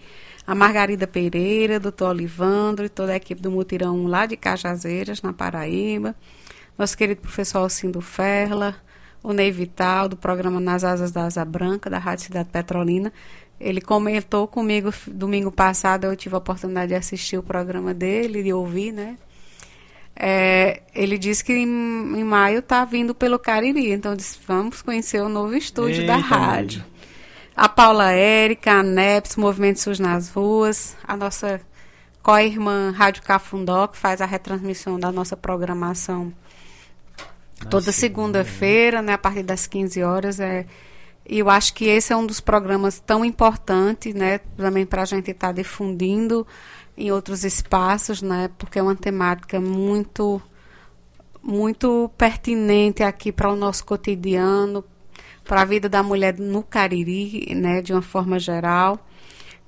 [0.46, 5.32] a Margarida Pereira, doutor Olivandro e toda a equipe do Mutirão lá de Cajazeiras, na
[5.32, 6.14] Paraíba,
[6.76, 8.76] nosso querido professor Alcindo Ferla,
[9.22, 13.12] o Ney Vital, do programa Nas Asas da Asa Branca, da Rádio Cidade Petrolina.
[13.58, 18.52] Ele comentou comigo domingo passado, eu tive a oportunidade de assistir o programa dele, de
[18.52, 19.16] ouvir, né?
[20.16, 25.20] É, ele disse que em, em maio está vindo pelo Cariri, então disse, vamos conhecer
[25.22, 26.84] o novo estúdio Eita da rádio
[27.56, 31.60] a Paula Érica, a NEPS, Movimento SUS nas Ruas, a nossa
[32.22, 36.32] co-irmã Rádio Cafundó, que faz a retransmissão da nossa programação
[37.70, 40.40] toda segunda-feira, né, a partir das 15 horas.
[40.40, 40.66] É,
[41.28, 45.06] e eu acho que esse é um dos programas tão importantes, né, também para a
[45.06, 46.46] gente estar tá difundindo
[46.96, 50.42] em outros espaços, né, porque é uma temática muito
[51.46, 54.82] muito pertinente aqui para o nosso cotidiano,
[55.44, 58.98] para a vida da mulher no Cariri, né, de uma forma geral.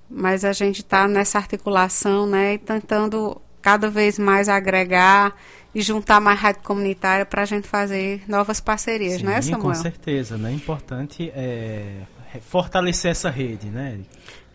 [0.08, 5.34] Mas a gente está nessa articulação, né, tentando cada vez mais agregar
[5.74, 9.60] e juntar mais rádio comunitária para a gente fazer novas parcerias, Sim, né, Samuel?
[9.60, 10.52] com certeza, né?
[10.52, 12.02] Importante é
[12.40, 14.00] fortalecer essa rede, né?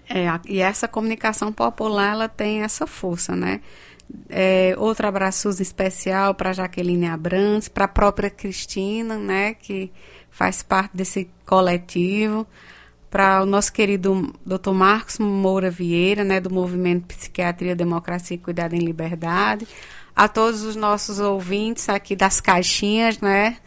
[0.10, 3.62] É, e essa comunicação popular ela tem essa força, né?
[4.30, 9.90] É, outro abraço especial para Jaqueline Abrams, para a própria Cristina, né, que
[10.32, 12.48] faz parte desse coletivo,
[13.12, 14.72] para o nosso querido Dr.
[14.72, 19.68] Marcos Moura Vieira, né, do Movimento Psiquiatria, Democracia e Cuidado em Liberdade,
[20.16, 23.58] a todos os nossos ouvintes aqui das caixinhas, né?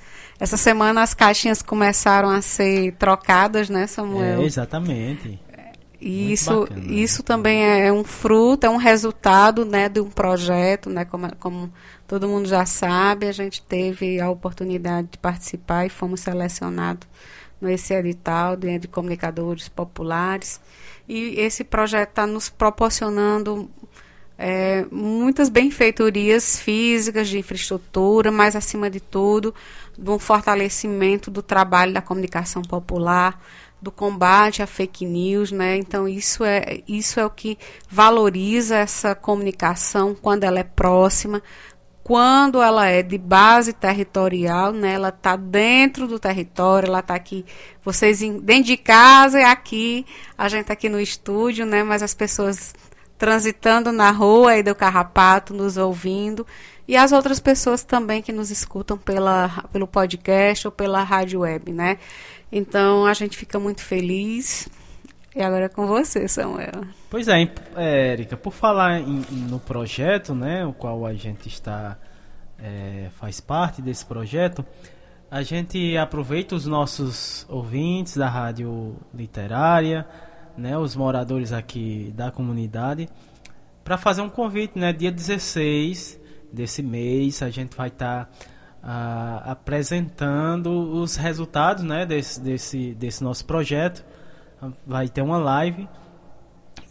[0.41, 4.43] Essa semana as caixinhas começaram a ser trocadas, né, Samuel?
[4.43, 5.39] É, exatamente.
[6.01, 6.95] E isso, bacana, né?
[6.95, 11.73] isso também é um fruto, é um resultado né, de um projeto, né, como, como
[12.07, 17.07] todo mundo já sabe, a gente teve a oportunidade de participar e fomos selecionados
[17.61, 20.61] nesse edital de, de comunicadores populares.
[21.09, 23.71] E esse projeto está nos proporcionando
[24.37, 29.55] é, muitas benfeitorias físicas de infraestrutura, mas acima de tudo,
[29.97, 33.41] de um fortalecimento do trabalho da comunicação popular,
[33.81, 35.77] do combate à fake news, né?
[35.77, 37.59] Então isso é isso é o que
[37.89, 41.43] valoriza essa comunicação quando ela é próxima,
[42.05, 44.93] quando ela é de base territorial, né?
[44.93, 47.47] Ela está dentro do território, ela está aqui,
[47.83, 50.05] vocês dentro de casa e aqui,
[50.37, 51.83] a gente tá aqui no estúdio, né?
[51.83, 52.75] Mas as pessoas
[53.17, 56.47] transitando na rua aí do Carrapato, nos ouvindo,
[56.87, 61.73] e as outras pessoas também que nos escutam pela, pelo podcast ou pela rádio web,
[61.73, 61.97] né?
[62.53, 64.69] Então a gente fica muito feliz.
[65.35, 66.85] E agora é com você, Samuel.
[67.11, 71.99] Pois é, Érica, por falar em, no projeto, né, o qual a gente está
[72.57, 74.65] é, faz parte desse projeto,
[75.29, 80.07] a gente aproveita os nossos ouvintes da rádio literária,
[80.57, 83.09] né, os moradores aqui da comunidade,
[83.83, 86.21] para fazer um convite, né, dia 16
[86.53, 88.31] desse mês, a gente vai estar
[88.81, 94.05] tá apresentando os resultados né, desse, desse, desse nosso projeto.
[94.87, 95.89] Vai ter uma live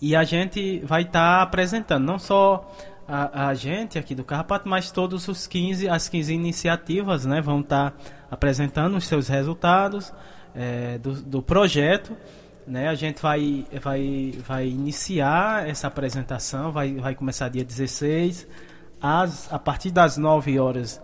[0.02, 2.70] e a gente vai estar tá apresentando não só
[3.08, 7.62] a, a, gente aqui do Carrapato, mas todos os 15, as 15 iniciativas né, vão
[7.62, 7.98] estar tá
[8.30, 10.14] apresentando os seus resultados
[10.56, 12.16] é, do, do projeto.
[12.66, 18.48] Né, a gente vai, vai, vai iniciar essa apresentação, vai, vai começar dia 16,
[19.02, 21.02] às, a partir das 9 horas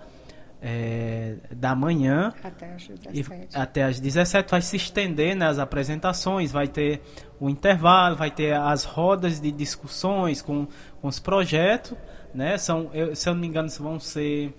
[0.61, 3.57] é, da manhã até as 17.
[3.57, 7.02] até as 17 vai se estender nas né, apresentações, vai ter
[7.40, 10.68] o intervalo, vai ter as rodas de discussões com,
[11.02, 11.98] com os projetos,
[12.34, 12.57] né?
[12.57, 14.53] São, eu, se eu não me engano, vão ser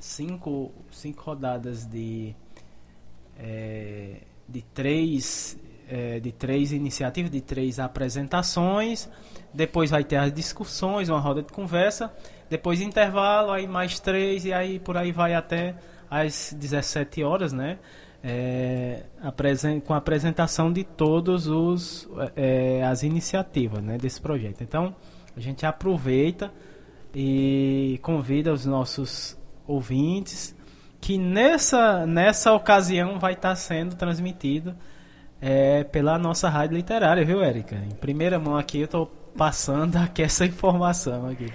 [0.00, 2.34] cinco, cinco rodadas de
[3.38, 5.56] é, de três
[5.88, 9.08] é, de três iniciativas, de três apresentações.
[9.54, 12.12] Depois vai ter as discussões, uma roda de conversa
[12.48, 15.74] depois intervalo, aí mais três e aí por aí vai até
[16.10, 17.78] às 17 horas, né?
[18.22, 19.04] É,
[19.84, 24.62] com a apresentação de todos os é, as iniciativas né, desse projeto.
[24.62, 24.94] Então
[25.36, 26.52] a gente aproveita
[27.14, 30.56] e convida os nossos ouvintes
[31.00, 34.74] que nessa, nessa ocasião vai estar sendo transmitido
[35.40, 37.76] é, pela nossa rádio literária, viu, Érica?
[37.76, 39.06] Em primeira mão aqui eu estou
[39.38, 41.46] passando aqui essa informação aqui.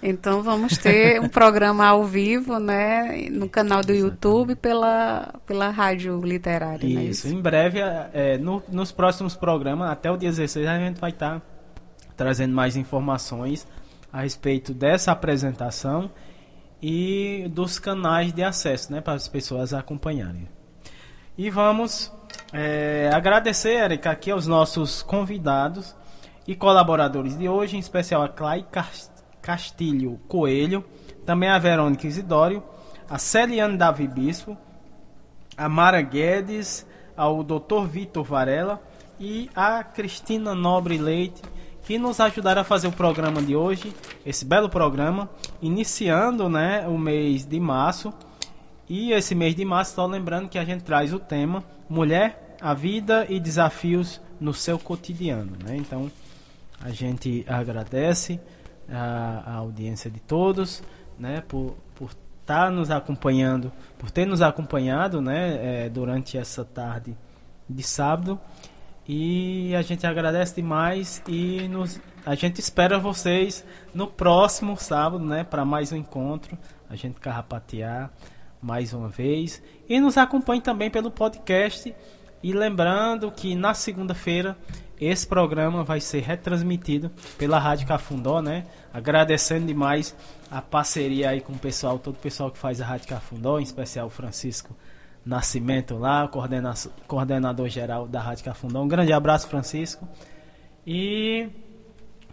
[0.00, 6.20] Então vamos ter um programa ao vivo, né, no canal do YouTube pela pela rádio
[6.22, 6.86] literária.
[6.86, 6.94] Isso.
[6.94, 7.04] Né?
[7.04, 7.28] isso.
[7.28, 11.40] Em breve, é, no, nos próximos programas, até o dia 16, a gente vai estar
[11.40, 11.42] tá
[12.16, 13.66] trazendo mais informações
[14.12, 16.10] a respeito dessa apresentação
[16.80, 20.48] e dos canais de acesso, né, para as pessoas acompanharem.
[21.36, 22.12] E vamos
[22.52, 25.96] é, agradecer, Erika, aqui aos nossos convidados
[26.46, 28.64] e colaboradores de hoje, em especial a Clay
[29.40, 30.84] Castilho Coelho,
[31.24, 32.62] também a Verônica Isidório,
[33.08, 34.56] a Celiane Davi Bispo,
[35.56, 36.86] a Mara Guedes,
[37.16, 37.86] ao Dr.
[37.88, 38.82] Vitor Varela
[39.20, 41.42] e a Cristina Nobre Leite,
[41.84, 43.92] que nos ajudaram a fazer o programa de hoje,
[44.24, 45.28] esse belo programa,
[45.60, 48.12] iniciando né, o mês de março.
[48.88, 52.74] E esse mês de março, só lembrando que a gente traz o tema Mulher, a
[52.74, 55.52] Vida e Desafios no seu cotidiano.
[55.64, 55.76] Né?
[55.76, 56.10] Então,
[56.82, 58.40] a gente agradece
[58.88, 60.82] a, a audiência de todos
[61.18, 62.10] né, por, por
[62.40, 67.16] estar tá nos acompanhando, por ter nos acompanhado né, é, durante essa tarde
[67.68, 68.38] de sábado.
[69.06, 75.42] E a gente agradece demais e nos, a gente espera vocês no próximo sábado, né,
[75.42, 76.56] para mais um encontro,
[76.88, 78.12] a gente carrapatear
[78.60, 81.92] mais uma vez e nos acompanhe também pelo podcast
[82.42, 84.56] e lembrando que na segunda-feira
[85.06, 88.66] esse programa vai ser retransmitido pela Rádio Cafundó, né?
[88.92, 90.14] Agradecendo demais
[90.50, 93.62] a parceria aí com o pessoal, todo o pessoal que faz a Rádio Cafundó, em
[93.62, 94.76] especial o Francisco
[95.24, 96.74] Nascimento lá, coordena
[97.06, 98.82] coordenador geral da Rádio Cafundão.
[98.82, 100.08] Um grande abraço, Francisco.
[100.86, 101.48] E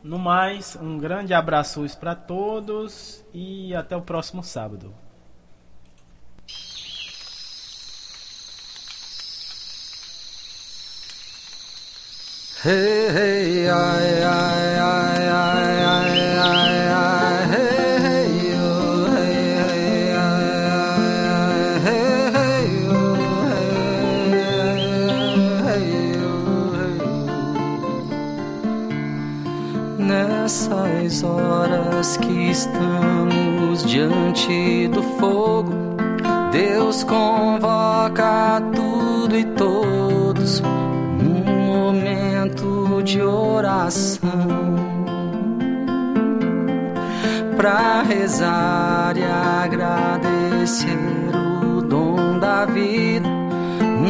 [0.03, 4.93] no mais, um grande abraço para todos e até o próximo sábado.
[12.61, 17.47] Ai, ai, ai, ai, ai, ai, ai, ai, ai.
[29.97, 35.71] Nessas horas que estamos diante do fogo,
[36.51, 40.61] Deus convoca tudo e todos
[41.23, 42.28] momento
[43.01, 44.19] de oração
[47.59, 50.97] para rezar e agradecer
[51.61, 53.27] o dom da vida,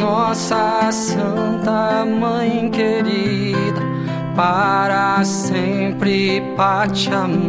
[0.00, 3.80] nossa Santa Mãe querida,
[4.36, 7.40] para sempre Pachamama.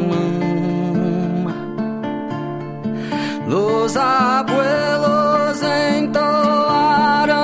[3.48, 5.62] Los abuelos
[6.00, 7.36] entoaram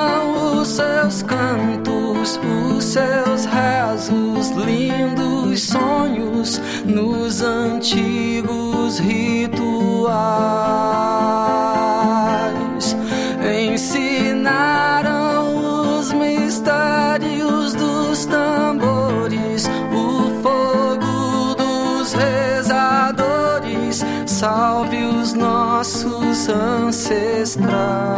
[0.60, 1.97] os seus cantos,
[2.36, 9.68] os seus rezos, lindos sonhos nos antigos rituais.
[13.72, 15.20] Ensinaram
[16.00, 24.04] os mistérios dos tambores, o fogo dos rezadores.
[24.26, 28.18] Salve os nossos ancestrais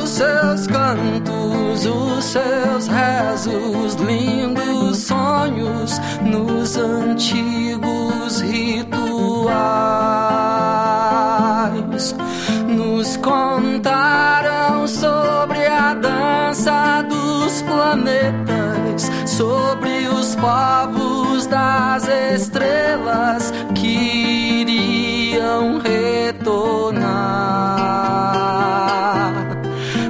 [0.00, 8.94] os seus cantos, os seus rezos, lindos sonhos nos antigos rituais.
[12.66, 16.91] Nos contaram sobre a dança
[17.82, 27.02] planetas, sobre os povos das estrelas que iriam retornar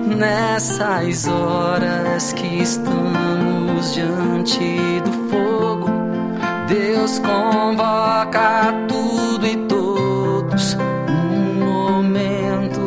[0.04, 5.90] nessas horas que estamos diante do fogo.
[6.68, 12.82] Deus convoca tudo e todos num momento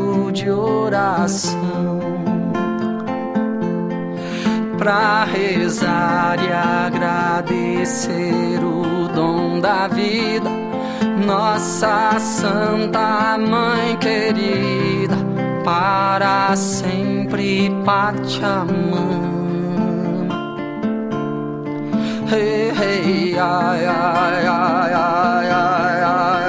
[1.26, 1.95] coração
[4.86, 10.48] pra rezar e agradecer o dom da vida,
[11.26, 15.16] nossa Santa Mãe querida,
[15.64, 19.26] para sempre Pachamama.
[22.32, 26.45] Hey, hey, ai, ai, ai, ai, ai, ai.